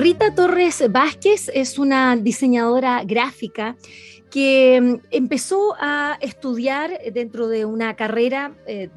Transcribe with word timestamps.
Rita 0.00 0.34
Torres 0.34 0.82
Vázquez 0.90 1.50
es 1.52 1.78
una 1.78 2.16
diseñadora 2.16 3.04
gráfica 3.04 3.76
que 4.30 4.80
mm, 4.80 5.06
empezó 5.10 5.74
a 5.78 6.16
estudiar 6.22 6.98
dentro 7.12 7.48
de 7.48 7.66
una 7.66 7.94
carrera 7.96 8.54
eh, 8.66 8.88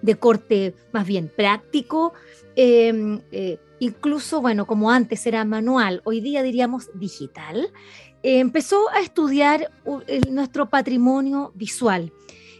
de, 0.00 0.14
corte 0.14 0.74
más 0.90 1.06
bien 1.06 1.30
práctico, 1.36 2.14
em, 2.56 3.20
eh, 3.30 3.58
incluso, 3.78 4.40
bueno, 4.40 4.66
como 4.66 4.90
antes 4.90 5.26
era 5.26 5.44
manual, 5.44 6.00
hoy 6.04 6.22
día 6.22 6.42
diríamos 6.42 6.88
digital, 6.94 7.70
empezó 8.22 8.88
a 8.88 9.00
estudiar 9.00 9.70
nuestro 10.30 10.70
patrimonio 10.70 11.52
visual. 11.56 12.10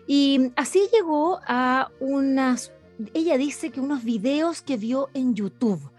Y 0.06 0.52
así 0.56 0.90
llegó 0.92 1.40
a 1.46 1.90
unas, 2.00 2.70
ella 3.14 3.38
dice 3.38 3.70
que 3.70 3.80
unos 3.80 4.04
videos 4.04 4.60
que 4.60 4.76
vio 4.76 5.08
en 5.14 5.34
YouTube 5.34 5.90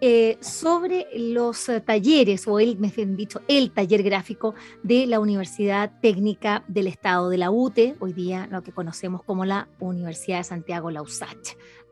eh, 0.00 0.38
sobre 0.40 1.08
los 1.16 1.68
eh, 1.68 1.80
talleres, 1.80 2.46
o 2.46 2.60
el, 2.60 2.78
me 2.78 2.92
han 2.96 3.16
dicho, 3.16 3.40
el 3.48 3.72
taller 3.72 4.04
gráfico 4.04 4.54
de 4.84 5.06
la 5.06 5.18
Universidad 5.18 5.90
Técnica 6.00 6.62
del 6.68 6.86
Estado 6.86 7.28
de 7.28 7.38
la 7.38 7.50
UTE, 7.50 7.96
hoy 7.98 8.12
día 8.12 8.46
lo 8.48 8.62
que 8.62 8.70
conocemos 8.70 9.24
como 9.24 9.44
la 9.44 9.68
Universidad 9.80 10.38
de 10.38 10.44
Santiago 10.44 10.92
La 10.92 11.02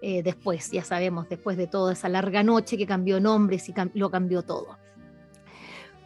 Eh, 0.02 0.22
después, 0.22 0.70
ya 0.70 0.84
sabemos, 0.84 1.28
después 1.28 1.56
de 1.56 1.66
toda 1.66 1.94
esa 1.94 2.08
larga 2.08 2.44
noche 2.44 2.78
que 2.78 2.86
cambió 2.86 3.18
nombres 3.18 3.68
y 3.68 3.74
lo 3.94 4.08
cambió 4.08 4.42
todo. 4.42 4.78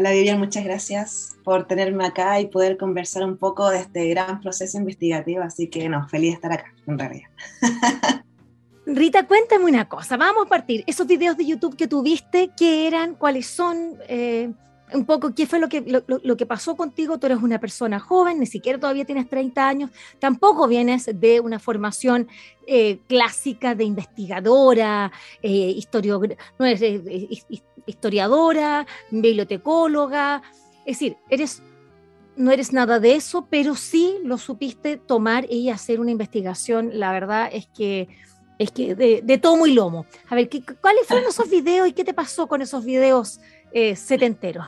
Hola 0.00 0.12
Vivian, 0.12 0.38
muchas 0.38 0.64
gracias 0.64 1.36
por 1.44 1.66
tenerme 1.66 2.06
acá 2.06 2.40
y 2.40 2.46
poder 2.46 2.78
conversar 2.78 3.22
un 3.22 3.36
poco 3.36 3.68
de 3.68 3.80
este 3.80 4.08
gran 4.08 4.40
proceso 4.40 4.78
investigativo, 4.78 5.42
así 5.42 5.68
que 5.68 5.90
no, 5.90 6.08
feliz 6.08 6.30
de 6.30 6.34
estar 6.36 6.52
acá, 6.52 6.72
en 6.86 6.98
realidad. 6.98 7.28
Rita, 8.86 9.26
cuéntame 9.26 9.66
una 9.66 9.90
cosa, 9.90 10.16
vamos 10.16 10.46
a 10.46 10.48
partir, 10.48 10.84
esos 10.86 11.06
videos 11.06 11.36
de 11.36 11.44
YouTube 11.44 11.76
que 11.76 11.86
tuviste, 11.86 12.48
¿qué 12.56 12.86
eran? 12.86 13.14
¿Cuáles 13.14 13.46
son? 13.46 13.98
Eh, 14.08 14.50
un 14.94 15.04
poco 15.04 15.34
qué 15.34 15.46
fue 15.46 15.58
lo 15.58 15.68
que, 15.68 15.82
lo, 16.06 16.36
que 16.36 16.46
pasó 16.46 16.76
contigo. 16.76 17.18
Tú 17.18 17.26
eres 17.26 17.42
una 17.42 17.58
persona 17.58 17.98
joven, 17.98 18.40
ni 18.40 18.46
siquiera 18.46 18.78
todavía 18.78 19.04
tienes 19.04 19.28
30 19.28 19.68
años, 19.68 19.90
tampoco 20.18 20.66
vienes 20.66 21.10
de 21.12 21.40
una 21.40 21.58
formación 21.58 22.28
eh, 22.66 23.00
clásica 23.08 23.74
de 23.74 23.84
investigadora, 23.84 25.12
eh, 25.42 25.78
no 26.58 26.66
eres 26.66 26.82
eh, 26.82 27.28
historiadora, 27.86 28.86
bibliotecóloga. 29.10 30.42
Es 30.84 30.98
decir, 30.98 31.16
eres, 31.28 31.62
no 32.36 32.50
eres 32.50 32.72
nada 32.72 33.00
de 33.00 33.14
eso, 33.14 33.46
pero 33.50 33.74
sí 33.74 34.16
lo 34.24 34.38
supiste 34.38 34.96
tomar 34.96 35.50
y 35.50 35.70
hacer 35.70 36.00
una 36.00 36.10
investigación. 36.10 36.90
La 36.94 37.12
verdad 37.12 37.48
es 37.52 37.66
que 37.66 38.08
es 38.58 38.70
que 38.72 38.94
de, 38.94 39.22
de 39.22 39.38
tomo 39.38 39.66
y 39.66 39.72
lomo. 39.72 40.04
A 40.28 40.34
ver, 40.34 40.50
¿qué, 40.50 40.62
¿cuáles 40.62 41.06
fueron 41.06 41.30
esos 41.30 41.48
videos 41.48 41.88
y 41.88 41.92
qué 41.92 42.04
te 42.04 42.12
pasó 42.12 42.46
con 42.46 42.60
esos 42.60 42.84
videos 42.84 43.40
setenteros? 43.94 44.66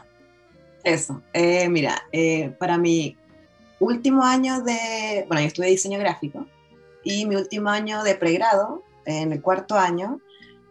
Eso, 0.84 1.22
eh, 1.32 1.68
mira, 1.68 2.02
eh, 2.10 2.54
para 2.58 2.76
mi 2.76 3.16
último 3.78 4.24
año 4.24 4.62
de, 4.62 5.24
bueno, 5.28 5.42
yo 5.42 5.48
estudié 5.48 5.70
diseño 5.70 5.98
gráfico 5.98 6.46
y 7.04 7.26
mi 7.26 7.36
último 7.36 7.70
año 7.70 8.02
de 8.02 8.14
pregrado, 8.14 8.82
en 9.04 9.32
el 9.32 9.40
cuarto 9.40 9.76
año, 9.76 10.20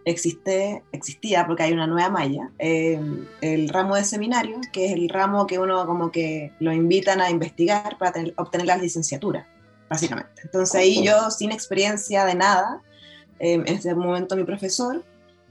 existe, 0.05 0.83
existía, 0.91 1.45
porque 1.45 1.63
hay 1.63 1.73
una 1.73 1.87
nueva 1.87 2.09
malla, 2.09 2.49
em, 2.57 3.25
el 3.41 3.69
ramo 3.69 3.95
de 3.95 4.03
seminario, 4.03 4.59
que 4.71 4.85
es 4.85 4.93
el 4.93 5.09
ramo 5.09 5.45
que 5.47 5.59
uno 5.59 5.85
como 5.85 6.11
que 6.11 6.51
lo 6.59 6.71
invitan 6.73 7.21
a 7.21 7.29
investigar 7.29 7.97
para 7.97 8.23
obtener 8.37 8.67
la 8.67 8.77
licenciatura, 8.77 9.47
básicamente. 9.89 10.41
Entonces 10.43 10.75
ahí 10.75 11.05
yo, 11.05 11.29
sin 11.31 11.51
experiencia 11.51 12.25
de 12.25 12.35
nada, 12.35 12.81
em, 13.39 13.61
en 13.65 13.75
ese 13.75 13.93
momento 13.93 14.35
mi 14.35 14.43
profesor 14.43 15.03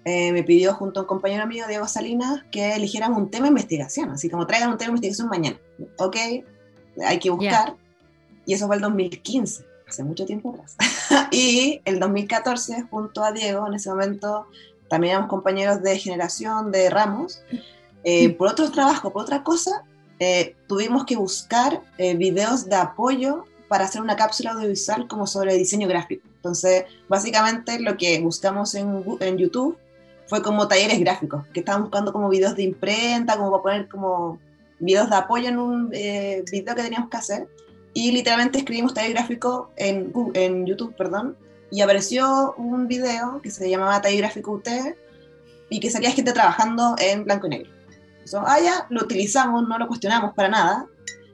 eh, 0.04 0.32
me 0.32 0.42
pidió 0.42 0.74
junto 0.74 1.00
a 1.00 1.02
un 1.02 1.06
compañero 1.06 1.46
mío, 1.46 1.66
Diego 1.68 1.86
Salinas, 1.86 2.42
que 2.50 2.74
eligiéramos 2.74 3.18
un 3.18 3.30
tema 3.30 3.44
de 3.44 3.50
investigación, 3.50 4.10
así 4.10 4.30
como 4.30 4.46
traigan 4.46 4.70
un 4.70 4.78
tema 4.78 4.88
de 4.88 4.92
investigación 4.92 5.28
mañana. 5.28 5.58
Ok, 5.98 6.16
hay 7.04 7.18
que 7.18 7.30
buscar. 7.30 7.74
Y 8.46 8.54
eso 8.54 8.66
fue 8.66 8.76
el 8.76 8.82
2015, 8.82 9.64
hace 9.86 10.02
mucho 10.02 10.24
tiempo 10.24 10.54
atrás. 10.54 10.76
y 11.30 11.82
el 11.84 12.00
2014, 12.00 12.82
junto 12.90 13.22
a 13.22 13.32
Diego, 13.32 13.66
en 13.66 13.74
ese 13.74 13.90
momento 13.90 14.46
también 14.88 15.12
éramos 15.12 15.28
compañeros 15.28 15.82
de 15.82 15.98
generación 15.98 16.72
de 16.72 16.88
ramos. 16.88 17.42
Eh, 18.02 18.30
por 18.30 18.48
otros 18.48 18.72
trabajos, 18.72 19.12
por 19.12 19.22
otra 19.22 19.44
cosa, 19.44 19.84
eh, 20.18 20.56
tuvimos 20.66 21.04
que 21.04 21.16
buscar 21.16 21.82
videos 22.16 22.66
de 22.66 22.76
apoyo 22.76 23.44
para 23.68 23.84
hacer 23.84 24.00
una 24.00 24.16
cápsula 24.16 24.52
audiovisual 24.52 25.06
como 25.06 25.26
sobre 25.26 25.54
diseño 25.54 25.86
gráfico. 25.86 26.26
Entonces, 26.36 26.84
básicamente 27.08 27.78
lo 27.78 27.98
que 27.98 28.18
buscamos 28.20 28.74
en, 28.74 29.04
en 29.20 29.36
YouTube 29.36 29.78
fue 30.30 30.42
como 30.42 30.68
talleres 30.68 31.00
gráficos, 31.00 31.44
que 31.52 31.60
estaban 31.60 31.82
buscando 31.82 32.12
como 32.12 32.28
videos 32.28 32.54
de 32.54 32.62
imprenta, 32.62 33.36
como 33.36 33.50
para 33.50 33.62
poner 33.62 33.88
como 33.88 34.38
videos 34.78 35.10
de 35.10 35.16
apoyo 35.16 35.48
en 35.48 35.58
un 35.58 35.90
eh, 35.92 36.44
video 36.50 36.76
que 36.76 36.82
teníamos 36.84 37.10
que 37.10 37.16
hacer. 37.16 37.48
Y 37.92 38.12
literalmente 38.12 38.58
escribimos 38.58 38.94
taller 38.94 39.12
gráfico 39.12 39.72
en, 39.76 40.12
en 40.34 40.64
YouTube, 40.66 40.94
perdón, 40.94 41.36
y 41.72 41.80
apareció 41.82 42.54
un 42.56 42.86
video 42.86 43.40
que 43.42 43.50
se 43.50 43.68
llamaba 43.68 44.00
Taller 44.00 44.20
Gráfico 44.20 44.52
UT 44.52 44.68
y 45.68 45.80
que 45.80 45.90
salía 45.90 46.12
gente 46.12 46.32
trabajando 46.32 46.94
en 46.98 47.24
blanco 47.24 47.48
y 47.48 47.50
negro. 47.50 47.70
Entonces, 48.24 48.40
ah, 48.44 48.60
ya, 48.60 48.86
lo 48.88 49.02
utilizamos, 49.02 49.66
no 49.66 49.78
lo 49.78 49.88
cuestionamos 49.88 50.34
para 50.34 50.48
nada. 50.48 50.86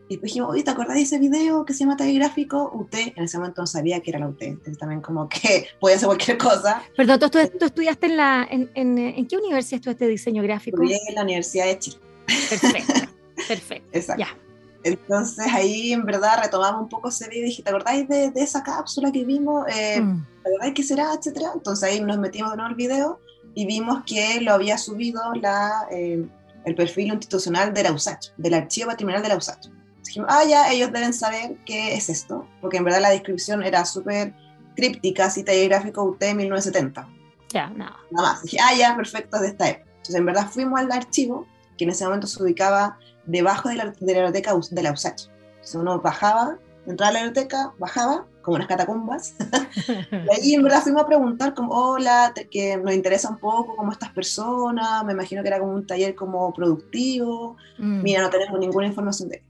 Y 0.09 0.15
después 0.15 0.33
dijimos, 0.33 0.51
oye, 0.51 0.63
¿te 0.63 0.71
acordás 0.71 0.95
de 0.95 1.03
ese 1.03 1.19
video 1.19 1.65
que 1.65 1.73
se 1.73 1.81
llama 1.81 1.97
Taller 1.97 2.15
Gráfico? 2.15 2.71
UT, 2.73 2.95
en 2.95 3.25
ese 3.25 3.39
momento 3.39 3.63
no 3.63 3.67
sabía 3.67 4.01
que 4.01 4.11
era 4.11 4.21
la 4.21 4.29
UT, 4.29 4.41
entonces 4.41 4.79
también 4.79 5.01
como 5.01 5.29
que 5.29 5.67
podía 5.81 5.97
hacer 5.97 6.07
cualquier 6.07 6.39
cosa. 6.39 6.83
Perdón, 6.97 7.19
¿tú, 7.19 7.29
tú, 7.31 7.65
estudiaste 7.65 8.07
en 8.07 8.17
la, 8.17 8.47
en, 8.49 8.71
en, 8.75 9.27
qué 9.27 9.37
universidad 9.37 9.79
estudiaste 9.79 10.07
diseño 10.07 10.43
gráfico? 10.43 10.81
Estudié 10.81 10.99
en 11.09 11.15
la 11.17 11.23
Universidad 11.23 11.67
de 11.67 11.79
Chile. 11.79 11.97
Perfecto, 12.27 12.93
perfecto. 13.49 13.89
Exacto. 13.93 14.25
Ya. 14.25 14.39
Entonces 14.85 15.47
ahí 15.53 15.93
en 15.93 16.05
verdad 16.05 16.39
retomamos 16.45 16.83
un 16.83 16.89
poco 16.89 17.09
ese 17.09 17.29
video 17.29 17.43
y 17.43 17.47
dije, 17.47 17.63
¿te 17.65 17.71
acordáis 17.71 18.09
de, 18.09 18.31
de 18.31 18.41
esa 18.41 18.63
cápsula 18.63 19.11
que 19.11 19.25
vimos? 19.25 19.67
Eh, 19.69 20.01
mm. 20.01 20.27
¿Te 20.45 20.49
acordáis 20.49 20.75
qué 20.75 20.83
será? 20.85 21.13
Etcétera. 21.15 21.51
Entonces 21.53 21.89
ahí 21.89 22.01
nos 22.01 22.19
metimos 22.19 22.53
de 22.53 22.57
nuevo 22.59 22.71
el 22.71 22.77
video 22.77 23.19
y 23.57 23.67
vimos 23.67 24.05
que 24.07 24.41
lo 24.43 24.53
había 24.53 24.79
subido 24.79 25.21
la, 25.35 25.89
eh, 25.91 26.25
el 26.65 26.75
perfil 26.77 27.09
institucional 27.09 27.75
de 27.75 27.83
la 27.83 27.93
USACH, 27.93 28.33
del 28.37 28.55
archivo 28.55 28.89
patrimonial 28.89 29.23
de 29.23 29.29
la 29.31 29.37
USACH. 29.37 29.69
Dijimos, 30.07 30.29
ah, 30.31 30.45
ya, 30.45 30.73
ellos 30.73 30.93
deben 30.93 31.13
saber 31.13 31.57
qué 31.65 31.95
es 31.95 32.09
esto, 32.09 32.47
porque 32.61 32.79
en 32.79 32.85
verdad 32.85 33.01
la 33.01 33.11
descripción 33.11 33.63
era 33.63 33.85
súper 33.85 34.35
críptica, 34.75 35.31
cita 35.31 35.53
gráfico 35.53 36.05
UT 36.05 36.23
1970. 36.23 37.09
Ya, 37.53 37.69
no. 37.71 37.87
Nada 38.11 38.29
más. 38.29 38.43
Dije, 38.43 38.59
ah, 38.63 38.75
ya, 38.77 38.97
perfecto, 38.97 39.39
de 39.41 39.49
esta 39.49 39.71
época. 39.71 39.91
Entonces, 39.91 40.15
en 40.15 40.27
verdad 40.27 40.49
fuimos 40.51 40.81
al 40.81 40.93
archivo, 40.93 41.47
que 41.77 41.85
en 41.85 41.91
ese 41.91 42.05
momento 42.05 42.27
se 42.27 42.43
ubicaba 42.43 42.99
debajo 43.27 43.69
de 43.69 43.77
la, 43.77 43.85
de 43.87 44.13
la 44.15 44.21
biblioteca 44.21 44.55
de 44.71 44.83
la 44.83 44.93
USACH. 44.93 45.29
Entonces 45.57 45.75
uno 45.75 46.01
bajaba, 46.01 46.59
entraba 46.87 47.11
a 47.11 47.13
la 47.13 47.25
biblioteca, 47.25 47.73
bajaba, 47.79 48.27
como 48.43 48.57
unas 48.57 48.69
catacumbas. 48.69 49.35
y 50.13 50.33
ahí 50.33 50.55
en 50.55 50.63
verdad 50.63 50.83
fuimos 50.83 51.03
a 51.03 51.07
preguntar 51.07 51.55
como, 51.55 51.73
hola, 51.73 52.33
que 52.51 52.77
nos 52.77 52.95
interesa 52.95 53.29
un 53.29 53.39
poco 53.39 53.75
como 53.75 53.91
estas 53.91 54.11
personas, 54.11 55.05
me 55.05 55.13
imagino 55.13 55.43
que 55.43 55.49
era 55.49 55.59
como 55.59 55.73
un 55.73 55.87
taller 55.87 56.15
como 56.15 56.53
productivo, 56.53 57.57
mm. 57.79 58.03
mira, 58.03 58.23
no 58.23 58.31
tenemos 58.31 58.59
ninguna 58.61 58.87
información 58.87 59.29
de. 59.29 59.43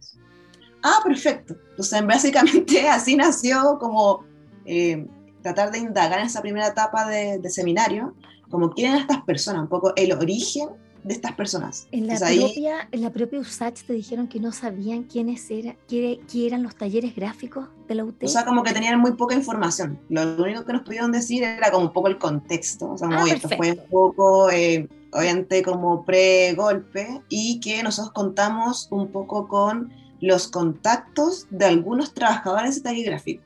Ah, 0.82 1.00
perfecto. 1.04 1.56
Entonces, 1.70 2.06
básicamente 2.06 2.88
así 2.88 3.16
nació 3.16 3.78
como 3.78 4.24
eh, 4.64 5.06
tratar 5.42 5.70
de 5.70 5.78
indagar 5.78 6.20
en 6.20 6.26
esa 6.26 6.42
primera 6.42 6.68
etapa 6.68 7.08
de, 7.08 7.38
de 7.38 7.50
seminario, 7.50 8.14
como 8.50 8.70
quién 8.70 8.92
eran 8.92 9.02
estas 9.02 9.22
personas, 9.22 9.62
un 9.62 9.68
poco 9.68 9.92
el 9.96 10.12
origen 10.12 10.68
de 11.06 11.14
estas 11.14 11.32
personas. 11.32 11.86
En 11.92 12.08
la, 12.08 12.18
propia, 12.18 12.88
en 12.90 13.00
la 13.00 13.12
propia 13.12 13.38
USACH 13.38 13.84
te 13.84 13.92
dijeron 13.92 14.26
que 14.26 14.40
no 14.40 14.50
sabían 14.50 15.04
quiénes 15.04 15.48
era, 15.50 15.76
quién, 15.86 16.20
eran 16.34 16.64
los 16.64 16.74
talleres 16.74 17.14
gráficos 17.14 17.68
de 17.86 17.94
la 17.94 18.04
UT. 18.04 18.24
O 18.24 18.28
sea, 18.28 18.44
como 18.44 18.64
que 18.64 18.72
tenían 18.72 18.98
muy 18.98 19.12
poca 19.12 19.36
información. 19.36 20.00
Lo, 20.08 20.22
único 20.42 20.64
que 20.64 20.72
nos 20.72 20.82
pudieron 20.82 21.12
decir 21.12 21.44
era 21.44 21.70
como 21.70 21.86
un 21.86 21.92
poco 21.92 22.08
el 22.08 22.18
contexto. 22.18 22.90
O 22.90 22.98
sea, 22.98 23.08
ah, 23.12 23.24
esto 23.28 23.48
fue 23.56 23.72
un 23.72 23.88
poco, 23.88 24.50
eh, 24.50 24.88
obviamente, 25.16 25.62
como 25.62 26.04
pre-golpe 26.04 27.22
y 27.28 27.60
que 27.60 27.82
nosotros 27.82 28.12
contamos 28.12 28.88
un 28.90 29.08
poco 29.08 29.48
con 29.48 29.92
los 30.20 30.48
contactos 30.48 31.46
de 31.50 31.66
algunos 31.66 32.14
trabajadores 32.14 32.76
de 32.76 32.80
taller 32.82 33.06
gráfico. 33.06 33.42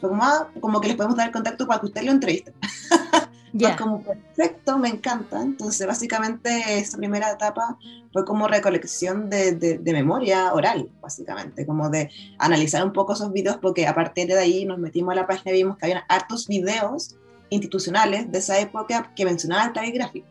fue 0.00 0.08
como, 0.08 0.24
ah, 0.24 0.48
como 0.60 0.80
que 0.80 0.88
les 0.88 0.96
podemos 0.96 1.16
dar 1.16 1.28
el 1.28 1.32
contacto 1.32 1.66
para 1.66 1.80
que 1.80 1.86
usted 1.86 2.02
lo 2.02 2.12
entreviste. 2.12 2.52
Fue 3.58 3.76
como 3.76 4.02
perfecto, 4.02 4.78
me 4.78 4.88
encanta. 4.88 5.40
Entonces, 5.40 5.86
básicamente, 5.86 6.78
esa 6.78 6.98
primera 6.98 7.30
etapa 7.30 7.78
fue 8.12 8.24
como 8.24 8.46
recolección 8.46 9.30
de, 9.30 9.52
de, 9.52 9.92
memoria 9.92 10.52
oral, 10.52 10.90
básicamente, 11.00 11.64
como 11.66 11.88
de 11.88 12.10
analizar 12.38 12.84
un 12.84 12.92
poco 12.92 13.14
esos 13.14 13.32
videos, 13.32 13.56
porque 13.56 13.86
a 13.86 13.94
partir 13.94 14.28
de 14.28 14.38
ahí 14.38 14.64
nos 14.66 14.78
metimos 14.78 15.12
a 15.12 15.16
la 15.16 15.26
página 15.26 15.52
y 15.52 15.62
vimos 15.62 15.78
que 15.78 15.86
había 15.86 16.04
hartos 16.08 16.46
videos 16.46 17.16
institucionales 17.50 18.30
de 18.30 18.38
esa 18.38 18.58
época 18.58 19.12
que 19.16 19.24
mencionaban 19.24 19.72
el 19.82 19.92
gráfico. 19.92 20.26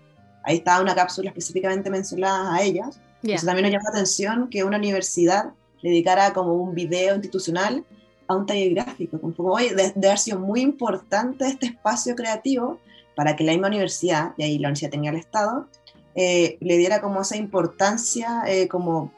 Ahí 0.48 0.58
estaba 0.58 0.82
una 0.82 0.96
cápsula 0.96 1.30
específicamente 1.30 1.90
mencionada 1.90 2.56
a 2.56 2.62
ellas. 2.62 3.02
Eso 3.22 3.46
también 3.46 3.64
nos 3.64 3.74
llamó 3.74 3.84
la 3.84 3.90
atención 3.90 4.50
que 4.50 4.64
una 4.64 4.78
universidad 4.78 5.52
le 5.82 5.90
dedicara 5.90 6.32
como 6.32 6.54
un 6.54 6.74
video 6.74 7.16
institucional 7.16 7.84
a 8.28 8.36
un 8.36 8.46
taller 8.46 8.74
gráfico. 8.74 9.20
Como, 9.20 9.52
oye, 9.52 9.76
debe 9.76 10.08
haber 10.08 10.18
sido 10.18 10.40
muy 10.40 10.62
importante 10.62 11.46
este 11.46 11.66
espacio 11.66 12.16
creativo 12.16 12.80
para 13.14 13.36
que 13.36 13.44
la 13.44 13.52
misma 13.52 13.68
universidad, 13.68 14.32
y 14.38 14.44
ahí 14.44 14.58
la 14.58 14.70
universidad 14.70 14.92
tenía 14.92 15.10
el 15.10 15.18
Estado, 15.18 15.68
eh, 16.16 16.58
le 16.62 16.78
diera 16.78 17.02
como 17.02 17.22
esa 17.22 17.36
importancia 17.36 18.44
eh, 18.48 18.70
como, 18.70 19.12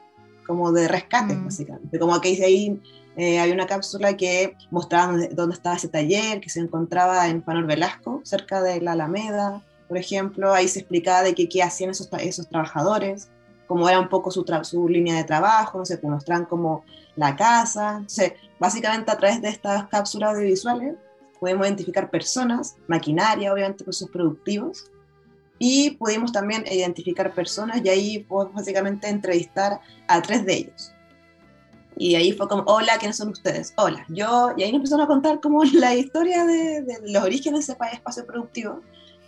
como 0.48 0.72
de 0.72 0.88
rescate, 0.88 1.34
mm. 1.34 1.44
básicamente. 1.44 1.98
Como 2.00 2.20
que 2.20 2.44
ahí 2.44 2.80
eh, 3.16 3.38
hay 3.38 3.52
una 3.52 3.66
cápsula 3.66 4.16
que 4.16 4.56
mostraba 4.72 5.16
dónde, 5.30 5.54
estaba 5.54 5.76
ese 5.76 5.86
taller, 5.86 6.40
que 6.40 6.50
se 6.50 6.58
encontraba 6.58 7.28
en 7.28 7.42
Panor 7.42 7.66
Velasco, 7.66 8.20
cerca 8.24 8.62
de 8.62 8.80
la 8.80 8.92
Alameda, 8.92 9.62
por 9.90 9.98
ejemplo. 9.98 10.54
Ahí 10.54 10.68
se 10.68 10.78
explicaba 10.78 11.22
de 11.24 11.34
qué 11.34 11.62
hacían 11.62 11.90
esos, 11.90 12.08
esos 12.20 12.48
trabajadores, 12.48 13.28
cómo 13.66 13.88
era 13.88 13.98
un 13.98 14.08
poco 14.08 14.30
su, 14.30 14.46
su 14.62 14.88
línea 14.88 15.16
de 15.16 15.24
trabajo, 15.24 15.78
no 15.78 15.84
sé, 15.84 15.98
pues 15.98 16.10
mostraban 16.10 16.46
como 16.46 16.84
la 17.16 17.34
casa. 17.34 17.96
Entonces, 17.96 18.34
básicamente 18.60 19.10
a 19.10 19.18
través 19.18 19.42
de 19.42 19.48
estas 19.48 19.88
cápsulas 19.88 20.36
audiovisuales 20.36 20.94
podemos 21.40 21.66
identificar 21.66 22.08
personas, 22.08 22.76
maquinaria, 22.86 23.52
obviamente, 23.52 23.82
procesos 23.82 24.10
productivos, 24.10 24.90
y 25.58 25.90
pudimos 25.92 26.32
también 26.32 26.64
identificar 26.70 27.34
personas 27.34 27.82
y 27.84 27.88
ahí 27.88 28.18
podemos 28.20 28.54
básicamente 28.54 29.08
entrevistar 29.08 29.80
a 30.06 30.22
tres 30.22 30.46
de 30.46 30.54
ellos. 30.54 30.92
Y 31.96 32.14
ahí 32.14 32.32
fue 32.32 32.48
como, 32.48 32.62
hola, 32.62 32.96
¿quiénes 32.98 33.18
son 33.18 33.28
ustedes? 33.28 33.74
Hola, 33.76 34.06
yo, 34.08 34.54
y 34.56 34.62
ahí 34.62 34.70
nos 34.70 34.78
empezaron 34.78 35.04
a 35.04 35.06
contar 35.06 35.40
como 35.40 35.62
la 35.74 35.94
historia 35.94 36.46
de, 36.46 36.82
los 37.06 37.22
orígenes 37.22 37.66
de 37.66 37.74
ese 37.74 37.84
espacio 37.92 38.26
productivo, 38.26 38.80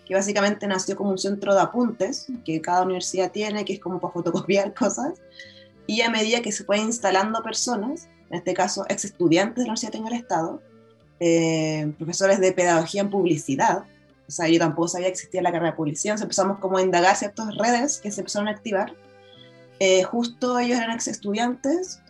que 0.06 0.14
básicamente 0.14 0.66
nació 0.66 0.96
como 0.96 1.10
un 1.10 1.18
centro 1.18 1.54
de 1.54 1.60
apuntes 1.60 2.26
que 2.44 2.60
cada 2.60 2.82
universidad 2.82 3.30
tiene, 3.30 3.64
que 3.64 3.74
es 3.74 3.80
como 3.80 4.00
para 4.00 4.12
fotocopiar 4.12 4.74
cosas, 4.78 5.20
y 5.86 6.00
a 6.02 6.10
medida 6.10 6.42
que 6.42 6.52
se 6.52 6.64
fue 6.64 6.78
instalando 6.78 7.42
personas, 7.42 8.08
en 8.30 8.38
este 8.38 8.54
caso 8.54 8.84
ex 8.88 9.04
estudiantes 9.04 9.56
de 9.56 9.62
la 9.62 9.72
Universidad 9.72 9.92
de 9.92 9.98
el 9.98 10.14
Estado, 10.14 10.62
eh, 11.20 11.92
profesores 11.98 12.40
de 12.40 12.52
pedagogía 12.52 13.02
en 13.02 13.10
publicidad. 13.10 13.84
O 14.26 14.30
sea, 14.30 14.48
yo 14.48 14.58
tampoco 14.58 14.88
sabía 14.88 15.08
que 15.08 15.12
existía 15.12 15.42
la 15.42 15.52
carrera 15.52 15.72
de 15.72 15.76
publicidad. 15.76 16.20
Empezamos 16.20 16.58
como 16.58 16.78
a 16.78 16.82
indagar 16.82 17.14
ciertas 17.16 17.54
redes 17.56 17.98
que 17.98 18.10
se 18.10 18.22
empezaron 18.22 18.48
a 18.48 18.52
activar. 18.52 18.94
Eh, 19.78 20.02
justo 20.04 20.58
ellos 20.58 20.78
eran 20.78 20.92
ex 20.92 21.08
estudiantes, 21.08 22.00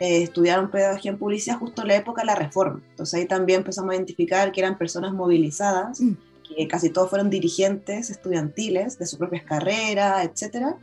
eh, 0.00 0.22
estudiaron 0.22 0.70
pedagogía 0.70 1.10
en 1.10 1.18
publicidad 1.18 1.58
justo 1.58 1.82
en 1.82 1.88
la 1.88 1.96
época 1.96 2.22
de 2.22 2.26
la 2.26 2.34
reforma. 2.34 2.80
Entonces 2.90 3.20
ahí 3.20 3.26
también 3.26 3.60
empezamos 3.60 3.92
a 3.92 3.96
identificar 3.96 4.52
que 4.52 4.60
eran 4.60 4.78
personas 4.78 5.12
movilizadas, 5.12 6.00
mm. 6.00 6.12
Que 6.56 6.68
casi 6.68 6.90
todos 6.90 7.10
fueron 7.10 7.30
dirigentes 7.30 8.10
estudiantiles 8.10 8.98
de 8.98 9.06
sus 9.06 9.18
propias 9.18 9.44
carreras, 9.44 10.24
etcétera, 10.24 10.76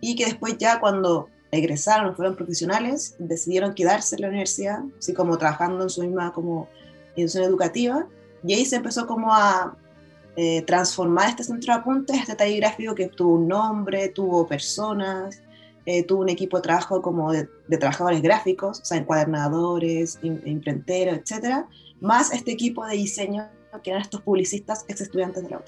y 0.00 0.16
que 0.16 0.26
después 0.26 0.56
ya 0.58 0.80
cuando 0.80 1.28
egresaron, 1.50 2.14
fueron 2.14 2.36
profesionales, 2.36 3.16
decidieron 3.18 3.74
quedarse 3.74 4.16
en 4.16 4.22
la 4.22 4.28
universidad, 4.28 4.80
así 4.98 5.12
como 5.12 5.38
trabajando 5.38 5.84
en 5.84 5.90
su 5.90 6.02
misma 6.02 6.32
como 6.32 6.68
institución 7.16 7.44
educativa, 7.44 8.06
y 8.44 8.54
ahí 8.54 8.64
se 8.64 8.76
empezó 8.76 9.06
como 9.06 9.32
a 9.32 9.76
eh, 10.36 10.62
transformar 10.62 11.30
este 11.30 11.44
centro 11.44 11.72
de 11.72 11.80
apuntes, 11.80 12.20
este 12.20 12.34
taller 12.34 12.60
gráfico 12.60 12.94
que 12.94 13.08
tuvo 13.08 13.36
un 13.36 13.48
nombre, 13.48 14.08
tuvo 14.08 14.46
personas, 14.46 15.40
eh, 15.86 16.02
tuvo 16.02 16.22
un 16.22 16.28
equipo 16.28 16.58
de 16.58 16.62
trabajo 16.64 17.00
como 17.00 17.32
de, 17.32 17.48
trabajadores 17.78 18.20
gráficos, 18.20 18.80
o 18.80 18.84
sea, 18.84 18.98
encuadernadores, 18.98 20.18
imprenteros, 20.22 21.18
etcétera, 21.18 21.68
más 22.00 22.32
este 22.32 22.52
equipo 22.52 22.84
de 22.84 22.96
diseño 22.96 23.48
que 23.82 23.90
eran 23.90 24.02
estos 24.02 24.22
publicistas 24.22 24.84
ex 24.88 25.00
estudiantes 25.00 25.42
de 25.42 25.50
la 25.50 25.58
UT. 25.58 25.64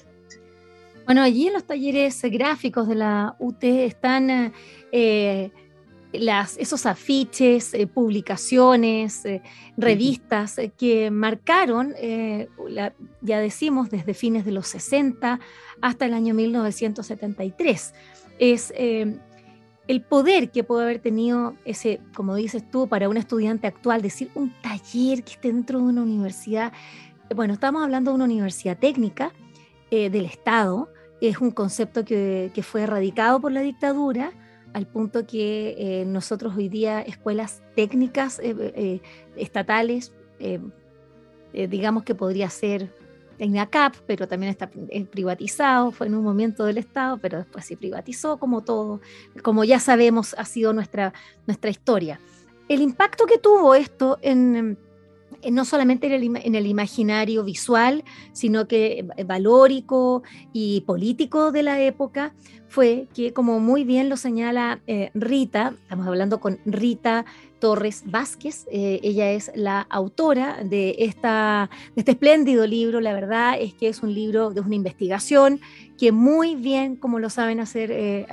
Bueno, 1.05 1.23
allí 1.23 1.47
en 1.47 1.53
los 1.53 1.63
talleres 1.63 2.21
gráficos 2.23 2.87
de 2.87 2.95
la 2.95 3.35
UT 3.39 3.63
están 3.63 4.53
eh, 4.91 5.51
esos 6.13 6.85
afiches, 6.85 7.73
eh, 7.73 7.87
publicaciones, 7.87 9.25
eh, 9.25 9.41
revistas 9.77 10.57
que 10.77 11.09
marcaron, 11.09 11.95
ya 13.21 13.39
decimos, 13.39 13.89
desde 13.89 14.13
fines 14.13 14.45
de 14.45 14.51
los 14.51 14.67
60 14.67 15.39
hasta 15.81 16.05
el 16.05 16.13
año 16.13 16.33
1973. 16.33 17.93
Es 18.37 18.71
el 19.89 20.01
poder 20.01 20.51
que 20.51 20.63
puede 20.63 20.83
haber 20.83 20.99
tenido 20.99 21.55
ese, 21.65 21.99
como 22.13 22.35
dices 22.35 22.69
tú, 22.69 22.87
para 22.87 23.09
un 23.09 23.17
estudiante 23.17 23.65
actual, 23.65 24.03
decir 24.03 24.29
un 24.35 24.53
taller 24.61 25.23
que 25.23 25.31
esté 25.31 25.51
dentro 25.51 25.79
de 25.79 25.85
una 25.85 26.03
universidad. 26.03 26.71
Bueno, 27.35 27.53
estamos 27.53 27.83
hablando 27.83 28.11
de 28.11 28.15
una 28.15 28.25
universidad 28.25 28.77
técnica 28.77 29.31
del 29.91 30.25
Estado, 30.25 30.89
es 31.19 31.39
un 31.39 31.51
concepto 31.51 32.05
que, 32.05 32.51
que 32.53 32.63
fue 32.63 32.83
erradicado 32.83 33.39
por 33.41 33.51
la 33.51 33.61
dictadura, 33.61 34.31
al 34.73 34.87
punto 34.87 35.25
que 35.25 35.75
eh, 35.77 36.05
nosotros 36.05 36.55
hoy 36.55 36.69
día 36.69 37.01
escuelas 37.01 37.63
técnicas 37.75 38.39
eh, 38.39 38.55
eh, 38.57 39.01
estatales, 39.35 40.13
digamos 41.51 42.03
que 42.03 42.15
podría 42.15 42.49
ser 42.49 42.93
en 43.39 43.57
ACAP, 43.57 43.95
pero 44.05 44.27
también 44.27 44.51
está 44.51 44.69
privatizado, 45.11 45.91
fue 45.91 46.07
en 46.07 46.15
un 46.15 46.23
momento 46.23 46.65
del 46.65 46.77
Estado, 46.77 47.17
pero 47.17 47.39
después 47.39 47.65
se 47.65 47.75
privatizó 47.75 48.37
como 48.37 48.61
todo, 48.61 49.01
como 49.43 49.63
ya 49.63 49.79
sabemos 49.79 50.35
ha 50.37 50.45
sido 50.45 50.71
nuestra, 50.71 51.13
nuestra 51.47 51.69
historia. 51.69 52.19
El 52.69 52.81
impacto 52.81 53.25
que 53.25 53.37
tuvo 53.37 53.75
esto 53.75 54.19
en 54.21 54.55
eh, 54.55 54.77
no 55.51 55.65
solamente 55.65 56.07
en 56.07 56.55
el, 56.55 56.67
imaginario 56.67 57.43
visual, 57.43 58.03
sino 58.33 58.67
que 58.67 59.05
eh, 59.17 59.23
valórico 59.23 60.23
y 60.53 60.81
político 60.81 61.51
de 61.51 61.63
la 61.63 61.81
época, 61.81 62.33
fue 62.67 63.07
que, 63.15 63.33
como 63.33 63.59
muy 63.59 63.83
bien 63.83 64.09
lo 64.09 64.17
señala 64.17 64.79
eh, 64.85 65.09
Rita, 65.15 65.73
estamos 65.81 66.05
hablando 66.07 66.39
con 66.39 66.59
Rita 66.65 67.25
Torres 67.59 68.03
Vázquez, 68.05 68.67
ella 68.71 69.31
es 69.31 69.51
la 69.53 69.81
autora 69.81 70.63
de, 70.63 70.95
esta, 70.99 71.69
de 71.95 72.01
este 72.01 72.11
espléndido 72.11 72.65
libro, 72.65 73.01
la 73.01 73.13
verdad 73.13 73.55
es 73.59 73.73
que 73.73 73.89
es 73.89 74.01
un 74.01 74.13
libro 74.13 74.51
de 74.51 74.61
una 74.61 74.75
investigación 74.75 75.59
que 75.97 76.11
muy 76.13 76.55
bien, 76.55 76.95
como 76.95 77.19
lo 77.19 77.29
saben 77.29 77.59
hacer 77.59 78.27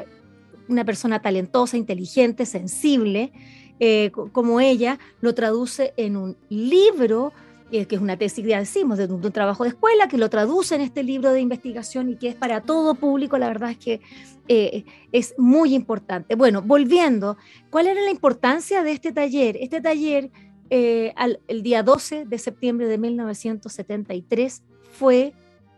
una 0.68 0.84
persona 0.84 1.20
talentosa, 1.20 1.76
inteligente, 1.76 2.46
sensible, 2.46 3.32
eh, 3.80 4.10
como 4.32 4.60
ella, 4.60 4.98
lo 5.20 5.34
traduce 5.34 5.92
en 5.96 6.16
un 6.16 6.36
libro 6.48 7.32
que 7.70 7.96
es 7.96 8.00
una 8.00 8.16
tesis, 8.16 8.46
ya 8.46 8.58
decimos, 8.58 8.96
de 8.96 9.06
un, 9.06 9.32
trabajo 9.32 9.64
de 9.64 9.70
escuela, 9.70 10.08
que 10.08 10.18
lo 10.18 10.30
traduce 10.30 10.74
en 10.76 10.80
este 10.80 11.02
libro 11.02 11.32
de 11.32 11.40
investigación 11.40 12.10
y 12.10 12.16
que 12.16 12.28
es 12.28 12.34
para 12.34 12.60
todo 12.60 12.94
público, 12.94 13.38
la 13.38 13.48
verdad 13.48 13.70
es 13.70 13.78
que 13.78 14.00
eh, 14.48 14.84
es 15.12 15.34
muy 15.36 15.74
importante. 15.74 16.36
Bueno, 16.36 16.62
volviendo, 16.62 17.36
¿cuál 17.70 17.88
era 17.88 18.00
la 18.00 18.10
importancia 18.10 18.82
de 18.82 18.92
este 18.92 19.12
taller? 19.12 19.58
Este 19.60 19.80
taller, 19.80 20.30
eh, 20.70 21.12
el 21.48 21.62
día 21.62 21.82
12 21.82 22.24
de 22.24 22.38
septiembre 22.38 22.86
de 22.86 22.98
1973, 22.98 24.62
fue, 24.92 25.34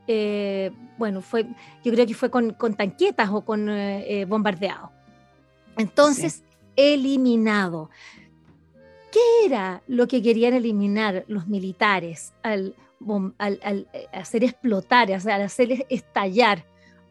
eh, 0.06 0.70
bueno, 0.98 1.22
fue, 1.22 1.46
yo 1.82 1.92
creo 1.92 2.06
que 2.06 2.14
fue 2.14 2.30
con, 2.30 2.54
tanquetas 2.76 3.30
o 3.30 3.40
con 3.40 3.68
bombardeado. 4.28 4.92
Entonces, 5.78 6.42
eliminado. 6.78 7.90
¿Qué 9.10 9.46
era 9.46 9.82
lo 9.88 10.06
que 10.06 10.22
querían 10.22 10.54
eliminar 10.54 11.24
los 11.26 11.48
militares 11.48 12.32
al, 12.42 12.74
eh, 13.02 14.06
hacer 14.12 14.44
explotar, 14.44 15.10
al 15.10 15.42
hacer 15.42 15.86
estallar 15.90 16.64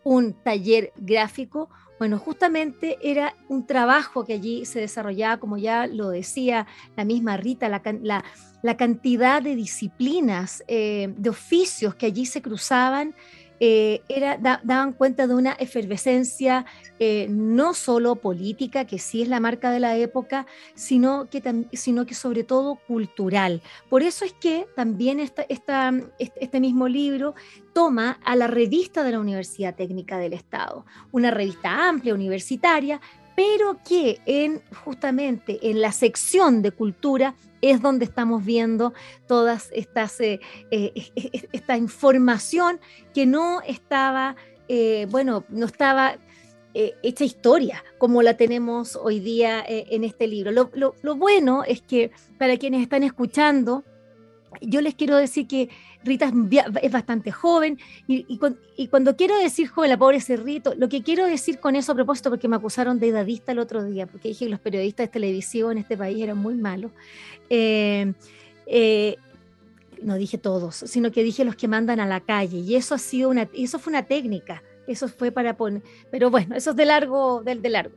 un 0.03 0.33
taller 0.33 0.93
gráfico? 0.95 1.69
Bueno, 1.99 2.17
justamente 2.17 2.97
era 3.01 3.35
un 3.49 3.65
trabajo 3.65 4.23
que 4.23 4.33
allí 4.33 4.65
se 4.65 4.79
desarrollaba, 4.79 5.37
como 5.37 5.57
ya 5.57 5.87
lo 5.87 6.09
decía 6.09 6.65
la 6.95 7.03
misma 7.03 7.35
Rita, 7.35 7.67
la, 7.67 8.75
cantidad 8.77 9.41
de 9.41 9.55
disciplinas, 9.55 10.63
eh, 10.67 11.13
de 11.17 11.29
oficios 11.29 11.95
que 11.95 12.05
allí 12.05 12.25
se 12.25 12.41
cruzaban 12.41 13.15
eh, 13.59 14.01
era, 14.07 14.37
daban 14.37 14.93
cuenta 14.93 15.27
de 15.27 15.33
una 15.33 15.53
efervescencia 15.53 16.65
eh, 16.99 17.27
no 17.29 17.73
solo 17.73 18.15
política, 18.15 18.85
que 18.85 18.99
sí 18.99 19.21
es 19.21 19.27
la 19.27 19.39
marca 19.39 19.71
de 19.71 19.79
la 19.79 19.95
época, 19.95 20.45
sino 20.75 21.29
que, 21.29 21.65
sino 21.73 22.05
que 22.05 22.13
sobre 22.13 22.43
todo 22.43 22.75
cultural. 22.87 23.61
Por 23.89 24.03
eso 24.03 24.25
es 24.25 24.33
que 24.33 24.67
también 24.75 25.19
esta, 25.19 25.43
esta, 25.49 25.91
este 26.17 26.59
mismo 26.59 26.87
libro 26.87 27.35
toma 27.73 28.19
a 28.23 28.35
la 28.35 28.47
revista 28.47 29.03
de 29.03 29.11
la 29.11 29.19
Universidad 29.19 29.75
Técnica 29.75 30.17
del 30.17 30.33
Estado, 30.33 30.85
una 31.11 31.31
revista 31.31 31.87
amplia, 31.87 32.13
universitaria, 32.13 32.99
pero 33.37 33.77
que 33.87 34.19
en 34.25 34.63
justamente 34.83 35.59
en 35.69 35.79
la 35.79 35.91
sección 35.91 36.63
de 36.63 36.71
cultura 36.71 37.35
es 37.61 37.83
donde 37.83 38.05
estamos 38.05 38.43
viendo 38.43 38.95
todas 39.27 39.69
estas 39.73 40.19
eh, 40.21 40.39
eh, 40.71 41.11
esta 41.51 41.77
información 41.77 42.79
que 43.13 43.27
no 43.27 43.61
estaba 43.61 44.35
eh, 44.67 45.05
bueno 45.11 45.45
no 45.49 45.67
estaba 45.67 46.17
hecha 46.73 47.23
historia 47.23 47.83
como 47.99 48.21
la 48.21 48.37
tenemos 48.37 48.95
hoy 48.95 49.19
día 49.19 49.65
en 49.67 50.03
este 50.03 50.27
libro. 50.27 50.51
Lo, 50.51 50.93
lo 51.01 51.15
bueno 51.15 51.63
es 51.63 51.81
que 51.81 52.11
para 52.37 52.55
quienes 52.57 52.83
están 52.83 53.01
escuchando 53.01 53.83
yo 54.61 54.81
les 54.81 54.95
quiero 54.95 55.17
decir 55.17 55.47
que 55.47 55.69
Rita 56.03 56.31
es 56.81 56.91
bastante 56.91 57.31
joven 57.31 57.77
y, 58.07 58.39
cuando 58.89 59.15
quiero 59.15 59.37
decir 59.37 59.67
joven, 59.67 59.89
la 59.89 59.97
pobre 59.97 60.21
Cerrito, 60.21 60.73
lo 60.75 60.89
que 60.89 61.03
quiero 61.03 61.25
decir 61.25 61.59
con 61.59 61.75
eso 61.75 61.91
a 61.91 61.95
propósito, 61.95 62.29
porque 62.29 62.47
me 62.47 62.55
acusaron 62.55 62.99
de 62.99 63.09
edadista 63.09 63.51
el 63.51 63.59
otro 63.59 63.83
día, 63.83 64.07
porque 64.07 64.29
dije 64.29 64.45
que 64.45 64.51
los 64.51 64.59
periodistas 64.59 65.07
de 65.07 65.11
televisión 65.11 65.73
en 65.73 65.77
este 65.79 65.97
país 65.97 66.21
eran 66.21 66.37
muy 66.37 66.55
malos. 66.55 66.91
Eh, 67.49 68.13
eh, 68.65 69.17
no 70.01 70.15
dije 70.15 70.37
todos, 70.37 70.75
sino 70.75 71.11
que 71.11 71.23
dije 71.23 71.43
los 71.43 71.55
que 71.55 71.67
mandan 71.67 71.99
a 71.99 72.05
la 72.05 72.19
calle 72.19 72.59
y 72.59 72.75
eso 72.75 72.95
ha 72.95 72.99
sido 72.99 73.29
una, 73.29 73.49
eso 73.53 73.79
fue 73.79 73.91
una 73.91 74.03
técnica, 74.03 74.61
eso 74.85 75.07
fue 75.07 75.31
para 75.31 75.57
poner, 75.57 75.81
pero 76.11 76.29
bueno, 76.29 76.55
eso 76.55 76.71
es 76.71 76.75
de 76.75 76.85
largo, 76.85 77.41
del 77.43 77.61
de 77.61 77.69
largo. 77.69 77.95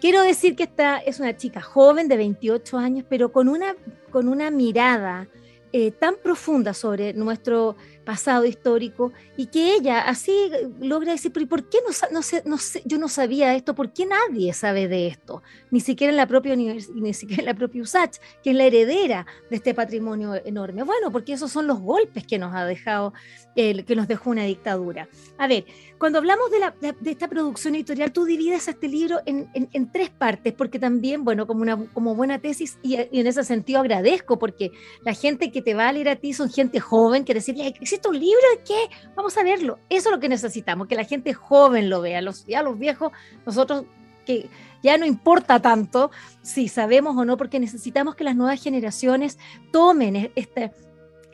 Quiero 0.00 0.22
decir 0.22 0.56
que 0.56 0.64
esta 0.64 0.98
es 0.98 1.20
una 1.20 1.36
chica 1.36 1.60
joven 1.60 2.08
de 2.08 2.16
28 2.16 2.76
años, 2.76 3.04
pero 3.08 3.30
con 3.30 3.48
una, 3.48 3.76
con 4.10 4.28
una 4.28 4.50
mirada 4.50 5.28
eh, 5.72 5.90
tan 5.90 6.16
profunda 6.22 6.74
sobre 6.74 7.12
nuestro 7.14 7.76
pasado 8.04 8.44
histórico 8.44 9.12
y 9.36 9.46
que 9.46 9.74
ella 9.74 10.00
así 10.00 10.32
logra 10.80 11.12
decir, 11.12 11.32
pero 11.32 11.46
¿por 11.46 11.68
qué 11.68 11.78
no, 11.86 11.94
no, 12.10 12.22
sé, 12.22 12.42
no 12.44 12.58
sé, 12.58 12.82
yo 12.84 12.98
no 12.98 13.08
sabía 13.08 13.54
esto? 13.54 13.74
¿Por 13.74 13.92
qué 13.92 14.06
nadie 14.06 14.52
sabe 14.52 14.88
de 14.88 15.06
esto? 15.06 15.42
Ni 15.70 15.80
siquiera 15.80 16.10
en 16.10 16.16
la 16.16 16.26
propia 16.26 16.56
ni 16.56 17.14
siquiera 17.14 17.42
en 17.42 17.46
la 17.46 17.54
propia 17.54 17.82
USACH, 17.82 18.18
que 18.42 18.50
es 18.50 18.56
la 18.56 18.64
heredera 18.64 19.26
de 19.50 19.56
este 19.56 19.74
patrimonio 19.74 20.34
enorme. 20.44 20.82
Bueno, 20.82 21.10
porque 21.10 21.32
esos 21.32 21.50
son 21.50 21.66
los 21.66 21.80
golpes 21.80 22.26
que 22.26 22.38
nos 22.38 22.54
ha 22.54 22.64
dejado, 22.64 23.12
el, 23.56 23.84
que 23.84 23.96
nos 23.96 24.08
dejó 24.08 24.30
una 24.30 24.44
dictadura. 24.44 25.08
A 25.38 25.46
ver, 25.46 25.64
cuando 25.98 26.18
hablamos 26.18 26.50
de, 26.50 26.58
la, 26.58 26.74
de, 26.80 27.10
esta 27.10 27.28
producción 27.28 27.74
editorial, 27.74 28.12
tú 28.12 28.24
divides 28.24 28.66
este 28.66 28.88
libro 28.88 29.20
en, 29.24 29.48
en, 29.54 29.92
tres 29.92 30.10
partes, 30.10 30.52
porque 30.52 30.78
también, 30.78 31.24
bueno, 31.24 31.46
como 31.46 31.62
una 31.62 31.76
como 31.92 32.14
buena 32.14 32.38
tesis, 32.40 32.78
y, 32.82 32.96
en 32.96 33.26
ese 33.26 33.44
sentido 33.44 33.80
agradezco, 33.80 34.38
porque 34.38 34.72
la 35.04 35.14
gente 35.14 35.52
que 35.52 35.62
te 35.62 35.74
va 35.74 35.88
a 35.88 35.92
leer 35.92 36.08
a 36.08 36.16
ti 36.16 36.32
son 36.32 36.50
gente 36.50 36.80
joven, 36.80 37.24
que 37.24 37.34
decirle, 37.34 37.74
¿existe 37.92 38.08
un 38.08 38.18
libro 38.18 38.42
de 38.56 38.62
qué? 38.64 38.96
Vamos 39.14 39.36
a 39.36 39.42
verlo. 39.42 39.78
Eso 39.90 40.08
es 40.08 40.14
lo 40.14 40.20
que 40.20 40.28
necesitamos, 40.28 40.86
que 40.86 40.94
la 40.94 41.04
gente 41.04 41.34
joven 41.34 41.90
lo 41.90 42.00
vea. 42.00 42.22
Los, 42.22 42.46
ya 42.46 42.62
los 42.62 42.78
viejos, 42.78 43.12
nosotros 43.44 43.84
que 44.24 44.48
ya 44.82 44.96
no 44.96 45.04
importa 45.04 45.60
tanto 45.60 46.10
si 46.40 46.68
sabemos 46.68 47.16
o 47.16 47.24
no, 47.24 47.36
porque 47.36 47.60
necesitamos 47.60 48.14
que 48.14 48.24
las 48.24 48.34
nuevas 48.34 48.62
generaciones 48.62 49.38
tomen 49.72 50.16
e, 50.16 50.32
esta, 50.36 50.72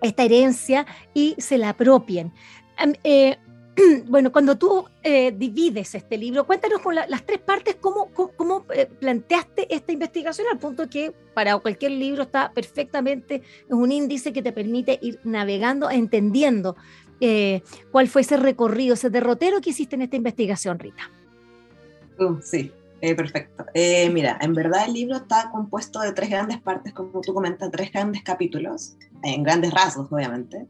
esta 0.02 0.22
herencia 0.24 0.84
y 1.14 1.36
se 1.38 1.58
la 1.58 1.70
apropien. 1.70 2.32
Eh, 3.04 3.38
bueno, 4.06 4.32
cuando 4.32 4.56
tú 4.56 4.86
eh, 5.02 5.32
divides 5.32 5.94
este 5.94 6.16
libro, 6.16 6.46
cuéntanos 6.46 6.80
con 6.80 6.94
las 6.94 7.24
tres 7.24 7.38
partes 7.38 7.76
cómo, 7.80 8.10
cómo, 8.12 8.64
eh, 8.74 8.86
planteaste 8.86 9.72
esta 9.74 9.92
investigación 9.92 10.46
al 10.50 10.58
punto 10.58 10.88
que 10.88 11.12
para 11.34 11.56
cualquier 11.58 11.92
libro 11.92 12.22
está 12.22 12.52
perfectamente, 12.52 13.36
es 13.36 13.72
un 13.72 13.92
índice 13.92 14.32
que 14.32 14.42
te 14.42 14.52
permite 14.52 14.98
ir 15.02 15.20
navegando, 15.24 15.90
entendiendo 15.90 16.76
eh, 17.20 17.62
cuál 17.90 18.08
fue 18.08 18.22
ese 18.22 18.36
recorrido, 18.36 18.94
ese 18.94 19.10
derrotero 19.10 19.60
que 19.60 19.70
hiciste 19.70 19.96
en 19.96 20.02
esta 20.02 20.16
investigación, 20.16 20.78
Rita. 20.78 21.10
Uh, 22.18 22.40
sí, 22.42 22.72
perfecto. 23.00 23.64
mira, 24.12 24.38
en 24.40 24.54
verdad 24.54 24.86
el 24.86 24.94
libro 24.94 25.16
está 25.16 25.50
compuesto 25.52 26.00
de 26.00 26.12
tres 26.12 26.30
grandes 26.30 26.60
partes, 26.60 26.92
como 26.92 27.20
tú 27.20 27.32
comentas, 27.32 27.70
tres 27.70 27.92
grandes 27.92 28.22
capítulos, 28.22 28.96
en 29.22 29.42
grandes 29.44 29.72
rasgos, 29.72 30.10
obviamente. 30.10 30.66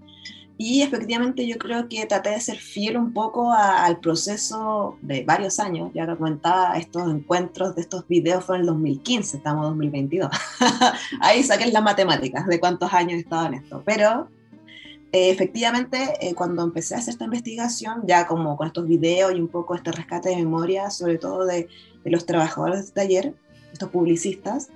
Y 0.61 0.83
efectivamente 0.83 1.47
yo 1.47 1.57
creo 1.57 1.89
que 1.89 2.05
traté 2.07 2.31
de 2.31 2.41
ser 2.41 2.59
fiel 2.59 2.97
un 2.97 3.13
poco 3.13 3.53
al 3.53 4.01
proceso 4.01 4.99
de 5.03 5.23
varios 5.23 5.61
años, 5.61 5.93
ya 5.95 6.05
que 6.05 6.17
comentaba, 6.17 6.77
estos 6.77 7.09
encuentros 7.09 7.77
de 7.77 7.83
estos 7.83 8.09
videos 8.09 8.45
fueron 8.45 8.63
en 8.63 8.69
el 8.69 8.75
2015, 8.75 9.37
estamos 9.37 9.67
en 9.67 9.71
2022. 9.71 10.31
Ahí 11.21 11.45
saqué 11.45 11.71
las 11.71 11.83
matemáticas 11.83 12.49
de 12.49 12.59
cuántos 12.59 12.93
años 12.93 13.13
he 13.13 13.21
estado 13.21 13.47
en 13.47 13.55
esto. 13.55 13.83
Pero 13.87 14.29
eh, 15.13 15.31
efectivamente, 15.31 16.15
eh, 16.21 16.35
cuando 16.35 16.65
empecé 16.65 16.97
a 16.97 16.99
hacer 16.99 17.13
esta 17.13 17.25
investigación, 17.25 18.03
ya 18.05 18.27
como 18.27 18.57
con 18.57 18.67
estos 18.67 18.89
videos 18.89 19.33
y 19.33 19.41
un 19.41 19.49
poco 19.49 19.77
este 19.77 19.93
rescate 19.93 20.31
de 20.31 20.37
memoria, 20.39 20.91
sobre 20.91 21.19
todo 21.19 21.47
de, 21.47 21.69
los 22.05 22.27
trabajadores 22.27 22.87
de 22.87 22.93
taller, 22.93 23.35
estos 23.73 23.91
publicistas, 23.91 24.71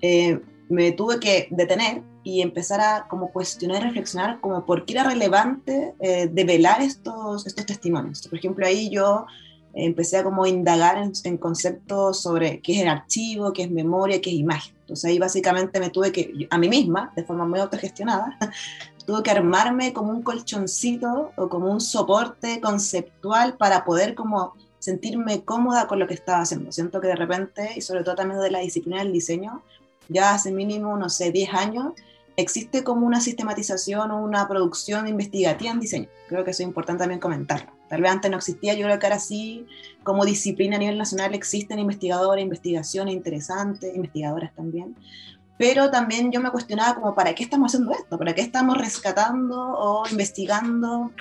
eh, 0.00 0.40
me 0.70 0.92
tuve 0.92 1.20
que 1.20 1.48
detener 1.50 2.02
y 2.26 2.42
empezar 2.42 2.80
a 2.80 3.06
como 3.06 3.30
cuestionar 3.30 3.82
y 3.82 3.84
reflexionar 3.84 4.40
como 4.40 4.66
por 4.66 4.84
qué 4.84 4.94
era 4.94 5.04
relevante 5.04 5.94
eh, 6.00 6.26
develar 6.26 6.82
estos, 6.82 7.46
estos 7.46 7.64
testimonios. 7.66 8.26
Por 8.26 8.36
ejemplo, 8.36 8.66
ahí 8.66 8.90
yo 8.90 9.26
empecé 9.74 10.16
a 10.16 10.24
como 10.24 10.44
indagar 10.44 10.98
en, 10.98 11.36
conceptos 11.36 12.20
sobre 12.20 12.60
qué 12.62 12.74
es 12.74 12.82
el 12.82 12.88
archivo, 12.88 13.52
qué 13.52 13.62
es 13.62 13.70
memoria, 13.70 14.20
qué 14.20 14.30
es 14.30 14.36
imagen. 14.38 14.74
Entonces 14.80 15.04
ahí 15.08 15.20
básicamente 15.20 15.78
me 15.78 15.90
tuve 15.90 16.10
que, 16.10 16.48
a 16.50 16.58
mí 16.58 16.68
misma, 16.68 17.12
de 17.14 17.22
forma 17.22 17.46
muy 17.46 17.60
autogestionada, 17.60 18.36
tuve 19.06 19.22
que 19.22 19.30
armarme 19.30 19.92
como 19.92 20.10
un 20.10 20.22
colchoncito 20.22 21.30
o 21.36 21.48
como 21.48 21.70
un 21.70 21.80
soporte 21.80 22.60
conceptual 22.60 23.56
para 23.56 23.84
poder 23.84 24.16
como 24.16 24.54
sentirme 24.80 25.44
cómoda 25.44 25.86
con 25.86 26.00
lo 26.00 26.08
que 26.08 26.14
estaba 26.14 26.40
haciendo. 26.40 26.72
Siento 26.72 27.00
que 27.00 27.06
de 27.06 27.14
repente, 27.14 27.70
y 27.76 27.82
sobre 27.82 28.02
todo 28.02 28.16
también 28.16 28.40
de 28.40 28.50
la 28.50 28.58
disciplina 28.58 28.98
del 28.98 29.12
diseño, 29.12 29.62
ya 30.08 30.34
hace 30.34 30.50
mínimo, 30.50 30.96
no 30.96 31.08
sé, 31.08 31.30
10 31.30 31.54
años, 31.54 31.92
existe 32.36 32.84
como 32.84 33.06
una 33.06 33.20
sistematización 33.20 34.10
o 34.10 34.22
una 34.22 34.46
producción 34.46 35.08
investigativa 35.08 35.72
en 35.72 35.80
diseño. 35.80 36.08
Creo 36.28 36.44
que 36.44 36.50
eso 36.50 36.62
es 36.62 36.68
importante 36.68 37.00
también 37.00 37.20
comentarlo. 37.20 37.72
Tal 37.88 38.02
vez 38.02 38.10
antes 38.10 38.30
no 38.30 38.36
existía, 38.36 38.74
yo 38.74 38.84
creo 38.84 38.98
que 38.98 39.06
ahora 39.06 39.18
sí, 39.18 39.66
como 40.02 40.24
disciplina 40.24 40.76
a 40.76 40.78
nivel 40.78 40.98
nacional 40.98 41.34
existen 41.34 41.78
investigadores, 41.78 42.42
investigaciones 42.42 43.14
interesantes, 43.14 43.94
investigadoras 43.94 44.54
también. 44.54 44.96
Pero 45.58 45.90
también 45.90 46.30
yo 46.30 46.40
me 46.40 46.50
cuestionaba 46.50 46.94
como, 46.94 47.14
¿para 47.14 47.34
qué 47.34 47.42
estamos 47.42 47.72
haciendo 47.72 47.92
esto? 47.92 48.18
¿Para 48.18 48.34
qué 48.34 48.42
estamos 48.42 48.76
rescatando 48.76 49.56
o 49.58 50.06
investigando, 50.10 51.12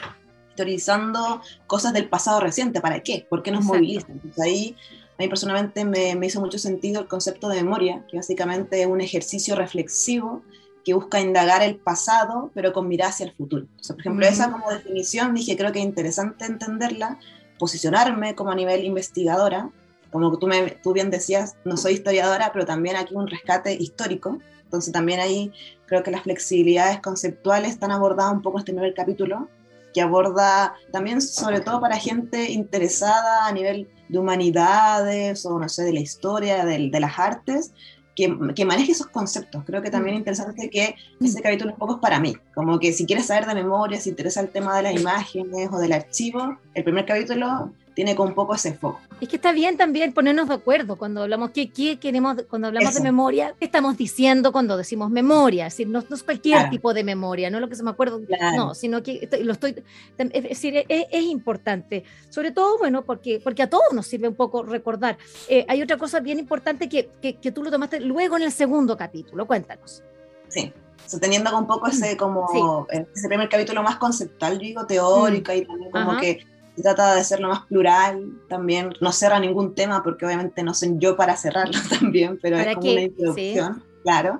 historizando 0.50 1.42
cosas 1.68 1.94
del 1.94 2.10
pasado 2.10 2.42
reciente? 2.42 2.82
¿Para 2.82 3.02
qué? 3.02 3.26
¿Por 3.30 3.44
qué 3.44 3.52
nos 3.52 3.64
movilizan? 3.64 4.12
Entonces 4.12 4.44
ahí 4.44 4.76
a 5.18 5.24
mí 5.24 5.30
personalmente 5.30 5.86
me, 5.86 6.16
me, 6.16 6.28
hizo 6.28 6.42
mucho 6.42 6.58
sentido 6.58 7.00
el 7.00 7.08
concepto 7.08 7.48
de 7.48 7.64
memoria, 7.64 8.04
que 8.10 8.18
básicamente 8.18 8.82
es 8.82 8.88
un 8.88 9.00
ejercicio 9.00 9.56
reflexivo 9.56 10.44
que 10.86 10.94
busca 10.94 11.20
indagar 11.20 11.64
el 11.64 11.78
pasado, 11.78 12.52
pero 12.54 12.72
con 12.72 12.88
mirada 12.88 13.10
hacia 13.10 13.26
el 13.26 13.34
futuro. 13.34 13.66
O 13.80 13.84
sea, 13.84 13.96
por 13.96 14.02
ejemplo, 14.02 14.26
esa 14.28 14.52
como 14.52 14.70
definición 14.70 15.34
dije, 15.34 15.58
creo 15.58 15.72
que 15.72 15.80
es 15.80 15.86
interesante 15.86 16.46
entenderla, 16.46 17.18
posicionarme 17.58 18.36
como 18.36 18.52
a 18.52 18.56
nivel 18.56 18.86
investigadora, 18.86 19.72
como 20.12 20.38
tú, 20.38 20.46
me, 20.46 20.70
tú 20.84 20.94
bien 20.94 21.10
decías, 21.10 21.56
no 21.66 21.76
soy 21.76 21.94
historiadora, 21.94 22.52
pero 22.54 22.66
también 22.66 22.96
aquí 22.96 23.16
un 23.16 23.28
rescate 23.28 23.74
histórico, 23.74 24.38
Entonces 24.64 24.94
también 24.94 25.20
ahí 25.20 25.52
creo 25.88 26.04
que 26.04 26.12
las 26.12 26.22
flexibilidades 26.22 27.02
conceptuales 27.02 27.72
están 27.72 27.92
abordadas 27.92 28.34
un 28.34 28.44
poco 28.44 28.58
en 28.58 28.62
este 28.62 28.74
primer 28.74 28.94
capítulo, 28.94 29.50
que 29.92 30.02
aborda 30.02 30.76
también 30.92 31.22
sobre 31.22 31.62
todo 31.62 31.82
para 31.82 31.98
gente 31.98 32.52
interesada 32.52 33.48
a 33.48 33.52
nivel 33.52 33.90
de 34.10 34.20
humanidades 34.20 35.46
o 35.46 35.58
no 35.58 35.68
sé, 35.68 35.84
de 35.84 35.94
la 35.94 36.02
historia, 36.02 36.64
de, 36.64 36.90
de 36.90 37.00
las 37.00 37.18
artes, 37.18 37.74
que, 38.16 38.38
que, 38.56 38.66
maneje 38.66 38.94
esos 38.94 39.08
conceptos. 39.08 39.64
Creo 39.66 39.82
que 39.82 39.90
también 39.90 40.16
es 40.16 40.20
mm. 40.20 40.22
interesante 40.22 40.70
que 40.70 40.96
mm. 41.20 41.26
ese 41.26 41.42
capítulo 41.42 41.72
un 41.72 41.78
poco 41.78 41.96
es 41.96 42.00
para 42.00 42.20
mí, 42.20 42.36
como 42.54 42.80
que 42.80 42.94
si 42.94 43.06
quieres 43.06 43.28
saber 43.28 43.46
de 43.46 43.56
memoria, 43.56 44.00
si 44.00 44.10
interesa 44.10 44.42
el 44.42 44.50
tema 44.50 44.76
de 44.78 44.84
las 44.84 44.96
imágenes 44.96 45.70
o 45.72 45.78
del 45.80 45.94
archivo, 45.94 46.58
el 46.74 46.84
primer 46.84 47.06
capítulo 47.06 47.72
tiene 47.96 48.14
con 48.14 48.28
un 48.28 48.36
poco 48.36 48.54
ese 48.54 48.74
foco. 48.74 49.00
Es 49.22 49.30
que 49.30 49.38
está 49.38 49.54
bien 49.54 49.78
también 49.78 50.14
ponernos 50.14 50.50
de 50.50 50.56
acuerdo 50.56 50.98
cuando 50.98 51.24
hablamos 51.24 51.52
qué, 51.52 51.70
qué 51.72 51.98
queremos, 51.98 52.36
cuando 52.50 52.68
hablamos 52.68 52.94
de 52.94 53.02
memoria, 53.02 53.56
qué 53.58 53.66
estamos 53.66 53.98
diciendo 53.98 54.52
cuando 54.52 54.76
decimos 54.76 55.10
memoria, 55.10 55.68
es 55.68 55.74
decir, 55.74 55.88
no, 55.88 56.00
es 56.00 56.24
cualquier 56.24 56.70
tipo 56.70 56.94
de 56.94 57.04
memoria, 57.06 57.50
no 57.50 57.58
es 57.58 57.62
lo 57.62 57.70
que 57.70 57.76
se 57.76 57.84
me 57.84 57.92
acuerda, 57.92 58.20
no, 58.56 58.76
sino 58.76 59.02
que 59.02 59.28
lo 59.42 59.54
estoy, 59.54 59.82
es 60.18 60.44
decir, 60.44 60.86
es, 60.90 61.24
importante, 61.26 62.04
sobre 62.30 62.52
todo, 62.52 62.78
bueno, 62.78 63.04
porque, 63.04 63.40
porque 63.42 63.64
a 63.64 63.70
todos 63.70 63.94
nos 63.94 64.06
sirve 64.06 64.28
un 64.28 64.36
poco 64.36 64.64
recordar. 64.64 65.18
Eh, 65.48 65.66
hay 65.68 65.82
otra 65.82 65.98
cosa 65.98 66.20
bien 66.20 66.38
importante 66.38 66.90
que, 66.90 67.10
que, 67.22 67.38
que, 67.38 67.52
tú 67.52 67.64
lo 67.64 67.72
tomaste 67.72 68.02
luego 68.02 68.36
en 68.36 68.44
el 68.44 68.52
segundo 68.52 68.98
capítulo, 68.98 69.48
cuéntanos. 69.48 70.04
Sí. 70.50 70.72
teniendo 71.20 71.58
un 71.58 71.66
poco 71.66 71.88
ese 71.88 72.18
como 72.18 72.88
ese 72.90 73.28
primer 73.28 73.48
capítulo 73.48 73.82
más 73.82 73.96
conceptual, 73.96 74.60
digo, 74.60 74.86
teórico 74.86 75.52
mm. 75.52 75.56
y 75.56 75.66
también 75.66 75.92
como 75.92 76.20
que 76.20 76.46
trata 76.82 77.16
de 77.16 77.24
ser 77.24 77.40
lo 77.40 77.50
más 77.50 77.66
plural, 77.66 78.32
también 78.50 78.94
no 79.02 79.12
cierra 79.12 79.40
ningún 79.40 79.76
tema 79.76 80.04
porque 80.04 80.26
obviamente 80.26 80.64
no 80.64 80.74
soy 80.74 80.96
yo 80.98 81.16
para 81.16 81.38
cerrarlo 81.38 81.80
también, 81.90 82.40
pero 82.42 82.58
es 82.58 82.76
como 82.76 82.92
una 82.92 83.02
introducción, 83.02 83.84
claro. 84.04 84.40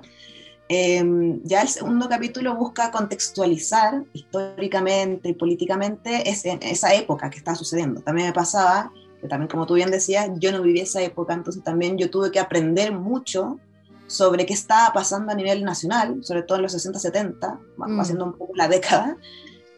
Em, 0.68 1.40
ya 1.44 1.62
el 1.62 1.68
segundo 1.68 2.08
capítulo 2.08 2.56
busca 2.56 2.90
contextualizar 2.90 4.02
históricamente 4.12 5.28
y 5.28 5.34
políticamente 5.34 6.28
ese, 6.28 6.58
esa 6.60 6.92
época 6.92 7.30
que 7.30 7.38
está 7.38 7.54
sucediendo. 7.54 8.00
También 8.00 8.28
me 8.28 8.32
pasaba, 8.32 8.92
que 9.20 9.28
también 9.28 9.48
como 9.48 9.64
tú 9.66 9.74
bien 9.74 9.92
decías, 9.92 10.28
yo 10.38 10.50
no 10.50 10.62
viví 10.62 10.80
esa 10.80 11.00
época, 11.02 11.34
entonces 11.34 11.62
también 11.62 11.96
yo 11.98 12.10
tuve 12.10 12.32
que 12.32 12.40
aprender 12.40 12.92
mucho 12.92 13.60
sobre 14.08 14.44
qué 14.44 14.54
estaba 14.54 14.92
pasando 14.92 15.32
a 15.32 15.34
nivel 15.34 15.64
nacional, 15.64 16.18
sobre 16.22 16.42
todo 16.42 16.58
en 16.58 16.62
los 16.62 16.74
60-70, 16.74 17.58
mm. 17.76 18.00
haciendo 18.00 18.24
un 18.24 18.32
poco 18.32 18.52
la 18.56 18.68
década, 18.68 19.16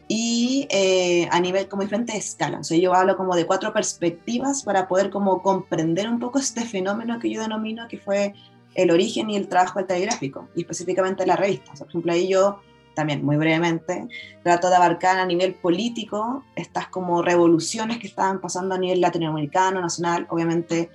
y 0.09 0.67
eh, 0.71 1.29
a 1.31 1.39
nivel 1.39 1.69
como 1.69 1.83
diferentes 1.83 2.17
escalas. 2.17 2.61
O 2.61 2.65
sea, 2.65 2.79
yo 2.79 2.95
hablo 2.95 3.17
como 3.17 3.37
de 3.37 3.47
cuatro 3.47 3.73
perspectivas 3.75 4.63
para 4.63 4.89
poder 4.89 5.11
como 5.11 5.43
comprender 5.43 6.09
un 6.09 6.19
poco 6.19 6.39
este 6.39 6.63
fenómeno 6.63 7.19
que 7.19 7.31
yo 7.31 7.43
denomino 7.43 7.87
que 7.89 7.99
fue 7.99 8.35
el 8.75 8.91
origen 8.91 9.29
y 9.29 9.37
el 9.37 9.49
trabajo 9.49 9.79
del 9.79 9.89
telegráfico, 9.89 10.49
y 10.55 10.63
específicamente 10.63 11.27
la 11.27 11.37
revista. 11.37 11.73
O 11.73 11.77
sea, 11.77 11.85
por 11.85 11.91
ejemplo, 11.91 12.13
ahí 12.13 12.29
yo 12.29 12.61
también 12.95 13.25
muy 13.25 13.37
brevemente 13.37 14.09
trato 14.43 14.71
de 14.71 14.77
abarcar 14.77 15.19
a 15.19 15.27
nivel 15.27 15.55
político 15.55 16.43
estas 16.57 16.89
como 16.89 17.23
revoluciones 17.23 17.99
que 17.99 18.09
estaban 18.09 18.41
pasando 18.41 18.75
a 18.75 18.79
nivel 18.79 19.01
latinoamericano, 19.01 19.81
nacional, 19.81 20.27
obviamente 20.31 20.91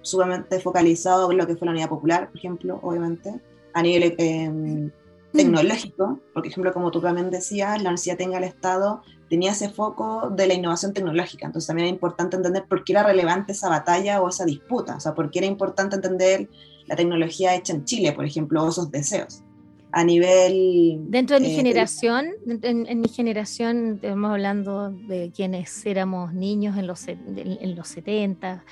sumamente 0.00 0.60
focalizado 0.60 1.30
en 1.30 1.38
lo 1.38 1.46
que 1.46 1.56
fue 1.56 1.66
la 1.66 1.72
Unidad 1.72 1.88
Popular, 1.88 2.28
por 2.28 2.36
ejemplo, 2.36 2.78
obviamente, 2.82 3.40
a 3.72 3.82
nivel... 3.82 4.14
Eh, 4.18 4.90
Mm. 5.34 5.36
tecnológico, 5.36 6.20
por 6.32 6.46
ejemplo, 6.46 6.72
como 6.72 6.92
tú 6.92 7.00
también 7.00 7.28
decías, 7.28 7.78
la 7.78 7.88
Universidad 7.90 8.16
Tenga 8.16 8.38
el 8.38 8.44
Estado 8.44 9.02
tenía 9.28 9.50
ese 9.50 9.68
foco 9.68 10.30
de 10.30 10.46
la 10.46 10.54
innovación 10.54 10.92
tecnológica, 10.92 11.46
entonces 11.46 11.66
también 11.66 11.88
era 11.88 11.94
importante 11.94 12.36
entender 12.36 12.66
por 12.68 12.84
qué 12.84 12.92
era 12.92 13.02
relevante 13.02 13.50
esa 13.50 13.68
batalla 13.68 14.22
o 14.22 14.28
esa 14.28 14.44
disputa, 14.44 14.96
o 14.96 15.00
sea, 15.00 15.12
por 15.12 15.32
qué 15.32 15.40
era 15.40 15.48
importante 15.48 15.96
entender 15.96 16.48
la 16.86 16.94
tecnología 16.94 17.54
hecha 17.56 17.72
en 17.72 17.84
Chile, 17.84 18.12
por 18.12 18.24
ejemplo, 18.24 18.62
o 18.62 18.68
esos 18.68 18.92
deseos. 18.92 19.42
A 19.90 20.04
nivel... 20.04 20.98
Dentro 21.08 21.36
de 21.36 21.46
mi 21.46 21.52
eh, 21.52 21.56
generación, 21.56 22.26
en, 22.46 23.00
mi 23.00 23.08
generación, 23.08 24.00
estamos 24.02 24.30
hablando 24.30 24.90
de 24.90 25.32
quienes 25.34 25.84
éramos 25.86 26.32
niños 26.32 26.76
en 26.76 26.86
los, 26.86 27.08
en, 27.08 27.74
los 27.74 27.88
70, 27.88 28.64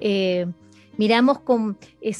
eh, 0.00 0.46
miramos 0.96 1.40
con, 1.40 1.78
eh, 2.00 2.14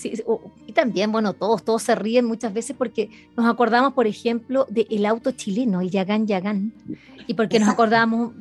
y 0.67 0.73
también, 0.73 1.13
bueno, 1.13 1.33
todos, 1.33 1.65
todos 1.65 1.83
se 1.83 1.95
ríen 1.95 2.25
muchas 2.25 2.53
veces 2.53 2.77
porque 2.77 3.11
nos 3.37 3.47
acordamos, 3.47 3.93
por 3.93 4.07
ejemplo, 4.07 4.67
del 4.69 5.07
auto 5.07 5.33
chileno, 5.33 5.81
el 5.81 5.91
Yagán 5.91 6.27
Yagán, 6.27 6.73
y 7.27 7.35
porque 7.35 7.59
nos 7.59 7.69
acordamos, 7.69 8.33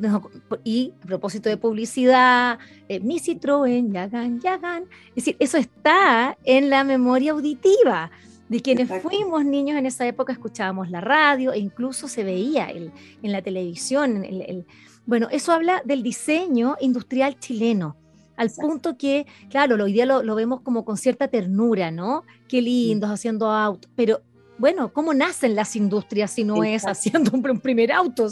y 0.63 0.93
a 1.03 1.07
propósito 1.07 1.49
de 1.49 1.57
publicidad, 1.57 2.59
eh, 2.87 2.99
mi 2.99 3.19
Citroën, 3.19 3.91
Yagán 3.91 4.39
Yagán, 4.39 4.83
es 5.09 5.15
decir, 5.15 5.35
eso 5.39 5.57
está 5.57 6.37
en 6.43 6.69
la 6.69 6.83
memoria 6.83 7.31
auditiva. 7.31 8.11
De 8.47 8.61
quienes 8.61 8.87
fuimos 9.01 9.43
niños 9.43 9.75
en 9.75 9.87
esa 9.87 10.05
época 10.05 10.31
escuchábamos 10.31 10.91
la 10.91 11.01
radio 11.01 11.51
e 11.51 11.57
incluso 11.57 12.07
se 12.07 12.23
veía 12.23 12.67
el, 12.67 12.91
en 13.23 13.31
la 13.31 13.41
televisión. 13.41 14.23
El, 14.23 14.67
bueno, 15.07 15.29
eso 15.31 15.51
habla 15.51 15.81
del 15.83 16.03
diseño 16.03 16.75
industrial 16.79 17.39
chileno 17.39 17.97
al 18.37 18.49
punto 18.51 18.97
que, 18.97 19.25
claro, 19.49 19.81
hoy 19.83 19.93
día 19.93 20.05
lo, 20.05 20.35
vemos 20.35 20.61
como 20.61 20.85
con 20.85 20.97
cierta 20.97 21.27
ternura, 21.27 21.91
¿no? 21.91 22.23
Qué 22.47 22.61
lindos 22.61 23.09
haciendo 23.09 23.49
autos, 23.51 23.89
pero 23.95 24.21
bueno, 24.57 24.93
¿cómo 24.93 25.13
nacen 25.13 25.55
las 25.55 25.75
industrias 25.75 26.31
si 26.31 26.43
no 26.43 26.63
es 26.63 26.85
haciendo 26.85 27.31
un, 27.33 27.59
primer 27.59 27.91
auto? 27.91 28.27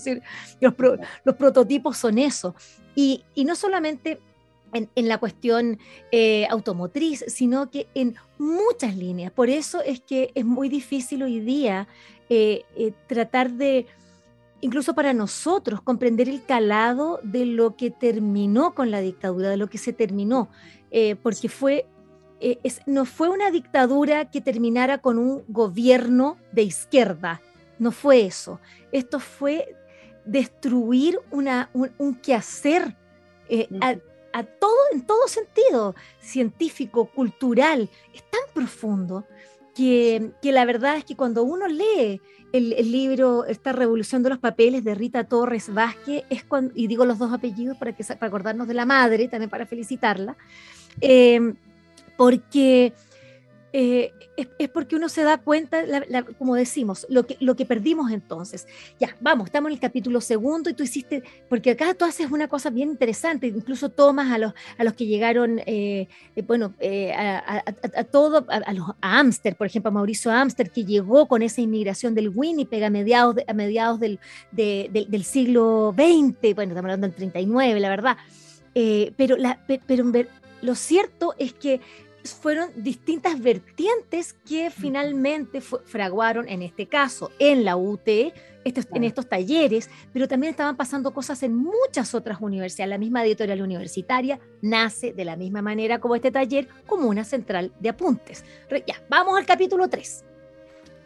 los, 0.60 0.74
prototipos 1.36 1.98
son 1.98 2.18
eso. 2.18 2.56
Y, 2.96 3.24
no 3.36 3.56
solamente 3.56 4.20
en, 4.74 5.08
la 5.08 5.18
cuestión 5.18 5.80
eh, 6.12 6.48
automotriz, 6.50 7.26
sino 7.28 7.70
que 7.70 7.88
en 7.94 8.16
muchas 8.38 8.96
líneas. 8.96 9.32
Por 9.32 9.50
eso 9.50 9.82
es 9.82 10.00
que 10.00 10.32
es 10.36 10.46
muy 10.46 10.70
difícil 10.70 11.24
hoy 11.24 11.40
día 11.40 11.88
eh, 12.30 12.64
eh, 12.76 12.94
tratar 13.08 13.52
de 13.52 13.86
incluso 14.64 14.96
para 14.96 15.14
nosotros, 15.14 15.82
comprender 15.82 16.30
el 16.30 16.42
calado 16.46 17.20
de 17.22 17.46
lo 17.46 17.76
que 17.76 17.92
terminó 17.92 18.74
con 18.74 18.92
la 18.92 19.02
dictadura, 19.02 19.50
de 19.50 19.58
lo 19.58 19.70
que 19.70 19.78
se 19.78 19.92
terminó, 19.92 20.50
eh, 20.90 21.18
porque 21.18 21.50
fue, 21.50 21.86
eh, 22.40 22.60
no 22.86 23.04
fue 23.04 23.28
una 23.28 23.52
dictadura 23.52 24.32
que 24.32 24.40
terminara 24.40 25.00
con 25.00 25.18
un 25.18 25.44
gobierno 25.50 26.38
de 26.54 26.64
izquierda, 26.64 27.42
no 27.78 27.92
fue 27.92 28.26
eso. 28.26 28.62
Esto 28.94 29.20
fue 29.20 29.76
destruir 30.24 31.20
una, 31.30 31.70
un, 31.74 32.16
quehacer 32.16 32.96
eh, 33.50 33.68
a, 33.82 34.44
todo, 34.44 34.78
en 34.94 35.06
todo 35.06 35.28
sentido, 35.28 35.94
científico, 36.22 37.08
cultural, 37.08 37.90
es 38.14 38.24
tan 38.30 38.42
profundo 38.54 39.26
que, 39.74 40.32
la 40.44 40.66
verdad 40.66 40.98
es 40.98 41.06
que 41.06 41.16
cuando 41.16 41.44
uno 41.44 41.68
lee 41.68 42.22
el, 42.52 42.92
libro, 42.92 43.46
esta 43.46 43.72
revolución 43.72 44.22
de 44.22 44.30
los 44.30 44.40
papeles 44.40 44.84
de 44.84 44.94
Rita 44.94 45.24
Torres 45.24 45.74
Vázquez, 45.74 46.24
es 46.30 46.44
cuando, 46.44 46.72
y 46.76 46.88
digo 46.88 47.06
los 47.06 47.18
dos 47.18 47.34
apellidos 47.34 47.78
para, 47.78 47.94
que, 47.94 48.04
para 48.04 48.28
acordarnos 48.28 48.68
de 48.68 48.76
la 48.76 48.86
madre, 48.86 49.28
también 49.28 49.50
para 49.50 49.66
felicitarla, 49.66 50.38
eh, 51.02 51.54
porque 52.16 52.94
eh, 53.76 54.14
es, 54.38 54.70
porque 54.70 54.96
uno 54.96 55.10
se 55.10 55.24
da 55.24 55.40
cuenta, 55.40 55.84
como 56.38 56.54
decimos, 56.54 57.08
lo 57.10 57.26
que, 57.26 57.38
lo 57.40 57.56
que 57.56 57.66
perdimos 57.66 58.12
entonces. 58.12 58.68
Ya, 59.00 59.16
vamos, 59.20 59.48
estamos 59.48 59.70
en 59.70 59.74
el 59.74 59.80
capítulo 59.80 60.22
segundo 60.22 60.70
y 60.70 60.74
tú 60.74 60.84
hiciste, 60.84 61.24
porque 61.50 61.72
acá 61.72 61.96
tú 61.96 62.06
haces 62.06 62.30
una 62.30 62.48
cosa 62.48 62.70
bien 62.70 62.90
interesante, 62.90 63.48
incluso 63.48 63.90
tomas 63.90 64.32
a 64.32 64.38
los, 64.38 64.54
a 64.78 64.84
los 64.84 64.94
que 64.94 65.08
llegaron, 65.08 65.58
eh, 65.66 66.08
eh, 66.36 66.42
bueno, 66.44 66.76
a, 67.18 67.64
a, 67.96 68.04
todo, 68.04 68.46
a, 68.48 68.74
los, 68.74 68.90
a 69.02 69.20
Amster, 69.20 69.56
por 69.56 69.66
ejemplo, 69.66 69.90
a 69.90 69.92
Mauricio 69.92 70.32
Amster, 70.32 70.70
que 70.70 70.86
llegó 70.86 71.28
con 71.28 71.42
esa 71.42 71.62
inmigración 71.62 72.14
del 72.14 72.30
Winnipeg 72.30 72.84
a 72.84 72.92
mediados, 72.92 73.38
a 73.48 73.54
mediados 73.54 74.00
del, 74.00 74.20
del 74.52 75.24
siglo 75.24 75.96
XX, 75.98 76.54
bueno, 76.54 76.74
estamos 76.74 76.92
hablando 76.92 77.08
del 77.08 77.16
39, 77.16 77.80
la 77.80 77.90
verdad. 77.90 78.18
pero, 79.18 79.36
pero 79.88 80.12
lo 80.62 80.76
cierto 80.76 81.34
es 81.40 81.54
que 81.54 81.82
fueron 82.32 82.70
distintas 82.76 83.42
vertientes 83.42 84.34
que 84.48 84.70
finalmente 84.72 85.62
fraguaron, 85.62 86.48
en 86.48 86.62
este 86.62 86.88
caso, 86.88 87.32
en 87.40 87.66
la 87.66 87.76
UT, 87.76 88.08
en 88.08 89.04
estos 89.04 89.28
talleres, 89.28 89.90
pero 90.14 90.28
también 90.28 90.52
estaban 90.52 90.78
pasando 90.78 91.14
cosas 91.14 91.44
en 91.44 91.56
muchas 91.56 92.16
otras 92.16 92.40
universidades. 92.40 92.90
La 92.90 92.98
misma 92.98 93.26
editorial 93.26 93.62
universitaria 93.62 94.40
nace 94.62 95.14
de 95.14 95.26
la 95.26 95.36
misma 95.36 95.62
manera 95.62 96.00
como 96.00 96.16
este 96.16 96.32
taller, 96.32 96.68
como 96.86 97.10
una 97.10 97.26
central 97.26 97.74
de 97.80 97.90
apuntes. 97.90 98.46
Ya, 98.88 99.02
vamos 99.10 99.38
al 99.38 99.46
capítulo 99.46 99.90
3. 99.90 100.24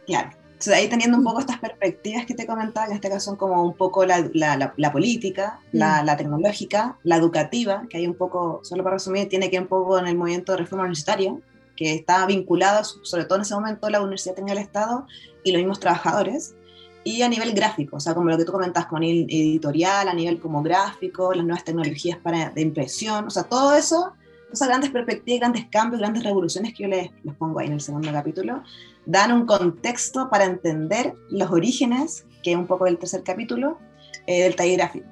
Claro. 0.06 0.47
Entonces, 0.58 0.74
ahí 0.74 0.88
teniendo 0.90 1.20
un 1.20 1.24
poco 1.24 1.40
estas 1.40 1.60
perspectivas 1.60 2.26
que 2.26 2.34
te 2.34 2.48
comentaba, 2.48 2.88
en 2.88 2.94
este 2.94 3.10
caso 3.10 3.26
son 3.26 3.36
como 3.36 3.62
un 3.62 3.76
poco 3.76 4.04
la, 4.08 4.28
la, 4.34 4.92
política, 4.92 5.60
mm. 5.72 5.78
la, 5.78 6.18
tecnológica, 6.18 6.98
la 7.04 7.18
educativa, 7.18 7.86
que 7.88 7.98
hay 7.98 8.08
un 8.08 8.16
poco, 8.16 8.62
solo 8.64 8.84
para 8.84 8.96
resumir, 8.96 9.30
tiene 9.30 9.52
que 9.52 9.60
un 9.60 9.68
poco 9.68 10.00
en 10.00 10.08
el 10.08 10.18
movimiento 10.18 10.54
de 10.54 10.58
reforma 10.58 10.86
universitaria, 10.86 11.36
que 11.76 11.94
está 11.94 12.26
vinculado, 12.26 12.84
sobre 12.84 13.26
todo 13.26 13.36
en 13.36 13.44
ese 13.44 13.54
momento, 13.54 13.88
la 13.88 14.02
universidad 14.02 14.34
tenía 14.34 14.54
el 14.54 14.60
Estado 14.60 15.06
y 15.44 15.52
los 15.52 15.60
mismos 15.60 15.80
trabajadores, 15.80 16.56
y 17.04 17.22
a 17.22 17.30
nivel 17.30 17.54
gráfico, 17.54 17.98
o 17.98 18.00
sea, 18.00 18.16
como 18.16 18.28
lo 18.28 18.38
que 18.40 18.44
tú 18.44 18.52
comentas, 18.52 18.88
con 18.88 19.04
editorial, 19.04 20.08
a 20.08 20.14
nivel 20.16 20.40
como 20.40 20.64
gráfico, 20.64 21.36
las 21.36 21.46
nuevas 21.46 21.66
tecnologías 21.66 22.18
para, 22.18 22.50
de 22.50 22.62
impresión, 22.62 23.28
o 23.28 23.30
sea, 23.30 23.44
todo 23.44 23.76
eso 23.76 24.14
esas 24.52 24.68
grandes 24.68 24.90
perspectivas, 24.90 25.42
grandes 25.42 25.66
cambios, 25.68 26.00
grandes 26.00 26.24
revoluciones 26.24 26.74
que 26.74 26.84
yo 26.84 26.90
les, 26.90 27.10
les 27.24 27.36
pongo 27.36 27.60
ahí 27.60 27.68
en 27.68 27.74
el 27.74 27.82
segundo 27.82 28.12
capítulo, 28.12 28.64
dan 29.06 29.32
un 29.32 29.46
contexto 29.46 30.30
para 30.30 30.46
entender 30.46 31.14
los 31.30 31.52
orígenes, 31.52 32.26
que 32.44 32.52
es 32.52 32.58
un 32.58 32.68
poco 32.68 32.86
del 32.86 32.98
tercer 32.98 33.24
capítulo, 33.24 33.78
eh, 34.26 34.44
del 34.44 34.56
taller 34.56 34.78
gráfico. 34.78 35.08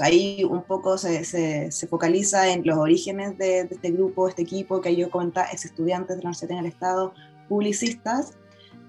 ahí 0.00 0.44
un 0.44 0.62
poco 0.62 0.98
se, 0.98 1.24
se, 1.24 1.86
focaliza 1.86 2.48
en 2.52 2.62
los 2.64 2.78
orígenes 2.78 3.36
de, 3.38 3.64
de, 3.64 3.74
este 3.74 3.90
grupo, 3.90 4.28
este 4.28 4.42
equipo 4.42 4.80
que 4.80 4.94
yo 4.94 5.10
comentaba, 5.10 5.48
ex 5.50 5.64
estudiantes 5.64 6.16
de 6.16 6.22
la 6.22 6.28
Universidad 6.28 6.56
del 6.56 6.66
Estado, 6.66 7.14
publicistas. 7.48 8.34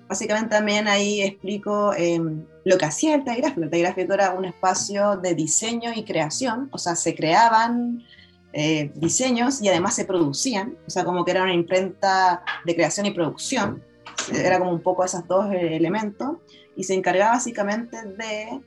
Básicamente 0.07 0.49
también 0.49 0.87
ahí 0.87 1.21
explico 1.21 1.93
eh, 1.93 2.19
lo 2.65 2.77
que 2.77 2.85
hacía 2.85 3.15
el 3.15 3.23
taller 3.23 3.41
gráfico. 3.41 3.63
El 3.63 3.69
taller 3.69 3.85
gráfico 3.85 4.13
era 4.13 4.33
un 4.33 4.45
espacio 4.45 5.17
de 5.17 5.35
diseño 5.35 5.91
y 5.95 6.03
creación, 6.03 6.69
o 6.71 6.77
sea, 6.77 6.95
se 6.95 7.15
creaban 7.15 8.03
eh, 8.53 8.91
diseños 8.95 9.61
y 9.61 9.69
además 9.69 9.95
se 9.95 10.05
producían, 10.05 10.77
o 10.87 10.89
sea, 10.89 11.03
como 11.03 11.23
que 11.23 11.31
era 11.31 11.43
una 11.43 11.53
imprenta 11.53 12.43
de 12.65 12.75
creación 12.75 13.05
y 13.05 13.11
producción, 13.11 13.83
era 14.33 14.59
como 14.59 14.71
un 14.71 14.81
poco 14.81 15.03
esos 15.03 15.27
dos 15.27 15.53
elementos, 15.53 16.37
y 16.75 16.83
se 16.83 16.93
encargaba 16.93 17.31
básicamente 17.31 17.97
de 18.03 18.61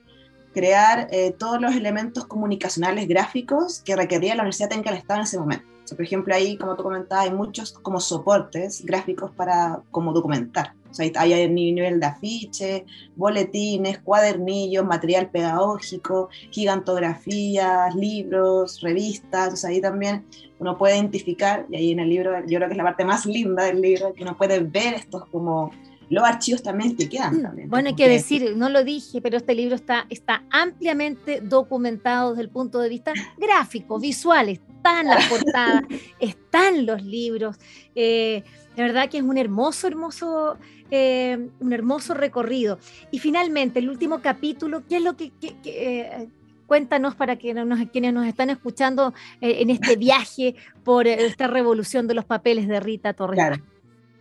crear 0.53 1.07
eh, 1.11 1.31
todos 1.37 1.59
los 1.59 1.75
elementos 1.75 2.25
comunicacionales 2.25 3.07
gráficos 3.07 3.81
que 3.83 3.95
requería 3.95 4.35
la 4.35 4.43
Universidad 4.43 4.69
Técnica 4.69 4.91
del 4.91 4.99
Estado 4.99 5.19
en 5.19 5.23
ese 5.23 5.39
momento. 5.39 5.72
Por 5.89 6.01
ejemplo, 6.01 6.33
ahí, 6.33 6.57
como 6.57 6.75
tú 6.75 6.83
comentabas, 6.83 7.25
hay 7.25 7.33
muchos 7.33 7.73
como 7.73 7.99
soportes 7.99 8.83
gráficos 8.85 9.31
para 9.31 9.81
como 9.91 10.13
documentar. 10.13 10.73
O 10.89 10.93
sea, 10.93 11.09
hay 11.15 11.33
a 11.33 11.47
nivel 11.47 11.99
de 11.99 12.05
afiche, 12.05 12.85
boletines, 13.15 13.99
cuadernillos, 13.99 14.85
material 14.85 15.29
pedagógico, 15.31 16.29
gigantografías, 16.51 17.95
libros, 17.95 18.79
revistas. 18.81 19.53
O 19.53 19.55
sea, 19.55 19.71
ahí 19.71 19.81
también 19.81 20.23
uno 20.59 20.77
puede 20.77 20.95
identificar, 20.95 21.65
y 21.69 21.75
ahí 21.75 21.91
en 21.91 21.99
el 21.99 22.09
libro, 22.09 22.39
yo 22.45 22.57
creo 22.57 22.67
que 22.67 22.73
es 22.73 22.77
la 22.77 22.83
parte 22.83 23.05
más 23.05 23.25
linda 23.25 23.63
del 23.63 23.81
libro, 23.81 24.13
que 24.13 24.23
uno 24.23 24.37
puede 24.37 24.59
ver 24.59 24.93
estos 24.93 25.25
como 25.25 25.71
los 26.09 26.23
archivos 26.23 26.63
también 26.63 26.95
te 26.95 27.09
quedan. 27.09 27.39
Mm, 27.39 27.41
también, 27.41 27.69
bueno, 27.69 27.89
hay 27.89 27.95
que 27.95 28.09
decir, 28.09 28.55
no 28.55 28.69
lo 28.69 28.83
dije, 28.83 29.21
pero 29.21 29.37
este 29.37 29.55
libro 29.55 29.75
está, 29.75 30.05
está 30.09 30.43
ampliamente 30.49 31.41
documentado 31.41 32.31
desde 32.31 32.43
el 32.43 32.49
punto 32.49 32.79
de 32.79 32.89
vista 32.89 33.13
gráfico, 33.37 33.99
visual, 33.99 34.49
están 34.49 35.07
las 35.07 35.25
portadas, 35.29 35.83
están 36.19 36.85
los 36.85 37.03
libros. 37.03 37.57
Eh, 37.95 38.43
la 38.75 38.83
verdad 38.83 39.09
que 39.09 39.17
es 39.17 39.23
un 39.23 39.37
hermoso, 39.37 39.87
hermoso, 39.87 40.57
eh, 40.89 41.49
un 41.59 41.73
hermoso 41.73 42.13
recorrido. 42.13 42.79
Y 43.11 43.19
finalmente, 43.19 43.79
el 43.79 43.89
último 43.89 44.21
capítulo, 44.21 44.83
¿qué 44.87 44.97
es 44.97 45.03
lo 45.03 45.15
que... 45.15 45.31
Eh, 45.65 46.27
cuéntanos 46.65 47.13
para 47.13 47.35
que 47.35 47.53
quienes 47.91 48.13
nos 48.13 48.25
están 48.25 48.49
escuchando 48.49 49.13
en 49.41 49.69
este 49.69 49.95
viaje 49.95 50.55
por 50.83 51.07
esta 51.07 51.45
revolución 51.45 52.07
de 52.07 52.15
los 52.15 52.25
papeles 52.25 52.67
de 52.67 52.79
Rita 52.79 53.13
Torres 53.13 53.61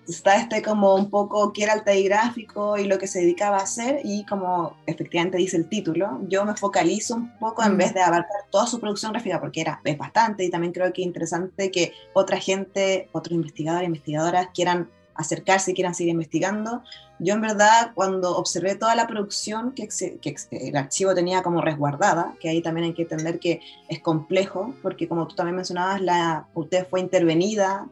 está 0.09 0.37
este 0.37 0.62
como 0.62 0.95
un 0.95 1.11
poco 1.11 1.53
qué 1.53 1.65
era 1.65 1.75
el 1.75 1.85
taigráfico 1.85 2.77
y 2.77 2.85
lo 2.85 2.99
que 2.99 3.07
se 3.07 3.21
dedicaba 3.21 3.59
a 3.59 3.62
hacer 3.62 4.01
y 4.05 4.25
como 4.27 4.77
efectivamente 4.87 5.38
dice 5.38 5.57
el 5.57 5.69
título, 5.69 6.21
yo 6.29 6.45
me 6.45 6.57
focalizo 6.57 7.15
un 7.15 7.38
poco 7.38 7.62
en 7.62 7.77
vez 7.77 7.95
de 7.95 8.01
abarcar 8.01 8.43
toda 8.51 8.67
su 8.67 8.81
producción 8.81 9.12
gráfica 9.12 9.41
porque 9.41 9.61
era 9.61 9.81
es 9.85 9.99
bastante 9.99 10.45
y 10.45 10.51
también 10.51 10.73
creo 10.73 10.93
que 10.93 11.03
es 11.03 11.07
interesante 11.07 11.71
que 11.71 11.93
otra 12.15 12.38
gente, 12.38 13.09
otros 13.12 13.35
investigadores, 13.35 13.87
investigadoras 13.87 14.49
quieran 14.55 14.91
acercarse 15.15 15.71
y 15.71 15.75
quieran 15.75 15.95
seguir 15.95 16.12
investigando. 16.12 16.83
Yo 17.19 17.35
en 17.35 17.43
verdad 17.43 17.93
cuando 17.95 18.37
observé 18.37 18.75
toda 18.75 18.95
la 18.95 19.07
producción 19.07 19.73
que, 19.73 19.88
que, 20.21 20.35
el 20.51 20.77
archivo 20.77 21.15
tenía 21.15 21.43
como 21.43 21.61
resguardada, 21.61 22.35
que 22.41 22.49
ahí 22.49 22.62
también 22.62 22.87
hay 22.87 22.95
que 22.95 23.03
entender 23.03 23.38
que 23.38 23.61
es 23.88 24.01
complejo, 24.01 24.75
porque 24.83 25.07
como 25.07 25.27
tú 25.29 25.37
también 25.37 25.57
mencionabas, 25.57 26.01
la, 26.01 26.49
usted 26.55 26.87
fue 26.88 27.01
intervenida 27.01 27.87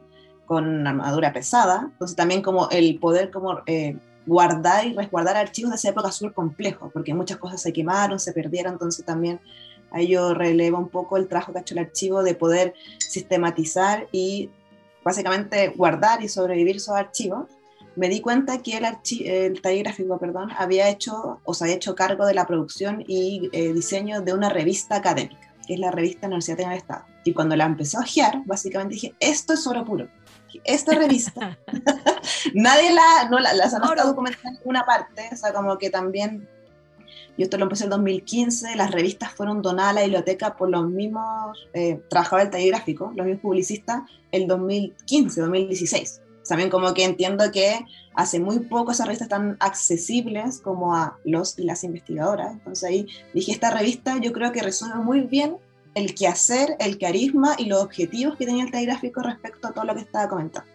con 0.45 0.85
armadura 0.85 1.31
pesada, 1.33 1.89
entonces 1.91 2.15
también 2.15 2.41
como 2.41 2.69
el 2.69 2.99
poder 2.99 3.31
como 3.31 3.61
eh, 3.65 3.97
guardar 4.25 4.85
y 4.85 4.93
resguardar 4.93 5.37
archivos 5.37 5.71
de 5.71 5.77
esa 5.77 5.89
época 5.89 6.11
súper 6.11 6.33
complejo, 6.33 6.89
porque 6.93 7.13
muchas 7.13 7.37
cosas 7.37 7.61
se 7.61 7.73
quemaron, 7.73 8.19
se 8.19 8.33
perdieron, 8.33 8.73
entonces 8.73 9.05
también 9.05 9.39
ahí 9.91 10.07
yo 10.07 10.33
relevo 10.33 10.77
un 10.77 10.89
poco 10.89 11.17
el 11.17 11.27
trabajo 11.27 11.51
que 11.51 11.59
ha 11.59 11.61
hecho 11.61 11.73
el 11.73 11.79
archivo 11.79 12.23
de 12.23 12.35
poder 12.35 12.73
sistematizar 12.99 14.07
y 14.11 14.49
básicamente 15.03 15.69
guardar 15.69 16.23
y 16.23 16.29
sobrevivir 16.29 16.77
esos 16.77 16.95
archivos. 16.95 17.45
Me 17.95 18.07
di 18.07 18.21
cuenta 18.21 18.61
que 18.61 18.77
el, 18.77 18.85
el 19.25 19.61
taller 19.61 19.83
gráfico 19.83 20.17
perdón, 20.17 20.49
había 20.57 20.89
hecho 20.89 21.41
o 21.43 21.53
se 21.53 21.65
había 21.65 21.75
hecho 21.75 21.93
cargo 21.93 22.25
de 22.25 22.33
la 22.33 22.47
producción 22.47 23.03
y 23.05 23.49
eh, 23.51 23.73
diseño 23.73 24.21
de 24.21 24.33
una 24.33 24.49
revista 24.49 24.95
académica, 24.95 25.53
que 25.67 25.73
es 25.73 25.79
la 25.79 25.91
revista 25.91 26.27
Universidad 26.27 26.57
del 26.57 26.71
Estado. 26.71 27.05
Y 27.25 27.33
cuando 27.33 27.55
la 27.57 27.65
empecé 27.65 27.97
a 27.97 28.01
ojear, 28.01 28.43
básicamente 28.45 28.93
dije, 28.93 29.13
esto 29.19 29.53
es 29.53 29.67
oro 29.67 29.83
puro 29.83 30.07
esta 30.63 30.95
revista, 30.95 31.57
nadie 32.53 32.93
la, 32.93 33.29
no, 33.29 33.39
la, 33.39 33.53
las 33.53 33.73
han 33.73 33.83
estado 33.83 34.09
documentando 34.09 34.49
en 34.49 34.55
ninguna 34.55 34.85
parte, 34.85 35.29
o 35.31 35.35
sea, 35.35 35.53
como 35.53 35.77
que 35.77 35.89
también, 35.89 36.47
yo 37.37 37.43
esto 37.45 37.57
lo 37.57 37.63
empecé 37.63 37.83
en 37.83 37.87
el 37.87 37.97
2015, 37.97 38.75
las 38.75 38.91
revistas 38.91 39.33
fueron 39.33 39.61
donadas 39.61 39.91
a 39.91 39.93
la 39.95 40.01
biblioteca 40.03 40.55
por 40.55 40.69
los 40.69 40.89
mismos 40.89 41.67
eh, 41.73 42.01
trabajadores 42.09 42.45
del 42.45 42.51
taller 42.51 42.69
gráfico, 42.69 43.11
los 43.15 43.25
mismos 43.25 43.41
publicistas, 43.41 44.01
el 44.31 44.47
2015, 44.47 45.41
2016. 45.41 46.21
También 46.51 46.69
como 46.69 46.93
que 46.93 47.05
entiendo 47.05 47.49
que 47.49 47.85
hace 48.13 48.41
muy 48.41 48.59
poco 48.59 48.91
esas 48.91 49.07
revistas 49.07 49.27
están 49.27 49.55
accesibles 49.61 50.59
como 50.59 50.93
a 50.93 51.17
los 51.23 51.57
y 51.57 51.63
las 51.63 51.85
investigadoras. 51.85 52.51
Entonces 52.51 52.89
ahí 52.89 53.07
dije, 53.33 53.53
esta 53.53 53.71
revista 53.71 54.17
yo 54.19 54.33
creo 54.33 54.51
que 54.51 54.61
resuelve 54.61 54.97
muy 54.97 55.21
bien 55.21 55.55
el 55.93 56.15
quehacer, 56.15 56.75
el 56.79 56.97
carisma 56.97 57.55
y 57.57 57.65
los 57.65 57.83
objetivos 57.83 58.37
que 58.37 58.45
tenía 58.45 58.63
el 58.63 58.71
taigráfico 58.71 59.21
respecto 59.21 59.67
a 59.67 59.71
todo 59.71 59.85
lo 59.85 59.93
que 59.93 60.01
estaba 60.01 60.29
comentando. 60.29 60.69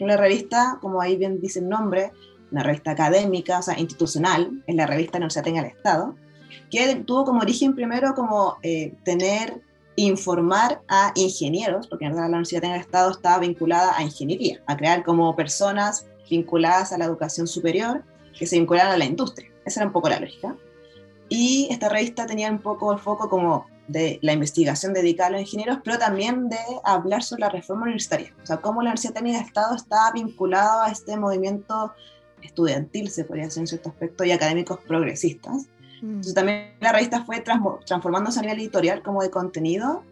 Una 0.00 0.16
revista, 0.16 0.78
como 0.80 1.00
ahí 1.00 1.16
bien 1.16 1.40
dice 1.40 1.60
el 1.60 1.68
nombre, 1.68 2.10
una 2.50 2.62
revista 2.62 2.90
académica, 2.90 3.58
o 3.58 3.62
sea, 3.62 3.78
institucional, 3.78 4.62
es 4.66 4.74
la 4.74 4.86
revista 4.86 5.18
Universidad 5.18 5.44
Tenga 5.44 5.60
el 5.60 5.66
Estado, 5.66 6.14
que 6.70 6.96
tuvo 7.06 7.24
como 7.24 7.40
origen 7.40 7.74
primero 7.74 8.14
como 8.14 8.56
eh, 8.62 8.94
tener, 9.04 9.62
informar 9.94 10.80
a 10.88 11.12
ingenieros, 11.14 11.86
porque 11.86 12.06
en 12.06 12.16
la 12.16 12.26
Universidad 12.26 12.62
Tenga 12.62 12.76
Estado 12.76 13.10
estaba 13.10 13.38
vinculada 13.38 13.96
a 13.96 14.02
ingeniería, 14.02 14.62
a 14.66 14.76
crear 14.76 15.04
como 15.04 15.36
personas 15.36 16.06
vinculadas 16.30 16.92
a 16.92 16.98
la 16.98 17.04
educación 17.04 17.46
superior 17.46 18.02
que 18.38 18.46
se 18.46 18.56
vincularan 18.56 18.92
a 18.92 18.96
la 18.96 19.04
industria. 19.04 19.50
Esa 19.66 19.80
era 19.80 19.86
un 19.86 19.92
poco 19.92 20.08
la 20.08 20.18
lógica. 20.18 20.56
Y 21.28 21.68
esta 21.70 21.88
revista 21.88 22.26
tenía 22.26 22.50
un 22.50 22.58
poco 22.58 22.92
el 22.92 22.98
foco 22.98 23.28
como 23.28 23.66
de 23.92 24.18
la 24.22 24.32
investigación 24.32 24.92
dedicada 24.92 25.28
a 25.28 25.32
los 25.32 25.40
ingenieros, 25.42 25.78
pero 25.84 25.98
también 25.98 26.48
de 26.48 26.58
hablar 26.84 27.22
sobre 27.22 27.40
la 27.40 27.48
reforma 27.50 27.82
universitaria, 27.84 28.34
o 28.42 28.46
sea, 28.46 28.56
cómo 28.56 28.82
la 28.82 28.90
Universidad 28.90 29.14
Técnica 29.14 29.38
de 29.38 29.44
Estado 29.44 29.76
está 29.76 30.10
vinculada 30.12 30.86
a 30.86 30.90
este 30.90 31.16
movimiento 31.16 31.92
estudiantil, 32.42 33.10
se 33.10 33.24
podría 33.24 33.44
decir 33.44 33.60
en 33.60 33.66
cierto 33.66 33.90
aspecto, 33.90 34.24
y 34.24 34.32
académicos 34.32 34.80
progresistas. 34.80 35.66
Mm. 36.00 36.06
Entonces 36.06 36.34
también 36.34 36.74
la 36.80 36.92
revista 36.92 37.24
fue 37.24 37.40
transformándose 37.40 38.40
a 38.40 38.42
nivel 38.42 38.58
editorial 38.58 39.02
como 39.02 39.22
de 39.22 39.30
contenido 39.30 40.02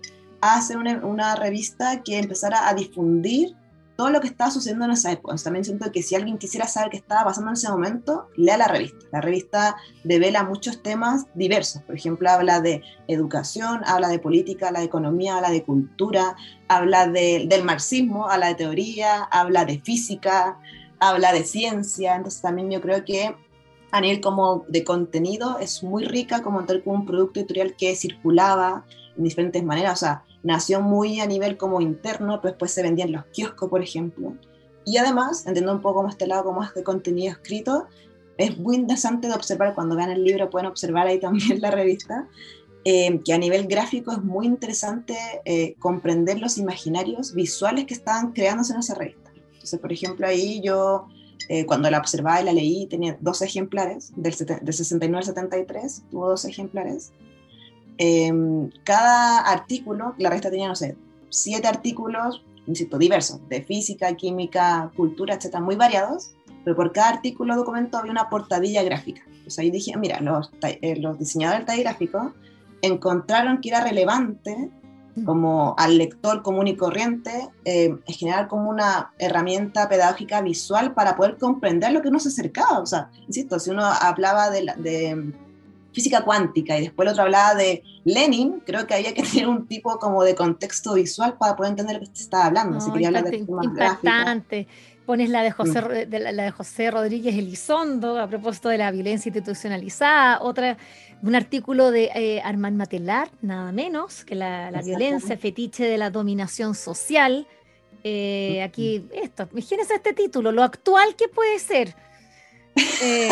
a 0.40 0.56
hacer 0.56 0.76
una, 0.76 1.04
una 1.04 1.34
revista 1.34 2.02
que 2.02 2.18
empezara 2.18 2.68
a 2.68 2.74
difundir 2.74 3.56
todo 4.00 4.08
lo 4.08 4.22
que 4.22 4.28
estaba 4.28 4.50
sucediendo 4.50 4.86
en 4.86 4.92
esa 4.92 5.12
época. 5.12 5.36
también 5.44 5.62
siento 5.62 5.92
que 5.92 6.02
si 6.02 6.14
alguien 6.14 6.38
quisiera 6.38 6.66
saber 6.66 6.88
qué 6.88 6.96
estaba 6.96 7.24
pasando 7.24 7.50
en 7.50 7.52
ese 7.52 7.68
momento, 7.68 8.28
lea 8.34 8.56
la 8.56 8.66
revista. 8.66 9.04
La 9.12 9.20
revista 9.20 9.76
devela 10.04 10.42
muchos 10.42 10.82
temas 10.82 11.26
diversos. 11.34 11.82
Por 11.82 11.96
ejemplo, 11.96 12.30
habla 12.30 12.62
de 12.62 12.82
educación, 13.08 13.82
habla 13.84 14.08
de 14.08 14.18
política, 14.18 14.68
habla 14.68 14.78
de 14.80 14.86
economía, 14.86 15.36
habla 15.36 15.50
de 15.50 15.64
cultura, 15.64 16.34
habla 16.66 17.08
del 17.08 17.62
marxismo, 17.62 18.30
habla 18.30 18.46
de 18.46 18.54
teoría, 18.54 19.24
habla 19.24 19.66
de 19.66 19.78
física, 19.80 20.58
habla 20.98 21.34
de 21.34 21.44
ciencia. 21.44 22.16
Entonces 22.16 22.40
también 22.40 22.70
yo 22.70 22.80
creo 22.80 23.04
que 23.04 23.36
a 23.90 24.00
nivel 24.00 24.22
como 24.22 24.64
de 24.66 24.82
contenido 24.82 25.58
es 25.58 25.82
muy 25.82 26.06
rica 26.06 26.40
como 26.40 26.64
tener 26.64 26.82
un 26.86 27.04
producto 27.04 27.40
editorial 27.40 27.76
que 27.76 27.94
circulaba 27.94 28.86
en 29.18 29.24
diferentes 29.24 29.62
maneras. 29.62 29.92
O 29.92 30.06
sea, 30.06 30.24
nació 30.42 30.80
muy 30.80 31.20
a 31.20 31.26
nivel 31.26 31.56
como 31.56 31.80
interno, 31.80 32.40
pero 32.40 32.52
después 32.52 32.70
se 32.70 32.82
vendía 32.82 33.04
en 33.04 33.12
los 33.12 33.24
kioscos, 33.26 33.68
por 33.68 33.82
ejemplo. 33.82 34.34
Y 34.84 34.96
además, 34.96 35.46
entiendo 35.46 35.72
un 35.72 35.82
poco 35.82 36.02
más 36.02 36.14
este 36.14 36.26
lado 36.26 36.44
como 36.44 36.62
es 36.62 36.74
de 36.74 36.82
contenido 36.82 37.32
escrito, 37.32 37.86
es 38.38 38.58
muy 38.58 38.76
interesante 38.76 39.28
de 39.28 39.34
observar, 39.34 39.74
cuando 39.74 39.96
vean 39.96 40.10
el 40.10 40.24
libro 40.24 40.48
pueden 40.48 40.66
observar 40.66 41.06
ahí 41.06 41.20
también 41.20 41.60
la 41.60 41.70
revista, 41.70 42.28
eh, 42.84 43.20
que 43.24 43.34
a 43.34 43.38
nivel 43.38 43.66
gráfico 43.66 44.10
es 44.10 44.22
muy 44.22 44.46
interesante 44.46 45.14
eh, 45.44 45.74
comprender 45.78 46.40
los 46.40 46.56
imaginarios 46.56 47.34
visuales 47.34 47.84
que 47.84 47.92
estaban 47.92 48.32
creándose 48.32 48.72
en 48.72 48.80
esa 48.80 48.94
revista. 48.94 49.30
Entonces, 49.52 49.78
por 49.78 49.92
ejemplo, 49.92 50.26
ahí 50.26 50.62
yo, 50.62 51.06
eh, 51.50 51.66
cuando 51.66 51.90
la 51.90 51.98
observaba 51.98 52.40
y 52.40 52.44
la 52.44 52.54
leí, 52.54 52.86
tenía 52.86 53.18
dos 53.20 53.42
ejemplares, 53.42 54.12
del, 54.16 54.34
del 54.34 54.72
69 54.74 55.18
al 55.18 55.24
73, 55.24 56.04
tuvo 56.10 56.30
dos 56.30 56.46
ejemplares, 56.46 57.12
Em, 58.02 58.70
cada 58.82 59.40
artículo, 59.40 60.14
la 60.16 60.30
revista 60.30 60.48
tenía, 60.48 60.68
no 60.68 60.74
sé, 60.74 60.96
siete 61.28 61.68
artículos, 61.68 62.42
insisto, 62.66 62.96
diversos, 62.96 63.46
de 63.50 63.62
física, 63.62 64.16
química, 64.16 64.90
cultura, 64.96 65.34
etcétera, 65.34 65.62
muy 65.62 65.76
variados, 65.76 66.34
pero 66.64 66.74
por 66.74 66.92
cada 66.92 67.10
artículo 67.10 67.54
documento 67.56 67.98
había 67.98 68.10
una 68.10 68.30
portadilla 68.30 68.82
gráfica. 68.82 69.20
Entonces 69.26 69.58
ahí 69.58 69.70
dije, 69.70 69.98
mira, 69.98 70.18
los, 70.22 70.50
eh, 70.62 70.96
los 70.96 71.18
diseñadores 71.18 71.66
del 71.66 71.80
gráfico 71.80 72.32
encontraron 72.80 73.60
que 73.60 73.68
era 73.68 73.84
relevante 73.84 74.70
mm. 75.16 75.24
como 75.26 75.74
al 75.76 75.98
lector 75.98 76.40
común 76.40 76.68
y 76.68 76.76
corriente, 76.78 77.50
eh, 77.66 77.98
es 78.06 78.16
generar 78.16 78.48
como 78.48 78.70
una 78.70 79.12
herramienta 79.18 79.90
pedagógica 79.90 80.40
visual 80.40 80.94
para 80.94 81.16
poder 81.16 81.36
comprender 81.36 81.92
lo 81.92 82.00
que 82.00 82.08
uno 82.08 82.18
se 82.18 82.28
acercaba. 82.28 82.78
O 82.78 82.86
sea, 82.86 83.10
insisto, 83.26 83.58
si 83.58 83.68
uno 83.68 83.84
hablaba 83.84 84.48
de, 84.48 84.72
de 84.78 85.34
física 85.92 86.22
cuántica 86.22 86.78
y 86.78 86.82
después 86.82 87.06
el 87.06 87.12
otro 87.12 87.24
hablaba 87.24 87.54
de 87.54 87.82
Lenin, 88.04 88.62
creo 88.64 88.86
que 88.86 88.94
había 88.94 89.14
que 89.14 89.22
tener 89.32 89.48
un 89.48 89.66
tipo 89.66 89.98
como 89.98 90.22
de 90.22 90.34
contexto 90.34 90.94
visual 90.94 91.36
para 91.38 91.56
poder 91.56 91.70
entender 91.70 91.96
lo 91.96 92.08
que 92.08 92.16
se 92.16 92.22
estaba 92.24 92.46
hablando. 92.46 92.80
si 92.80 92.90
quería 92.92 93.08
hablar 93.08 93.24
de 93.24 93.36
impactante. 93.36 94.66
Pones 95.06 95.28
la 95.28 95.42
de, 95.42 95.50
José, 95.50 95.80
mm. 95.82 96.10
de 96.10 96.18
la, 96.20 96.44
de 96.44 96.50
José 96.52 96.90
Rodríguez 96.90 97.34
Elizondo 97.34 98.20
a 98.20 98.28
propósito 98.28 98.68
de 98.68 98.78
la 98.78 98.92
violencia 98.92 99.28
institucionalizada, 99.30 100.40
otra, 100.40 100.76
un 101.22 101.34
artículo 101.34 101.90
de 101.90 102.10
eh, 102.14 102.40
Armand 102.44 102.76
Matelar, 102.76 103.28
nada 103.42 103.72
menos, 103.72 104.24
que 104.24 104.36
la, 104.36 104.70
la 104.70 104.82
violencia 104.82 105.36
fetiche 105.36 105.84
de 105.84 105.98
la 105.98 106.10
dominación 106.10 106.76
social. 106.76 107.48
Eh, 108.04 108.62
aquí, 108.62 109.08
esto, 109.12 109.48
imagínense 109.52 109.94
este 109.94 110.12
título, 110.12 110.52
lo 110.52 110.62
actual 110.62 111.16
que 111.16 111.28
puede 111.28 111.58
ser. 111.58 111.94
Eh, 113.02 113.28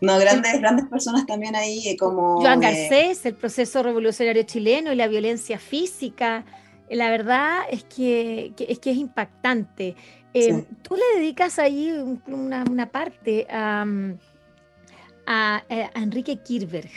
no, 0.00 0.18
grandes, 0.18 0.60
grandes 0.60 0.86
personas 0.86 1.26
también 1.26 1.54
ahí, 1.54 1.86
eh, 1.86 1.96
como... 1.96 2.40
Joan 2.40 2.60
Garcés, 2.60 3.26
el 3.26 3.34
proceso 3.34 3.82
revolucionario 3.82 4.42
chileno 4.44 4.92
y 4.92 4.96
la 4.96 5.08
violencia 5.08 5.58
física. 5.58 6.44
La 6.88 7.10
verdad 7.10 7.60
es 7.70 7.84
que, 7.84 8.54
es, 8.58 8.78
que 8.78 8.90
es 8.92 8.96
impactante. 8.96 9.94
Eh, 10.32 10.64
tú 10.82 10.96
le 10.96 11.20
dedicas 11.20 11.58
ahí 11.58 11.92
una, 12.26 12.64
una 12.70 12.90
parte 12.90 13.46
a, 13.50 13.84
a, 15.26 15.62
Enrique 15.94 16.38
Kirberg, 16.38 16.90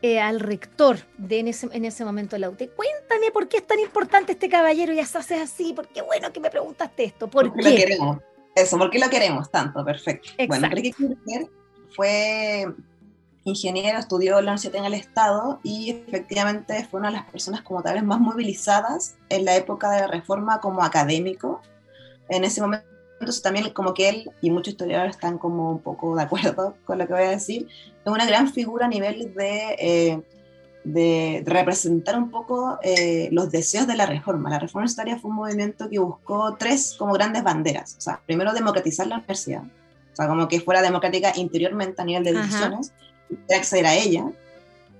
eh, 0.00 0.18
al 0.18 0.40
rector 0.40 0.98
de 1.18 1.40
en 1.40 1.48
ese, 1.48 1.68
en 1.70 1.84
ese 1.84 2.04
momento 2.04 2.36
de 2.36 2.40
la 2.40 2.50
UTE. 2.50 2.70
Cuéntame 2.70 3.30
por 3.30 3.48
qué 3.48 3.58
es 3.58 3.66
tan 3.66 3.78
importante 3.78 4.32
este 4.32 4.48
caballero 4.48 4.94
y 4.94 5.00
haces 5.00 5.32
así, 5.32 5.74
porque 5.76 6.00
bueno 6.00 6.32
que 6.32 6.40
me 6.40 6.50
preguntaste 6.50 7.04
esto. 7.04 7.28
¿Por 7.28 7.52
qué? 7.52 7.62
lo 7.62 7.76
queremos. 7.76 8.18
Eso, 8.54 8.78
¿por 8.78 8.90
qué 8.90 8.98
lo 8.98 9.10
queremos 9.10 9.50
tanto? 9.50 9.84
Perfecto. 9.84 10.30
Bueno, 10.48 10.66
Enrique 10.66 10.92
Kirberg 10.92 11.50
fue 11.94 12.66
ingeniero, 13.44 13.98
estudió 13.98 14.38
en 14.38 14.46
la 14.46 14.52
Universidad 14.52 14.76
en 14.76 14.84
el 14.84 14.94
Estado 14.94 15.60
y 15.62 15.90
efectivamente 15.90 16.86
fue 16.90 17.00
una 17.00 17.10
de 17.10 17.16
las 17.16 17.30
personas 17.30 17.62
como 17.62 17.82
tal 17.82 18.02
más 18.04 18.20
movilizadas 18.20 19.16
en 19.28 19.44
la 19.44 19.56
época 19.56 19.90
de 19.90 20.00
la 20.00 20.06
reforma 20.06 20.60
como 20.60 20.82
académico. 20.82 21.62
En 22.28 22.44
ese 22.44 22.60
momento 22.60 22.88
también 23.42 23.70
como 23.70 23.94
que 23.94 24.08
él 24.08 24.30
y 24.40 24.50
muchos 24.50 24.72
historiadores 24.72 25.16
están 25.16 25.38
como 25.38 25.72
un 25.72 25.80
poco 25.80 26.14
de 26.14 26.22
acuerdo 26.22 26.76
con 26.84 26.98
lo 26.98 27.06
que 27.06 27.12
voy 27.12 27.22
a 27.22 27.30
decir, 27.30 27.68
es 28.04 28.12
una 28.12 28.26
gran 28.26 28.52
figura 28.52 28.86
a 28.86 28.88
nivel 28.88 29.34
de, 29.34 30.22
eh, 30.88 31.42
representar 31.44 32.16
un 32.16 32.30
poco 32.30 32.78
eh, 32.82 33.28
los 33.32 33.50
deseos 33.50 33.86
de 33.86 33.96
la 33.96 34.06
reforma. 34.06 34.50
La 34.50 34.58
reforma 34.58 34.82
universitaria 34.84 35.18
fue 35.18 35.30
un 35.30 35.36
movimiento 35.36 35.88
que 35.90 35.98
buscó 35.98 36.56
tres 36.58 36.94
como 36.98 37.12
grandes 37.12 37.42
banderas. 37.42 37.96
O 37.98 38.00
sea, 38.00 38.22
primero 38.24 38.52
democratizar 38.52 39.06
la 39.06 39.16
universidad, 39.16 39.64
sea, 40.22 40.28
como 40.28 40.48
que 40.48 40.60
fuera 40.60 40.82
democrática 40.82 41.32
interiormente 41.36 42.02
a 42.02 42.04
nivel 42.04 42.24
de 42.24 42.32
decisiones, 42.32 42.92
acceder 43.54 43.86
a 43.86 43.94
ella, 43.94 44.24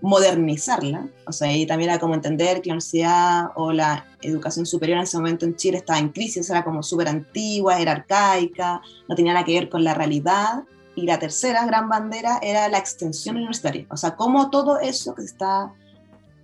modernizarla, 0.01 1.09
o 1.27 1.33
sea, 1.33 1.53
y 1.53 1.67
también 1.67 1.91
era 1.91 1.99
como 1.99 2.15
entender 2.15 2.61
que 2.63 2.69
la 2.69 2.75
universidad 2.75 3.51
o 3.57 3.73
la 3.73 4.07
educación 4.23 4.65
superior 4.65 4.99
en 4.99 5.05
ese 5.05 5.17
momento 5.17 5.45
en 5.45 5.57
Chile 5.57 5.79
estaba 5.79 5.99
en 5.99 6.11
crisis, 6.11 6.49
era 6.51 6.63
como 6.63 6.83
súper 6.83 7.09
antigua, 7.09 7.81
era 7.81 7.93
arcaica, 7.93 8.81
no 9.09 9.17
tenía 9.17 9.33
nada 9.33 9.45
que 9.45 9.55
ver 9.55 9.69
con 9.69 9.83
la 9.83 9.95
realidad. 9.95 10.65
Y 10.95 11.03
la 11.03 11.19
tercera 11.19 11.65
gran 11.65 11.89
bandera 11.89 12.41
era 12.43 12.69
la 12.69 12.79
extensión 12.79 13.37
universitaria, 13.37 13.87
o 13.91 13.97
sea, 13.97 14.17
cómo 14.17 14.51
todo 14.51 14.81
eso 14.81 15.15
que 15.15 15.23
se 15.23 15.29
está 15.29 15.73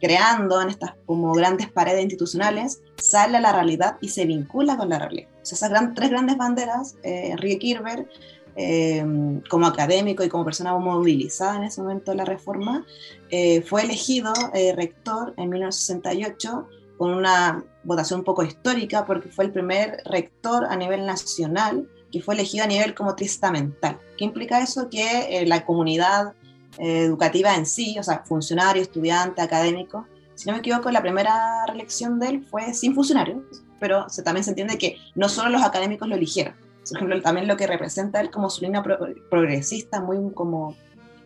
creando 0.01 0.61
en 0.61 0.69
estas 0.69 0.93
como 1.07 1.33
grandes 1.33 1.71
paredes 1.71 2.03
institucionales 2.03 2.81
sale 2.97 3.39
a 3.39 3.41
la 3.41 3.53
realidad 3.53 3.97
y 4.01 4.11
se 4.11 4.27
vincula 4.27 4.77
con 4.77 4.91
la 4.91 4.99
realidad. 4.99 5.29
O 5.43 5.47
sea, 5.47 5.57
esas 5.57 5.71
gran, 5.71 5.95
tres 5.95 6.11
grandes 6.11 6.37
banderas, 6.37 6.97
eh, 7.03 7.31
Enrique 7.33 7.59
Kirber, 7.59 8.09
Em, 8.57 9.41
como 9.51 9.67
académico 9.67 10.23
y 10.23 10.29
como 10.29 10.45
persona 10.45 10.77
movilizada 10.77 11.57
en 11.57 11.65
ese 11.65 11.83
momento 11.83 12.13
de 12.13 12.19
la 12.19 12.25
reforma, 12.25 12.87
eh, 13.29 13.63
fue 13.63 13.83
elegido 13.83 14.33
eh, 14.53 14.73
rector 14.77 15.35
en 15.37 15.49
1968 15.51 16.69
con 16.97 17.15
una 17.15 17.65
votación 17.83 18.21
un 18.21 18.25
poco 18.25 18.45
histórica 18.45 19.05
porque 19.07 19.29
fue 19.29 19.47
el 19.47 19.53
primer 19.53 20.01
rector 20.05 20.67
a 20.67 20.77
nivel 20.77 21.05
nacional 21.05 21.89
que 22.13 22.23
fue 22.23 22.35
elegido 22.35 22.63
a 22.63 22.69
nivel 22.69 22.95
como 22.95 23.17
tristamental. 23.17 23.99
¿Qué 24.17 24.25
implica 24.25 24.63
eso? 24.63 24.89
Que 24.89 25.41
eh, 25.41 25.47
la 25.47 25.65
comunidad 25.65 26.35
educativa 26.77 27.55
en 27.55 27.67
sí, 27.67 27.97
o 28.01 28.03
sea, 28.03 28.25
funcionario, 28.25 28.83
estudiante, 28.83 29.41
académico, 29.41 30.07
si 30.35 30.47
no 30.47 30.55
me 30.55 30.59
equivoco, 30.59 30.91
la 30.91 31.03
primera 31.03 31.65
reelección 31.67 32.19
de 32.19 32.27
él 32.27 32.45
fue 32.45 32.75
sin 32.75 32.97
funcionarios, 32.97 33.45
pero 33.79 34.09
se, 34.09 34.25
también 34.25 34.43
se 34.43 34.51
entiende 34.51 34.77
que 34.77 34.97
no 35.15 35.29
solo 35.29 35.51
los 35.51 35.63
académicos 35.63 36.09
lo 36.09 36.17
eligieron, 36.17 36.55
por 36.91 36.99
ejemplo, 36.99 37.23
también 37.23 37.49
lo 37.49 37.57
que 37.57 37.67
representa 37.67 38.21
él 38.21 38.31
como 38.31 38.51
su 38.51 38.63
línea 38.63 38.83
progresista, 39.31 40.01
muy 40.01 40.33
como 40.33 40.77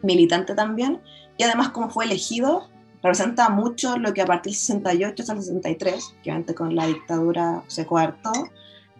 militante 0.03 0.55
también, 0.55 1.01
y 1.37 1.45
además 1.45 1.71
como 1.71 1.91
fue 1.91 2.05
elegido, 2.05 2.69
representa 3.03 3.49
mucho 3.49 3.97
lo 3.99 4.13
que 4.13 4.23
a 4.23 4.27
partir 4.27 4.53
del 4.53 4.59
68 4.59 5.23
hasta 5.23 5.33
el 5.33 5.43
63, 5.43 6.15
que 6.23 6.31
antes 6.31 6.55
con 6.55 6.75
la 6.75 6.87
dictadura 6.87 7.63
se 7.67 7.87
coartó, 7.87 8.33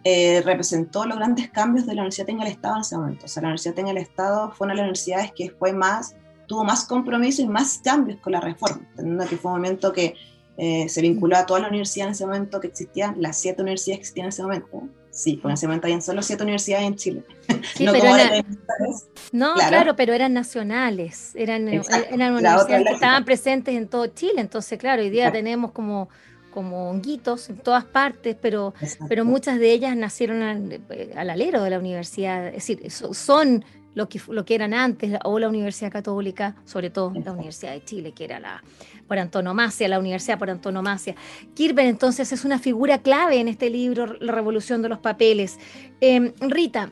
eh, 0.03 0.41
representó 0.45 1.05
los 1.05 1.17
grandes 1.17 1.49
cambios 1.49 1.85
de 1.85 1.93
la 1.93 2.01
Universidad 2.01 2.29
en 2.29 2.41
el 2.41 2.47
Estado 2.47 2.75
en 2.75 2.81
ese 2.81 2.97
momento. 2.97 3.25
O 3.25 3.27
sea, 3.27 3.41
la 3.41 3.49
Universidad 3.49 3.79
en 3.79 3.87
el 3.89 3.97
Estado 3.97 4.51
fue 4.51 4.65
una 4.65 4.73
de 4.73 4.77
las 4.77 4.83
universidades 4.83 5.31
que 5.35 5.49
fue 5.49 5.73
más, 5.73 6.15
tuvo 6.47 6.63
más 6.63 6.85
compromiso 6.85 7.41
y 7.41 7.47
más 7.47 7.79
cambios 7.83 8.19
con 8.21 8.33
la 8.33 8.39
reforma, 8.39 8.81
teniendo 8.95 9.25
que 9.25 9.37
fue 9.37 9.51
un 9.51 9.57
momento 9.57 9.91
que 9.91 10.15
eh, 10.57 10.87
se 10.87 11.01
vinculó 11.01 11.37
a 11.37 11.45
toda 11.45 11.59
la 11.61 11.67
universidad 11.67 12.07
en 12.07 12.13
ese 12.13 12.25
momento 12.25 12.59
que 12.59 12.67
existían, 12.67 13.15
las 13.21 13.37
siete 13.37 13.61
universidades 13.61 13.97
que 13.97 14.01
existían 14.01 14.25
en 14.25 14.29
ese 14.29 14.43
momento, 14.43 14.83
Sí, 15.19 15.37
en 15.43 15.51
ese 15.51 15.67
momento 15.67 15.85
habían 15.85 16.01
solo 16.01 16.23
siete 16.23 16.43
universidades 16.43 16.87
en 16.87 16.95
Chile. 16.95 17.23
no, 17.81 17.91
pero 17.91 18.05
no 19.33 19.53
claro. 19.55 19.93
pero 19.97 20.13
eran 20.13 20.31
nacionales, 20.31 21.33
eran, 21.35 21.67
eh, 21.67 21.81
eran 22.09 22.35
universidades 22.35 22.87
que 22.87 22.93
estaban 22.93 23.25
presentes 23.25 23.75
en 23.75 23.89
todo 23.89 24.07
Chile. 24.07 24.35
Entonces, 24.37 24.79
claro, 24.79 25.01
hoy 25.01 25.09
día 25.09 25.29
tenemos 25.29 25.73
como, 25.73 26.07
como 26.53 26.89
honguitos 26.89 27.49
en 27.49 27.57
todas 27.57 27.83
partes, 27.83 28.37
pero, 28.41 28.73
pero 29.09 29.25
muchas 29.25 29.59
de 29.59 29.73
ellas 29.73 29.93
nacieron 29.97 30.41
al, 30.41 30.71
eh, 30.89 31.11
al, 31.17 31.29
alero 31.29 31.63
de 31.63 31.69
la 31.69 31.79
universidad. 31.79 32.47
Es 32.47 32.65
decir, 32.67 32.89
son 32.89 33.65
lo 33.95 34.09
que, 34.09 34.21
lo 34.29 34.45
que 34.45 34.55
eran 34.55 34.73
antes, 34.73 35.17
o 35.23 35.39
la 35.39 35.49
Universidad 35.49 35.91
Católica, 35.91 36.55
sobre 36.65 36.89
todo 36.89 37.11
la 37.13 37.31
Universidad 37.31 37.73
de 37.73 37.83
Chile, 37.83 38.11
que 38.11 38.25
era 38.25 38.39
la 38.39 38.63
por 39.07 39.17
antonomasia, 39.17 39.87
la 39.87 39.99
universidad 39.99 40.37
por 40.37 40.49
antonomasia. 40.49 41.15
Kirber 41.55 41.87
entonces 41.87 42.31
es 42.31 42.45
una 42.45 42.59
figura 42.59 42.99
clave 42.99 43.39
en 43.39 43.47
este 43.47 43.69
libro, 43.69 44.05
La 44.19 44.31
Revolución 44.31 44.81
de 44.81 44.89
los 44.89 44.99
Papeles. 44.99 45.57
Em, 45.99 46.31
Rita, 46.39 46.91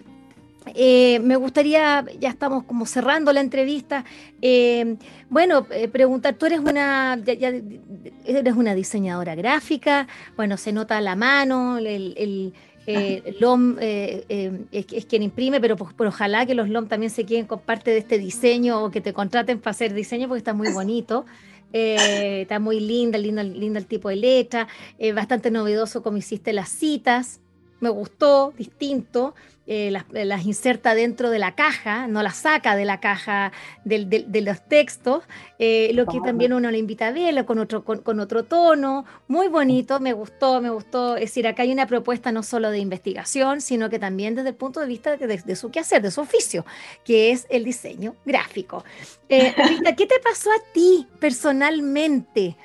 eh, 0.74 1.20
me 1.20 1.36
gustaría, 1.36 2.04
ya 2.20 2.30
estamos 2.30 2.64
como 2.64 2.86
cerrando 2.86 3.32
la 3.32 3.42
entrevista, 3.42 4.04
em, 4.42 4.98
bueno, 5.30 5.68
eh, 5.70 5.88
preguntar, 5.88 6.34
tú 6.34 6.48
eres 6.48 6.60
una, 6.60 7.22
eres 7.26 8.54
una 8.56 8.76
diseñadora 8.76 9.36
gráfica, 9.36 10.08
bueno, 10.36 10.58
se 10.58 10.74
nota 10.74 11.00
la 11.00 11.16
mano, 11.16 11.78
el 11.78 12.54
eh, 12.90 13.36
LOM 13.42 13.76
eh, 13.82 14.24
eh, 14.30 14.66
es, 14.72 15.06
quien 15.06 15.22
imprime, 15.22 15.60
pero, 15.60 15.76
ojalá 15.98 16.46
que 16.46 16.56
los 16.56 16.70
LOM 16.70 16.88
también 16.88 17.10
se 17.10 17.26
queden 17.26 17.46
con 17.46 17.60
parte 17.60 17.92
de 17.92 17.98
este 17.98 18.18
diseño 18.18 18.82
o 18.82 18.92
que 18.92 19.02
te 19.02 19.12
contraten 19.12 19.60
para 19.60 19.72
hacer 19.72 19.94
diseño 19.94 20.30
porque 20.30 20.40
está 20.40 20.54
muy 20.54 20.72
bonito. 20.72 21.26
está 21.74 22.60
muy 22.60 22.80
linda, 22.80 23.18
lindo, 23.18 23.44
lindo 23.44 23.78
el 23.78 23.86
tipo 23.86 24.08
de 24.08 24.16
letra, 24.16 24.70
bastante 25.14 25.52
novedoso 25.52 26.02
como 26.02 26.18
hiciste 26.18 26.54
las 26.54 26.70
citas, 26.70 27.42
me 27.82 27.90
gustó, 27.90 28.54
distinto. 28.58 29.36
Eh, 29.70 29.92
las, 29.92 30.46
inserta 30.46 30.96
dentro 30.96 31.30
de 31.30 31.40
la 31.40 31.54
caja, 31.54 32.08
no 32.08 32.24
las 32.24 32.38
saca 32.38 32.78
de 32.78 32.86
la 32.86 33.02
caja 33.02 33.52
de 33.84 34.42
los 34.42 34.66
textos, 34.66 35.26
eh, 35.60 35.92
lo 35.94 36.06
que 36.06 36.22
también 36.22 36.54
uno 36.54 36.72
le 36.72 36.78
invita 36.78 37.08
a 37.08 37.12
verlo 37.12 37.46
con 37.46 37.60
otro, 37.60 37.84
con, 37.84 38.20
otro 38.22 38.46
tono, 38.46 39.04
muy 39.28 39.50
bonito, 39.50 40.00
me 40.00 40.14
gustó, 40.14 40.62
me 40.62 40.70
gustó. 40.70 41.18
Es 41.18 41.24
decir, 41.24 41.48
acá 41.48 41.64
hay 41.64 41.74
una 41.74 41.86
propuesta 41.86 42.32
no 42.32 42.44
solo 42.44 42.72
de 42.72 42.80
investigación, 42.80 43.60
sino 43.60 43.90
que 43.90 44.00
también 44.00 44.36
desde 44.36 44.50
el 44.50 44.56
punto 44.56 44.80
de 44.80 44.88
vista 44.88 45.18
de, 45.18 45.56
su 45.58 45.70
quehacer, 45.70 46.02
de 46.02 46.12
su 46.12 46.22
oficio, 46.22 46.66
que 47.04 47.32
es 47.32 47.46
el 47.50 47.66
diseño 47.66 48.16
gráfico. 48.26 48.86
Eh, 49.28 49.54
¿qué 49.98 50.06
te 50.06 50.20
pasó 50.24 50.50
a 50.50 50.74
ti 50.74 51.06
personalmente? 51.20 52.56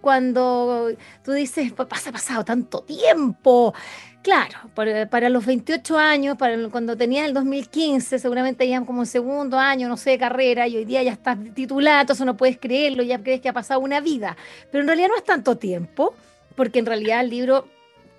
cuando 0.00 0.88
tú 1.24 1.30
dices, 1.30 1.72
pasa, 1.72 2.10
ha 2.10 2.12
pasado 2.12 2.44
tanto 2.44 2.80
tiempo, 2.80 3.72
Claro, 4.22 4.70
para, 4.74 5.28
los 5.28 5.44
28 5.44 5.98
años, 5.98 6.36
para 6.36 6.56
cuando 6.68 6.96
tenía 6.96 7.26
el 7.26 7.34
2015, 7.34 8.20
seguramente 8.20 8.68
ya 8.68 8.80
como 8.82 9.04
segundo 9.04 9.58
año, 9.58 9.88
no 9.88 9.96
sé, 9.96 10.10
de 10.10 10.18
carrera, 10.18 10.68
y 10.68 10.76
hoy 10.76 10.84
día 10.84 11.02
ya 11.02 11.10
estás 11.10 11.36
titulado, 11.54 12.12
eso 12.12 12.24
no 12.24 12.36
puedes 12.36 12.56
creerlo, 12.56 13.02
ya 13.02 13.20
crees 13.20 13.40
que 13.40 13.48
ha 13.48 13.52
pasado 13.52 13.80
una 13.80 14.00
vida. 14.00 14.36
Pero 14.70 14.82
en 14.82 14.86
realidad 14.86 15.08
no 15.08 15.16
es 15.16 15.24
tanto 15.24 15.56
tiempo, 15.56 16.14
porque 16.54 16.78
en 16.78 16.86
realidad 16.86 17.20
el 17.20 17.30
libro 17.30 17.66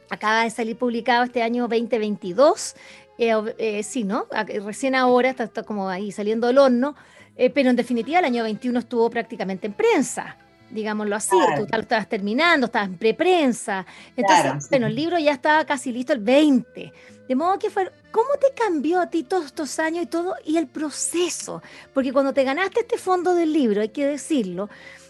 acaba 0.09 0.43
de 0.43 0.49
salir 0.49 0.75
publicado 0.75 1.23
este 1.23 1.41
año 1.41 1.69
2022. 1.69 2.75
Eh, 3.17 3.33
eh, 3.57 3.83
sí, 3.83 4.03
¿no? 4.03 4.25
Recién 4.65 4.95
ahora 4.95 5.29
está, 5.29 5.63
como 5.63 5.87
ahí 5.87 6.11
saliendo 6.11 6.49
el 6.49 6.57
horno, 6.57 6.95
eh, 7.37 7.49
pero 7.49 7.69
en 7.69 7.77
definitiva 7.77 8.19
el 8.19 8.25
año 8.25 8.43
21 8.43 8.79
estuvo 8.79 9.09
prácticamente 9.09 9.67
en 9.67 9.73
prensa. 9.73 10.37
Digámoslo 10.73 11.15
así, 11.15 11.36
tú 11.57 11.67
estabas 11.77 12.09
terminando, 12.09 12.65
estabas 12.65 12.89
en 12.89 12.97
preprensa, 12.97 13.86
entonces, 14.15 14.69
bueno, 14.69 14.88
el 14.88 14.95
libro 14.95 15.17
ya 15.19 15.31
estaba 15.31 15.65
casi 15.65 15.91
listo 15.91 16.13
el 16.13 16.19
20, 16.19 16.93
de 17.27 17.36
modo 17.36 17.57
que 17.59 17.69
fue, 17.69 17.89
¿cómo 18.12 18.29
te 18.39 18.53
cambió 18.53 18.99
a 18.99 19.09
ti 19.09 19.23
todos 19.23 19.45
estos 19.45 19.79
años 19.79 20.03
y 20.03 20.07
todo, 20.07 20.36
y 20.45 20.57
el 20.57 20.67
proceso? 20.67 21.62
Porque 21.93 22.12
cuando 22.12 22.33
te 22.33 22.43
ganaste 22.43 22.81
este 22.81 22.97
fondo 22.97 23.33
del 23.33 23.53
libro, 23.53 23.81
hay 23.81 23.89
que 23.89 24.05
decirlo, 24.05 24.69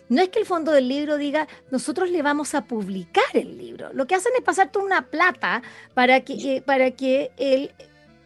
no 0.09 0.21
es 0.21 0.29
que 0.29 0.39
el 0.39 0.45
fondo 0.45 0.71
del 0.71 0.87
libro 0.87 1.17
diga, 1.17 1.47
nosotros 1.71 2.09
le 2.09 2.21
vamos 2.21 2.53
a 2.53 2.65
publicar 2.65 3.23
el 3.33 3.57
libro. 3.57 3.91
Lo 3.93 4.05
que 4.05 4.15
hacen 4.15 4.33
es 4.37 4.43
pasarte 4.43 4.77
una 4.77 5.07
plata 5.07 5.63
para 5.93 6.21
que, 6.21 6.61
para 6.63 6.91
que 6.91 7.31
el, 7.37 7.71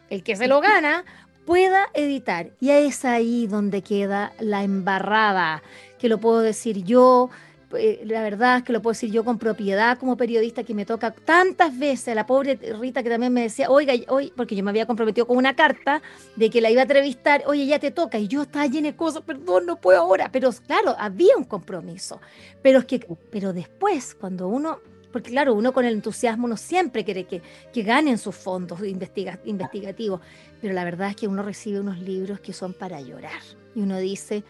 el 0.10 0.24
que 0.24 0.36
se 0.36 0.48
lo 0.48 0.60
gana 0.60 1.06
pueda 1.46 1.88
editar. 1.94 2.50
Y 2.60 2.72
es 2.72 3.06
ahí 3.06 3.48
donde 3.48 3.82
queda 3.82 4.34
la 4.40 4.64
embarrada, 4.64 5.64
que 6.00 6.10
lo 6.10 6.20
puedo 6.20 6.40
decir 6.40 6.84
yo, 6.84 7.30
eh, 7.76 8.02
la 8.06 8.22
verdad 8.22 8.58
es 8.58 8.64
que 8.64 8.72
lo 8.72 8.82
puedo 8.82 8.94
decir 8.94 9.12
yo 9.12 9.26
con 9.26 9.38
propiedad 9.38 9.98
como 9.98 10.16
periodista 10.16 10.64
que 10.64 10.74
me 10.74 10.86
toca 10.86 11.12
tantas 11.12 11.78
veces, 11.78 12.16
la 12.16 12.26
pobre 12.26 12.56
Rita 12.80 13.04
que 13.04 13.10
también 13.10 13.34
me 13.34 13.42
decía, 13.42 13.70
oiga, 13.70 13.94
hoy, 14.08 14.32
porque 14.36 14.56
yo 14.56 14.64
me 14.64 14.70
había 14.70 14.86
comprometido 14.86 15.28
con 15.28 15.36
una 15.36 15.56
carta 15.56 16.02
de 16.38 16.50
que 16.50 16.62
la 16.62 16.70
iba 16.70 16.82
a 16.82 16.84
entrevistar, 16.84 17.44
oye, 17.46 17.66
ya 17.66 17.80
te 17.80 17.92
toca, 17.92 18.18
y 18.20 18.28
yo 18.28 18.44
estaba 18.44 18.68
llena 18.68 18.92
de 18.92 18.96
cosas, 18.96 19.24
perdón, 19.24 19.66
no 19.66 19.76
puedo 19.76 20.00
ahora, 20.00 20.30
pero 20.32 20.50
claro, 20.66 20.96
había 20.98 21.36
un 21.36 21.44
compromiso, 21.44 22.22
pero 22.62 22.80
es 22.80 22.86
que, 22.86 23.06
pero 23.32 23.52
después, 23.52 24.16
cuando 24.16 24.48
uno 24.48 24.80
porque 25.12 25.32
claro, 25.32 25.56
uno 25.56 25.74
con 25.74 25.86
el 25.86 25.94
entusiasmo 25.94 26.46
uno 26.46 26.58
siempre 26.58 27.04
quiere 27.04 27.24
que, 27.24 27.42
que 27.74 27.82
ganen 27.82 28.18
sus 28.18 28.36
fondos 28.36 28.80
investigativos, 28.84 30.22
pero 30.62 30.74
la 30.74 30.84
verdad 30.84 31.10
es 31.10 31.16
que 31.16 31.28
uno 31.28 31.42
recibe 31.42 31.80
unos 31.80 32.00
libros 32.00 32.40
que 32.40 32.54
son 32.54 32.74
para 32.74 33.02
llorar 33.02 33.42
y 33.74 33.82
uno 33.82 33.98
dice, 33.98 34.44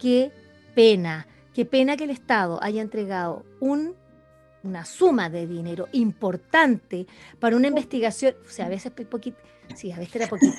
qué 0.00 0.30
pena, 0.76 1.26
qué 1.54 1.64
pena 1.64 1.96
que 1.96 2.04
el 2.04 2.10
Estado 2.10 2.62
haya 2.62 2.82
entregado 2.82 3.44
un, 3.60 3.94
una 4.62 4.84
suma 4.84 5.30
de 5.30 5.46
dinero 5.46 5.88
importante 5.92 7.06
para 7.40 7.56
una 7.56 7.68
investigación, 7.68 8.34
o 8.46 8.50
sea, 8.50 8.66
a 8.66 8.68
veces 8.68 8.92
poquito, 8.92 9.38
sí, 9.74 9.90
a 9.90 9.98
veces 9.98 10.16
era 10.16 10.28
poquita, 10.28 10.54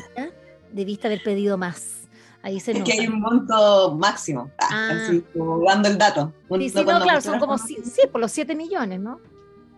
debiste 0.73 1.08
haber 1.08 1.21
pedido 1.23 1.58
más. 1.58 2.08
Ahí 2.41 2.60
se 2.60 2.71
es 2.71 2.84
que 2.84 2.93
hay 2.93 3.08
un 3.08 3.19
monto 3.19 3.95
máximo, 3.95 4.49
ah, 4.60 4.67
ah. 4.71 4.89
así, 5.03 5.23
dando 5.65 5.89
el 5.89 5.97
dato. 5.97 6.34
Sí, 6.58 6.69
sí, 6.69 6.84
no, 6.84 7.01
claro, 7.01 7.21
son 7.21 7.39
como, 7.39 7.58
sí, 7.60 7.77
por 8.12 8.19
los 8.19 8.32
7 8.32 8.56
millones, 8.56 8.99
¿no? 8.99 9.19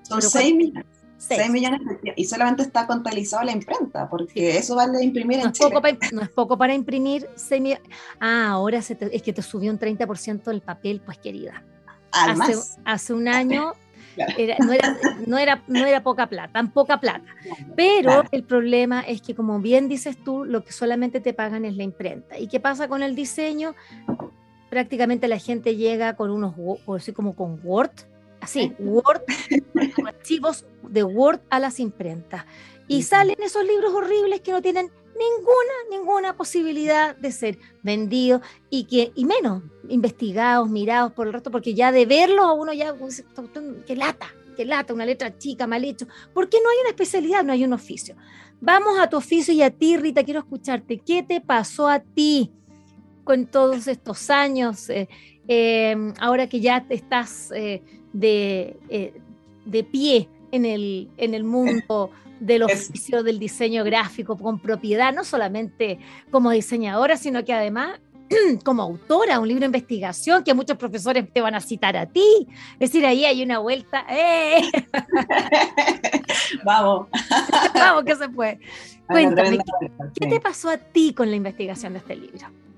Son 0.04 0.22
6 0.22 0.56
millones. 0.56 0.86
6 1.20 1.50
millones 1.52 1.82
y 2.16 2.26
solamente 2.26 2.64
está 2.64 2.88
contabilizado 2.88 3.44
la 3.44 3.52
imprenta, 3.52 4.10
porque 4.10 4.58
eso 4.58 4.76
vale 4.76 5.04
imprimir 5.04 5.40
no 5.40 5.46
en 5.46 5.52
es 5.52 5.60
Poco 5.60 5.82
para, 5.82 5.98
no 6.14 6.22
es 6.22 6.30
poco 6.30 6.58
para 6.58 6.74
imprimir 6.74 7.28
6 7.36 7.62
millones. 7.62 7.84
Ah, 8.20 8.48
ahora 8.50 8.80
es 8.80 9.22
que 9.22 9.34
te 9.34 9.42
subió 9.42 9.72
un 9.72 9.80
30% 9.80 10.44
del 10.44 10.62
papel, 10.62 11.02
pues 11.06 11.18
querida. 11.18 11.64
Hace, 12.12 12.56
hace, 12.86 13.14
un 13.14 13.28
año 13.28 13.74
no, 14.60 14.74
era, 14.74 14.98
no, 15.28 15.38
era, 15.38 15.64
no 15.68 15.86
era 15.86 16.02
poca 16.02 16.28
plata, 16.28 16.54
tan 16.54 16.72
poca 16.72 17.00
plata. 17.00 17.26
Pero 17.76 18.24
el 18.32 18.44
problema 18.44 19.02
es 19.02 19.22
que, 19.22 19.36
como 19.36 19.60
bien 19.60 19.90
dices 19.90 20.18
tú, 20.24 20.46
lo 20.46 20.64
que 20.64 20.72
solamente 20.72 21.20
te 21.20 21.34
pagan 21.34 21.66
es 21.66 21.76
la 21.76 21.84
imprenta. 21.84 22.40
¿Y 22.40 22.48
qué 22.48 22.60
pasa 22.60 22.88
con 22.88 23.04
el 23.04 23.16
diseño? 23.16 23.76
Prácticamente 24.70 25.28
la 25.28 25.38
gente 25.38 25.76
llega 25.76 26.16
con 26.16 26.32
unos, 26.32 26.56
así 26.96 27.12
como 27.12 27.36
con 27.36 27.60
Word, 27.64 27.92
así, 28.42 28.74
Word, 28.80 29.24
archivos 30.06 30.66
de 30.84 31.04
Word 31.04 31.42
a 31.50 31.60
las 31.60 31.80
imprentas. 31.80 32.46
Y 32.88 33.04
salen 33.04 33.38
esos 33.42 33.64
libros 33.66 33.94
horribles 33.94 34.42
que 34.42 34.52
no 34.52 34.62
tienen 34.62 34.92
ninguna, 35.20 35.74
ninguna 35.92 36.38
posibilidad 36.38 37.16
de 37.16 37.32
ser 37.32 37.60
vendidos 37.84 38.42
y 38.70 38.86
que, 38.86 39.12
y 39.16 39.26
menos, 39.26 39.64
investigados, 39.90 40.70
mirados 40.70 41.12
por 41.12 41.28
el 41.28 41.34
resto, 41.34 41.52
porque 41.52 41.74
ya 41.74 41.92
de 41.92 42.06
verlos 42.06 42.46
a 42.46 42.54
uno 42.54 42.74
ya, 42.74 42.96
que 43.86 43.96
lata, 43.96 44.34
que 44.56 44.66
lata, 44.66 44.94
una 44.94 45.06
letra 45.06 45.38
chica, 45.38 45.68
mal 45.68 45.84
hecho, 45.84 46.08
porque 46.34 46.58
no 46.64 46.70
hay 46.70 46.78
una 46.82 46.90
especialidad, 46.90 47.44
no 47.44 47.54
hay 47.54 47.66
un 47.66 47.74
oficio. 47.74 48.16
Vamos 48.62 49.00
a 49.00 49.10
tu 49.10 49.18
oficio 49.18 49.54
y 49.54 49.62
a 49.62 49.72
ti, 49.72 49.98
Rita, 49.98 50.24
quiero 50.24 50.40
escucharte. 50.42 51.00
¿Qué 51.00 51.24
te 51.24 51.40
pasó 51.42 51.88
a 51.88 52.00
ti 52.00 52.52
con 53.30 53.46
todos 53.46 53.88
estos 53.88 54.32
años? 54.32 54.90
Eh, 54.90 55.08
eh, 55.48 55.96
ahora 56.20 56.50
que 56.50 56.62
ya 56.62 56.84
estás 56.90 57.52
eh, 57.52 57.84
de, 58.12 58.76
eh, 58.90 59.14
de 59.66 59.84
pie 59.84 60.28
en 60.52 60.66
el, 60.66 61.12
en 61.16 61.36
el 61.36 61.44
mundo 61.44 62.10
del 62.40 62.64
oficio 62.64 63.22
del 63.22 63.38
diseño 63.38 63.84
gráfico 63.84 64.36
con 64.36 64.60
propiedad, 64.60 65.14
no 65.14 65.24
solamente 65.24 66.00
como 66.32 66.50
diseñadora, 66.50 67.18
sino 67.18 67.46
que 67.46 67.54
además 67.54 68.00
como 68.66 68.82
autora, 68.82 69.40
un 69.40 69.48
libro 69.48 69.60
de 69.60 69.68
investigación 69.68 70.44
que 70.44 70.56
muchos 70.56 70.76
profesores 70.78 71.32
te 71.32 71.40
van 71.40 71.54
a 71.54 71.62
citar 71.62 71.98
a 71.98 72.08
ti. 72.08 72.48
Es 72.80 72.92
decir, 72.92 73.06
ahí 73.06 73.26
hay 73.26 73.44
una 73.44 73.60
vuelta. 73.60 74.06
¡Eh! 74.10 74.72
Vamos. 76.66 77.10
Vamos, 77.76 78.04
que 78.06 78.16
se 78.16 78.28
puede. 78.28 78.60
Cuéntame, 79.06 79.60
¿qué 80.20 80.26
te 80.26 80.40
pasó 80.40 80.72
a 80.72 80.78
ti 80.78 81.14
con 81.14 81.30
la 81.30 81.36
investigación 81.36 81.94
de 81.94 82.00
este 82.00 82.16
libro? 82.16 82.69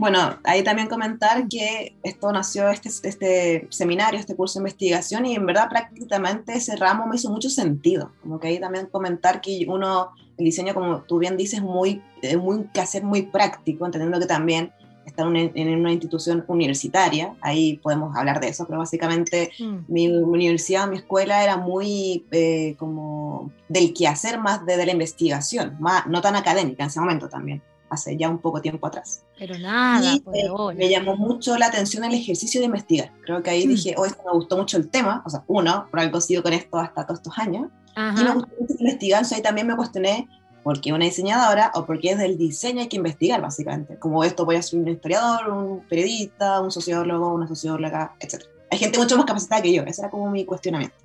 Bueno, 0.00 0.38
ahí 0.44 0.64
también 0.64 0.88
comentar 0.88 1.46
que 1.46 1.94
esto 2.02 2.32
nació, 2.32 2.70
este, 2.70 2.88
este 2.88 3.68
seminario, 3.68 4.18
este 4.18 4.34
curso 4.34 4.58
de 4.58 4.62
investigación, 4.62 5.26
y 5.26 5.34
en 5.34 5.44
verdad 5.44 5.68
prácticamente 5.68 6.54
ese 6.54 6.74
ramo 6.76 7.06
me 7.06 7.16
hizo 7.16 7.28
mucho 7.28 7.50
sentido. 7.50 8.10
Como 8.22 8.40
que 8.40 8.48
ahí 8.48 8.58
también 8.58 8.86
comentar 8.86 9.42
que 9.42 9.66
uno, 9.68 10.12
el 10.38 10.44
diseño, 10.46 10.72
como 10.72 11.02
tú 11.02 11.18
bien 11.18 11.36
dices, 11.36 11.60
muy, 11.60 12.00
muy 12.38 12.64
que 12.72 12.80
hacer 12.80 13.04
muy 13.04 13.24
práctico, 13.24 13.84
entendiendo 13.84 14.18
que 14.18 14.24
también 14.24 14.72
está 15.04 15.24
en 15.24 15.78
una 15.78 15.92
institución 15.92 16.46
universitaria, 16.48 17.34
ahí 17.42 17.76
podemos 17.82 18.16
hablar 18.16 18.40
de 18.40 18.48
eso, 18.48 18.64
pero 18.66 18.78
básicamente 18.78 19.50
mm. 19.58 19.80
mi 19.86 20.08
universidad, 20.08 20.88
mi 20.88 20.96
escuela 20.96 21.44
era 21.44 21.58
muy 21.58 22.24
eh, 22.30 22.74
como 22.78 23.52
del 23.68 23.92
quehacer 23.92 24.38
más 24.38 24.64
de, 24.64 24.78
de 24.78 24.86
la 24.86 24.92
investigación, 24.92 25.76
más, 25.78 26.06
no 26.06 26.22
tan 26.22 26.36
académica 26.36 26.84
en 26.84 26.88
ese 26.88 27.00
momento 27.00 27.28
también 27.28 27.60
hace 27.90 28.16
ya 28.16 28.28
un 28.28 28.38
poco 28.38 28.60
tiempo 28.60 28.86
atrás. 28.86 29.22
Pero 29.38 29.58
nada, 29.58 30.14
y, 30.14 30.16
eh, 30.16 30.50
me 30.76 30.88
llamó 30.88 31.16
mucho 31.16 31.58
la 31.58 31.66
atención 31.66 32.04
el 32.04 32.14
ejercicio 32.14 32.60
de 32.60 32.66
investigar. 32.66 33.12
Creo 33.22 33.42
que 33.42 33.50
ahí 33.50 33.66
mm. 33.66 33.70
dije, 33.70 33.94
oh, 33.98 34.06
esto 34.06 34.22
me 34.24 34.32
gustó 34.32 34.56
mucho 34.56 34.76
el 34.76 34.88
tema, 34.88 35.22
o 35.26 35.30
sea, 35.30 35.42
uno, 35.48 35.86
por 35.90 36.00
algo 36.00 36.20
sigo 36.20 36.42
con 36.42 36.52
esto 36.52 36.78
hasta 36.78 37.04
todos 37.04 37.20
estos 37.20 37.36
años, 37.38 37.68
y 37.96 38.22
me 38.22 38.32
gustó 38.32 38.48
mucho 38.58 38.74
investigar, 38.78 39.24
ahí 39.30 39.42
también 39.42 39.66
me 39.66 39.76
cuestioné 39.76 40.28
por 40.62 40.80
qué 40.80 40.92
una 40.92 41.04
diseñadora 41.04 41.72
o 41.74 41.84
por 41.86 41.98
qué 41.98 42.10
es 42.10 42.18
del 42.18 42.36
diseño 42.38 42.80
hay 42.80 42.88
que 42.88 42.96
investigar, 42.96 43.40
básicamente. 43.40 43.98
Como 43.98 44.22
esto 44.24 44.44
voy 44.44 44.56
a 44.56 44.62
ser 44.62 44.80
un 44.80 44.88
historiador, 44.88 45.48
un 45.48 45.80
periodista, 45.88 46.60
un 46.60 46.70
sociólogo, 46.70 47.32
una 47.34 47.48
socióloga, 47.48 48.14
etc. 48.20 48.44
Hay 48.70 48.78
gente 48.78 48.98
mucho 48.98 49.16
más 49.16 49.26
capacitada 49.26 49.62
que 49.62 49.72
yo, 49.72 49.82
ese 49.82 50.02
era 50.02 50.10
como 50.10 50.30
mi 50.30 50.44
cuestionamiento. 50.44 50.96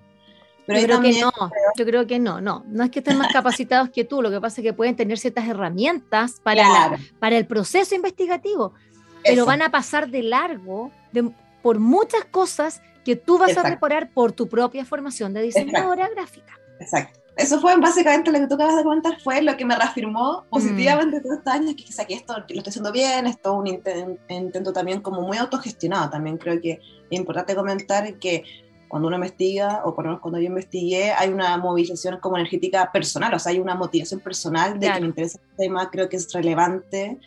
Pero 0.65 0.79
yo 0.79 0.85
creo 0.87 1.01
que 1.01 1.19
no, 1.19 1.31
yo 1.77 1.85
creo 1.85 2.07
que 2.07 2.19
no, 2.19 2.41
no, 2.41 2.63
no 2.67 2.83
es 2.83 2.89
que 2.89 2.99
estén 2.99 3.17
más 3.17 3.27
capacitados 3.33 3.89
que 3.89 4.03
tú, 4.03 4.21
lo 4.21 4.31
que 4.31 4.41
pasa 4.41 4.61
es 4.61 4.65
que 4.65 4.73
pueden 4.73 4.95
tener 4.95 5.17
ciertas 5.17 5.47
herramientas 5.47 6.39
para, 6.41 6.97
para 7.19 7.37
el 7.37 7.45
proceso 7.45 7.95
investigativo, 7.95 8.73
pero 9.23 9.45
van 9.45 9.61
a 9.61 9.69
pasar 9.69 10.09
de 10.09 10.23
largo 10.23 10.91
por 11.61 11.79
muchas 11.79 12.25
cosas 12.25 12.81
que 13.03 13.15
tú 13.15 13.37
vas 13.37 13.55
a 13.57 13.63
reparar 13.63 14.09
por 14.11 14.31
tu 14.31 14.47
propia 14.47 14.85
formación 14.85 15.33
de 15.33 15.43
diseñadora 15.43 16.09
gráfica. 16.09 16.59
Exacto. 16.79 17.19
Eso 17.35 17.59
fue 17.59 17.75
básicamente 17.77 18.31
lo 18.31 18.39
que 18.39 18.47
tú 18.47 18.55
acabas 18.55 18.77
de 18.77 18.83
comentar, 18.83 19.19
fue 19.19 19.41
lo 19.41 19.57
que 19.57 19.65
me 19.65 19.75
reafirmó 19.75 20.45
positivamente 20.49 21.19
mm. 21.19 21.21
todos 21.21 21.37
estos 21.39 21.53
años, 21.53 21.75
que 21.75 21.83
quizá 21.83 22.05
que 22.05 22.13
esto 22.13 22.33
lo 22.33 22.45
estoy 22.47 22.69
haciendo 22.69 22.91
bien, 22.93 23.27
esto 23.27 23.51
es 23.51 23.59
un 23.59 23.67
intento, 23.67 24.21
intento 24.29 24.71
también 24.71 25.01
como 25.01 25.21
muy 25.21 25.37
autogestionado, 25.37 26.09
también 26.09 26.37
creo 26.37 26.61
que 26.61 26.71
es 26.71 27.19
importante 27.19 27.53
comentar 27.53 28.13
que 28.15 28.45
cuando 28.87 29.07
uno 29.07 29.17
investiga, 29.17 29.81
o 29.85 29.95
por 29.95 30.05
lo 30.05 30.11
menos 30.11 30.21
cuando 30.21 30.39
yo 30.39 30.47
investigué, 30.47 31.11
hay 31.11 31.29
una 31.29 31.57
movilización 31.57 32.19
como 32.19 32.37
energética 32.37 32.91
personal, 32.91 33.33
o 33.33 33.39
sea, 33.39 33.51
hay 33.51 33.59
una 33.59 33.75
motivación 33.75 34.19
personal 34.19 34.79
de 34.79 34.91
que 34.91 35.01
me 35.01 35.07
interesa 35.07 35.39
el 35.39 35.57
tema, 35.57 35.89
creo 35.89 36.09
que 36.09 36.17
es 36.17 36.31
relevante 36.33 37.19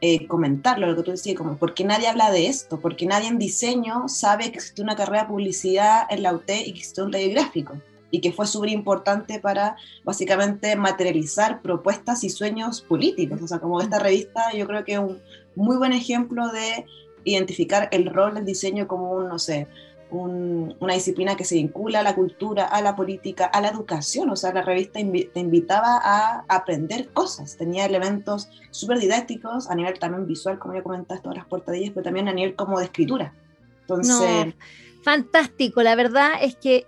eh, 0.00 0.28
comentarlo, 0.28 0.86
lo 0.86 0.94
que 0.94 1.02
tú 1.02 1.10
decías, 1.10 1.36
como, 1.36 1.56
¿por 1.56 1.74
qué 1.74 1.82
nadie 1.82 2.06
habla 2.06 2.30
de 2.30 2.46
esto? 2.46 2.78
¿Por 2.78 2.94
qué 2.94 3.04
nadie 3.06 3.26
en 3.26 3.38
diseño 3.38 4.08
sabe 4.08 4.52
que 4.52 4.58
existe 4.58 4.80
una 4.80 4.94
carrera 4.94 5.22
de 5.22 5.28
publicidad 5.28 6.02
en 6.08 6.22
la 6.22 6.34
UT 6.34 6.48
y 6.48 6.72
que 6.72 6.78
existe 6.78 7.02
un 7.02 7.10
taller 7.10 7.32
gráfico? 7.32 7.74
Y 8.12 8.20
que 8.20 8.32
fue 8.32 8.46
súper 8.46 8.70
importante 8.70 9.40
para 9.40 9.76
básicamente 10.04 10.76
materializar 10.76 11.60
propuestas 11.62 12.22
y 12.22 12.30
sueños 12.30 12.80
políticos. 12.80 13.42
O 13.42 13.48
sea, 13.48 13.58
como 13.58 13.80
esta 13.80 13.98
revista, 13.98 14.52
yo 14.54 14.68
creo 14.68 14.84
que 14.84 14.92
es 14.92 14.98
un 15.00 15.20
muy 15.56 15.76
buen 15.76 15.92
ejemplo 15.92 16.46
de 16.48 16.86
identificar 17.24 17.88
el 17.90 18.06
rol 18.06 18.34
del 18.34 18.44
diseño 18.44 18.86
como 18.86 19.10
un, 19.10 19.28
no 19.28 19.40
sé, 19.40 19.66
una 20.10 20.94
disciplina 20.94 21.36
que 21.36 21.44
se 21.44 21.56
vincula 21.56 22.00
a 22.00 22.02
la 22.02 22.14
cultura, 22.14 22.64
a 22.64 22.80
la 22.82 22.96
política, 22.96 23.46
a 23.46 23.60
la 23.60 23.68
educación. 23.68 24.30
O 24.30 24.36
sea, 24.36 24.52
la 24.52 24.62
revista 24.62 25.00
te 25.00 25.40
invitaba 25.40 26.00
a 26.02 26.44
aprender 26.48 27.08
cosas. 27.12 27.56
Tenía 27.56 27.86
elementos 27.86 28.48
súper 28.70 28.98
didácticos 28.98 29.70
a 29.70 29.74
nivel 29.74 29.98
también 29.98 30.26
visual, 30.26 30.58
como 30.58 30.74
ya 30.74 30.82
comentaste, 30.82 31.22
todas 31.22 31.38
las 31.38 31.46
portadillas, 31.46 31.90
pero 31.94 32.04
también 32.04 32.28
a 32.28 32.32
nivel 32.32 32.54
como 32.54 32.78
de 32.78 32.86
escritura. 32.86 33.34
Entonces... 33.82 34.54
fantástico. 35.02 35.82
La 35.82 35.94
verdad 35.94 36.32
es 36.40 36.56
que 36.56 36.86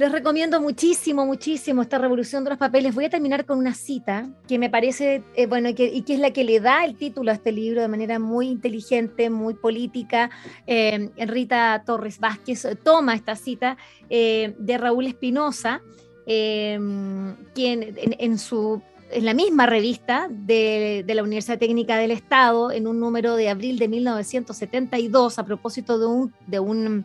Les 0.00 0.10
recomiendo 0.10 0.62
muchísimo, 0.62 1.26
muchísimo 1.26 1.82
esta 1.82 1.98
revolución 1.98 2.42
de 2.42 2.48
los 2.48 2.58
papeles. 2.58 2.94
Voy 2.94 3.04
a 3.04 3.10
terminar 3.10 3.44
con 3.44 3.58
una 3.58 3.74
cita 3.74 4.30
que 4.48 4.58
me 4.58 4.70
parece, 4.70 5.22
eh, 5.34 5.44
bueno, 5.44 5.68
y 5.68 5.74
que, 5.74 6.14
es 6.14 6.18
la 6.18 6.30
que 6.30 6.42
le 6.42 6.58
da 6.58 6.86
el 6.86 6.96
título 6.96 7.30
a 7.30 7.34
este 7.34 7.52
libro 7.52 7.82
de 7.82 7.88
manera 7.88 8.18
muy 8.18 8.48
inteligente, 8.48 9.28
muy 9.28 9.52
política. 9.52 10.30
Eh, 10.66 11.10
Rita 11.18 11.82
Torres 11.84 12.18
Vázquez 12.18 12.66
toma 12.82 13.14
esta 13.14 13.36
cita 13.36 13.76
eh, 14.08 14.54
de 14.58 14.78
Raúl 14.78 15.06
Espinosa, 15.06 15.82
quien 16.24 17.44
en, 17.54 18.38
su 18.38 18.80
en 19.10 19.24
la 19.26 19.34
misma 19.34 19.66
revista 19.66 20.28
de, 20.30 21.04
de, 21.06 21.14
la 21.14 21.22
Universidad 21.22 21.58
Técnica 21.58 21.98
del 21.98 22.12
Estado, 22.12 22.72
en 22.72 22.86
un 22.86 23.00
número 23.00 23.36
de 23.36 23.50
abril 23.50 23.78
de 23.78 23.88
1972, 23.88 25.38
a 25.38 25.44
propósito 25.44 25.98
de 25.98 26.06
un, 26.06 26.32
de 26.46 26.58
un 26.58 27.04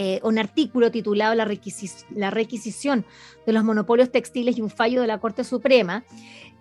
eh, 0.00 0.20
un 0.22 0.38
artículo 0.38 0.92
titulado 0.92 1.34
la, 1.34 1.44
requisición 1.44 3.04
de 3.44 3.52
los 3.52 3.64
monopolios 3.64 4.12
textiles 4.12 4.56
y 4.56 4.62
un 4.62 4.70
fallo 4.70 5.00
de 5.00 5.08
la 5.08 5.18
Corte 5.18 5.42
Suprema, 5.42 6.04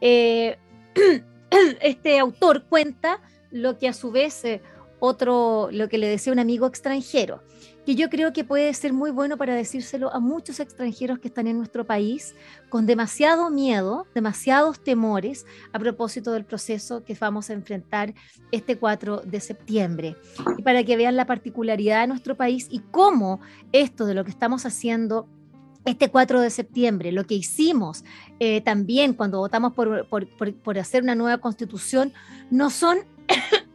eh, 0.01 0.57
este 1.81 2.17
autor 2.17 2.63
cuenta 2.63 3.21
lo 3.51 3.77
que 3.77 3.89
a 3.89 3.93
su 3.93 4.09
vez 4.09 4.43
eh, 4.43 4.63
otro, 4.99 5.69
lo 5.71 5.87
que 5.87 5.99
le 5.99 6.07
decía 6.07 6.33
un 6.33 6.39
amigo 6.39 6.65
extranjero, 6.65 7.43
que 7.87 7.95
yo 7.95 8.09
creo 8.09 8.33
que 8.33 8.43
puede 8.43 8.73
ser 8.73 8.91
muy 8.91 9.11
bueno 9.11 9.37
para 9.37 9.55
decírselo 9.55 10.13
a 10.13 10.19
muchos 10.19 10.59
extranjeros 10.59 11.19
que 11.19 11.29
están 11.29 11.47
en 11.47 11.57
nuestro 11.57 11.85
país 11.85 12.35
con 12.67 12.85
demasiado 12.85 13.49
miedo, 13.49 14.05
demasiados 14.13 14.83
temores 14.83 15.45
a 15.71 15.79
propósito 15.79 16.33
del 16.33 16.43
proceso 16.43 17.05
que 17.05 17.15
vamos 17.17 17.49
a 17.49 17.53
enfrentar 17.53 18.13
este 18.51 18.77
4 18.77 19.21
de 19.21 19.39
septiembre. 19.39 20.17
Y 20.57 20.63
para 20.63 20.83
que 20.83 20.97
vean 20.97 21.15
la 21.15 21.25
particularidad 21.25 22.01
de 22.01 22.07
nuestro 22.07 22.35
país 22.35 22.67
y 22.69 22.79
cómo 22.79 23.39
esto 23.71 24.05
de 24.05 24.15
lo 24.15 24.25
que 24.25 24.31
estamos 24.31 24.65
haciendo 24.65 25.29
este 25.85 26.11
4 26.11 26.41
de 26.41 26.49
septiembre, 26.49 27.13
lo 27.13 27.23
que 27.23 27.35
hicimos 27.35 28.03
eh, 28.41 28.59
también 28.59 29.13
cuando 29.13 29.39
votamos 29.39 29.71
por, 29.71 30.09
por, 30.09 30.27
por 30.27 30.77
hacer 30.77 31.03
una 31.03 31.15
nueva 31.15 31.37
constitución, 31.37 32.11
no 32.51 32.69
son 32.69 32.97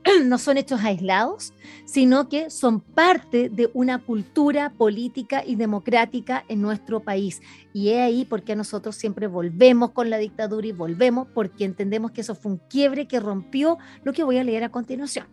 no 0.24 0.38
son 0.38 0.56
hechos 0.56 0.80
aislados, 0.82 1.52
sino 1.84 2.28
que 2.28 2.50
son 2.50 2.80
parte 2.80 3.48
de 3.48 3.70
una 3.74 3.98
cultura 3.98 4.70
política 4.70 5.42
y 5.46 5.56
democrática 5.56 6.44
en 6.48 6.60
nuestro 6.60 7.00
país. 7.00 7.40
Y 7.72 7.90
es 7.90 8.00
ahí 8.00 8.24
porque 8.24 8.56
nosotros 8.56 8.96
siempre 8.96 9.26
volvemos 9.26 9.90
con 9.90 10.10
la 10.10 10.18
dictadura 10.18 10.66
y 10.66 10.72
volvemos 10.72 11.28
porque 11.34 11.64
entendemos 11.64 12.10
que 12.10 12.22
eso 12.22 12.34
fue 12.34 12.52
un 12.52 12.58
quiebre 12.68 13.06
que 13.06 13.20
rompió 13.20 13.78
lo 14.04 14.12
que 14.12 14.24
voy 14.24 14.38
a 14.38 14.44
leer 14.44 14.64
a 14.64 14.70
continuación. 14.70 15.26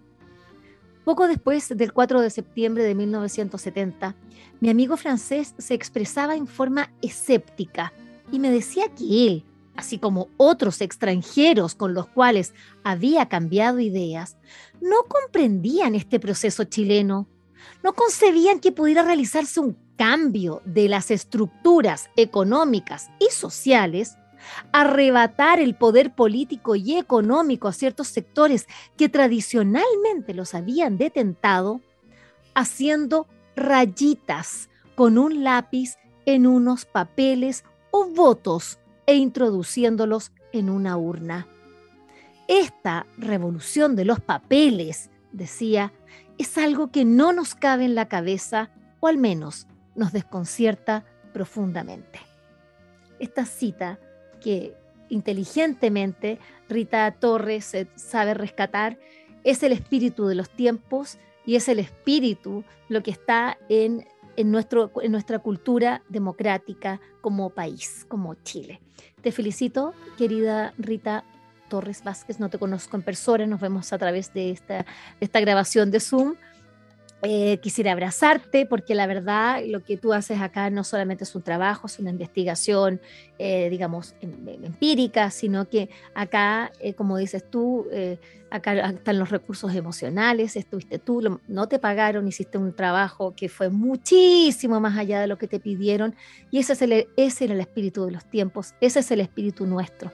Poco 1.05 1.27
después 1.27 1.69
del 1.75 1.91
4 1.91 2.21
de 2.21 2.29
septiembre 2.29 2.83
de 2.83 2.93
1970, 2.93 4.15
mi 4.59 4.69
amigo 4.69 4.97
francés 4.97 5.55
se 5.57 5.73
expresaba 5.73 6.35
en 6.35 6.45
forma 6.45 6.91
escéptica 7.01 7.93
y 8.31 8.37
me 8.39 8.51
decía 8.51 8.83
que 8.95 9.27
él, 9.27 9.45
así 9.79 9.97
como 9.97 10.27
otros 10.37 10.81
extranjeros 10.81 11.73
con 11.73 11.93
los 11.93 12.07
cuales 12.07 12.53
había 12.83 13.27
cambiado 13.27 13.79
ideas, 13.79 14.37
no 14.81 15.03
comprendían 15.07 15.95
este 15.95 16.19
proceso 16.19 16.65
chileno, 16.65 17.27
no 17.83 17.93
concebían 17.93 18.59
que 18.59 18.71
pudiera 18.71 19.03
realizarse 19.03 19.59
un 19.59 19.77
cambio 19.97 20.61
de 20.65 20.89
las 20.89 21.11
estructuras 21.11 22.09
económicas 22.15 23.09
y 23.19 23.31
sociales, 23.33 24.17
arrebatar 24.71 25.59
el 25.59 25.75
poder 25.75 26.13
político 26.13 26.75
y 26.75 26.97
económico 26.97 27.67
a 27.67 27.73
ciertos 27.73 28.07
sectores 28.07 28.67
que 28.97 29.09
tradicionalmente 29.09 30.33
los 30.33 30.55
habían 30.55 30.97
detentado, 30.97 31.81
haciendo 32.53 33.27
rayitas 33.55 34.69
con 34.95 35.17
un 35.17 35.43
lápiz 35.43 35.97
en 36.25 36.47
unos 36.47 36.85
papeles 36.85 37.63
o 37.91 38.07
votos 38.07 38.79
e 39.09 39.15
introduciéndolos 39.15 40.31
en 40.51 40.69
una 40.69 40.95
urna. 40.95 41.47
Esta 42.47 43.07
revolución 43.17 43.95
de 43.95 44.05
los 44.05 44.19
papeles, 44.19 45.09
decía, 45.31 45.91
es 46.37 46.59
algo 46.59 46.91
que 46.91 47.05
no 47.05 47.33
nos 47.33 47.55
cabe 47.55 47.85
en 47.85 47.95
la 47.95 48.07
cabeza 48.07 48.69
o 48.99 49.07
al 49.07 49.17
menos 49.17 49.65
nos 49.95 50.11
desconcierta 50.11 51.05
profundamente. 51.33 52.19
Esta 53.17 53.45
cita 53.45 53.97
que 54.41 54.75
inteligentemente 55.09 56.37
Rita 56.69 57.09
Torres 57.13 57.75
sabe 57.95 58.35
rescatar 58.35 58.99
es 59.43 59.63
el 59.63 59.71
espíritu 59.71 60.27
de 60.27 60.35
los 60.35 60.51
tiempos 60.51 61.17
y 61.47 61.55
es 61.55 61.67
el 61.67 61.79
espíritu 61.79 62.63
lo 62.89 63.01
que 63.01 63.09
está 63.09 63.57
en 63.69 64.05
en, 64.39 64.51
nuestro, 64.51 64.89
en 65.01 65.11
nuestra 65.11 65.39
cultura 65.39 66.01
democrática 66.07 67.01
como 67.19 67.49
país, 67.49 68.05
como 68.07 68.35
Chile. 68.35 68.79
Te 69.21 69.33
felicito, 69.33 69.93
querida 70.17 70.73
Rita 70.77 71.25
Torres 71.67 72.05
Vázquez, 72.05 72.39
no 72.39 72.49
te 72.49 72.57
conozco 72.57 72.95
en 72.95 73.03
persona, 73.03 73.45
nos 73.45 73.59
vemos 73.59 73.91
a 73.91 73.97
través 73.97 74.33
de 74.33 74.51
esta, 74.51 74.77
de 74.77 74.85
esta 75.19 75.41
grabación 75.41 75.91
de 75.91 75.99
Zoom. 75.99 76.35
Eh, 77.21 77.57
quisiera 77.61 77.91
abrazarte 77.91 78.65
porque 78.65 78.95
la 78.95 79.05
verdad 79.05 79.61
lo 79.65 79.83
que 79.83 79.97
tú 79.97 80.13
haces 80.13 80.39
acá 80.39 80.69
no 80.69 80.85
solamente 80.85 81.25
es 81.25 81.35
un 81.35 81.41
trabajo, 81.41 81.87
es 81.87 81.99
una 81.99 82.11
investigación, 82.11 83.01
eh, 83.37 83.69
digamos, 83.69 84.15
em, 84.21 84.47
em, 84.47 84.63
empírica, 84.63 85.29
sino 85.29 85.67
que 85.67 85.89
acá, 86.13 86.71
eh, 86.79 86.93
como 86.93 87.17
dices 87.17 87.43
tú, 87.49 87.87
acá 88.49 88.89
están 88.91 89.19
los 89.19 89.29
recursos 89.29 89.75
emocionales, 89.75 90.55
estuviste 90.55 90.97
tú, 90.97 91.39
no 91.47 91.67
te 91.67 91.77
pagaron, 91.77 92.25
hiciste 92.27 92.57
un 92.57 92.73
trabajo 92.73 93.35
que 93.35 93.49
fue 93.49 93.69
muchísimo 93.69 94.79
más 94.79 94.97
allá 94.97 95.19
de 95.19 95.27
lo 95.27 95.37
que 95.37 95.47
te 95.47 95.59
pidieron 95.59 96.15
y 96.51 96.59
ese, 96.59 96.73
es 96.73 96.81
el, 96.81 97.07
ese 97.17 97.45
era 97.45 97.53
el 97.53 97.59
espíritu 97.59 98.05
de 98.05 98.11
los 98.11 98.23
tiempos, 98.25 98.75
ese 98.79 99.01
es 99.01 99.11
el 99.11 99.19
espíritu 99.19 99.65
nuestro. 99.65 100.11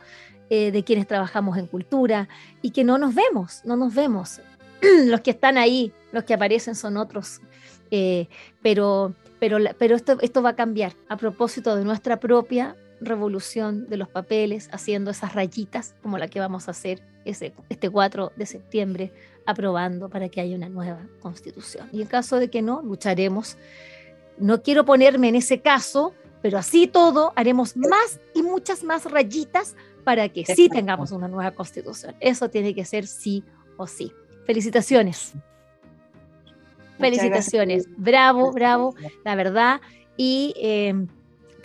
de 0.47 0.83
quienes 0.85 1.07
trabajamos 1.07 1.57
en 1.57 1.65
cultura 1.65 2.27
y 2.61 2.69
que 2.69 2.83
no 2.83 2.99
nos 2.99 3.15
vemos, 3.15 3.61
no 3.65 3.75
nos 3.75 3.95
vemos. 3.95 4.39
los 5.05 5.21
que 5.21 5.31
están 5.31 5.57
ahí, 5.57 5.91
los 6.11 6.23
que 6.23 6.33
aparecen 6.33 6.75
son 6.75 6.97
otros, 6.97 7.41
eh, 7.91 8.27
pero, 8.61 9.13
pero, 9.39 9.57
pero 9.77 9.95
esto, 9.95 10.17
esto 10.21 10.41
va 10.41 10.49
a 10.49 10.55
cambiar 10.55 10.93
a 11.07 11.17
propósito 11.17 11.75
de 11.75 11.85
nuestra 11.85 12.19
propia 12.19 12.75
revolución 13.01 13.87
de 13.87 13.97
los 13.97 14.07
papeles, 14.07 14.69
haciendo 14.71 15.11
esas 15.11 15.33
rayitas 15.33 15.95
como 16.01 16.17
la 16.17 16.27
que 16.27 16.39
vamos 16.39 16.67
a 16.67 16.71
hacer 16.71 17.01
ese, 17.25 17.53
este 17.69 17.89
4 17.89 18.33
de 18.35 18.45
septiembre, 18.45 19.11
aprobando 19.45 20.09
para 20.09 20.29
que 20.29 20.41
haya 20.41 20.55
una 20.55 20.69
nueva 20.69 21.01
constitución. 21.19 21.89
Y 21.91 22.01
en 22.01 22.07
caso 22.07 22.37
de 22.37 22.49
que 22.49 22.61
no, 22.61 22.81
lucharemos. 22.81 23.57
No 24.37 24.61
quiero 24.61 24.85
ponerme 24.85 25.29
en 25.29 25.35
ese 25.35 25.61
caso, 25.61 26.13
pero 26.41 26.57
así 26.57 26.87
todo 26.87 27.31
haremos 27.35 27.77
más 27.77 28.19
y 28.33 28.43
muchas 28.43 28.83
más 28.83 29.09
rayitas 29.09 29.75
para 30.03 30.29
que 30.29 30.45
sí 30.45 30.67
tengamos 30.69 31.11
una 31.11 31.27
nueva 31.27 31.51
constitución. 31.51 32.15
Eso 32.19 32.49
tiene 32.49 32.75
que 32.75 32.85
ser 32.85 33.07
sí 33.07 33.43
o 33.77 33.87
sí. 33.87 34.11
Felicitaciones. 34.45 35.33
Felicitaciones. 36.99 37.87
Bravo, 37.97 38.51
bravo, 38.53 38.95
la 39.23 39.35
verdad. 39.35 39.81
Y 40.17 40.53
em, 40.57 41.07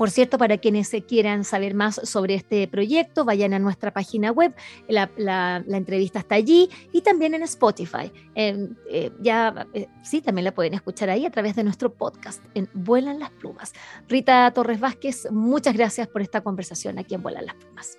por 0.00 0.10
cierto, 0.10 0.38
para 0.38 0.56
quienes 0.56 0.88
se 0.88 1.02
quieran 1.02 1.44
saber 1.44 1.74
más 1.74 2.00
sobre 2.04 2.34
este 2.34 2.66
proyecto, 2.66 3.26
vayan 3.26 3.52
a 3.52 3.58
nuestra 3.58 3.92
página 3.92 4.32
web, 4.32 4.54
la, 4.88 5.62
entrevista 5.68 6.20
está 6.20 6.36
allí 6.36 6.70
y 6.90 7.02
también 7.02 7.34
en 7.34 7.42
Spotify. 7.42 8.10
Em, 8.34 8.74
eh, 8.88 9.10
ya, 9.20 9.66
eh, 9.74 9.88
sí, 10.02 10.22
también 10.22 10.46
la 10.46 10.54
pueden 10.54 10.72
escuchar 10.72 11.10
ahí 11.10 11.26
a 11.26 11.30
través 11.30 11.54
de 11.54 11.64
nuestro 11.64 11.92
podcast 11.92 12.42
en 12.54 12.66
Vuelan 12.72 13.18
las 13.18 13.30
Plumas. 13.30 13.74
Rita 14.08 14.50
Torres 14.52 14.80
Vázquez, 14.80 15.30
muchas 15.30 15.74
gracias 15.74 16.08
por 16.08 16.22
esta 16.22 16.40
conversación 16.40 16.98
aquí 16.98 17.14
en 17.14 17.22
Vuelan 17.22 17.44
las 17.44 17.56
Plumas. 17.56 17.98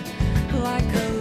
Like 0.61 0.93
a 0.93 1.20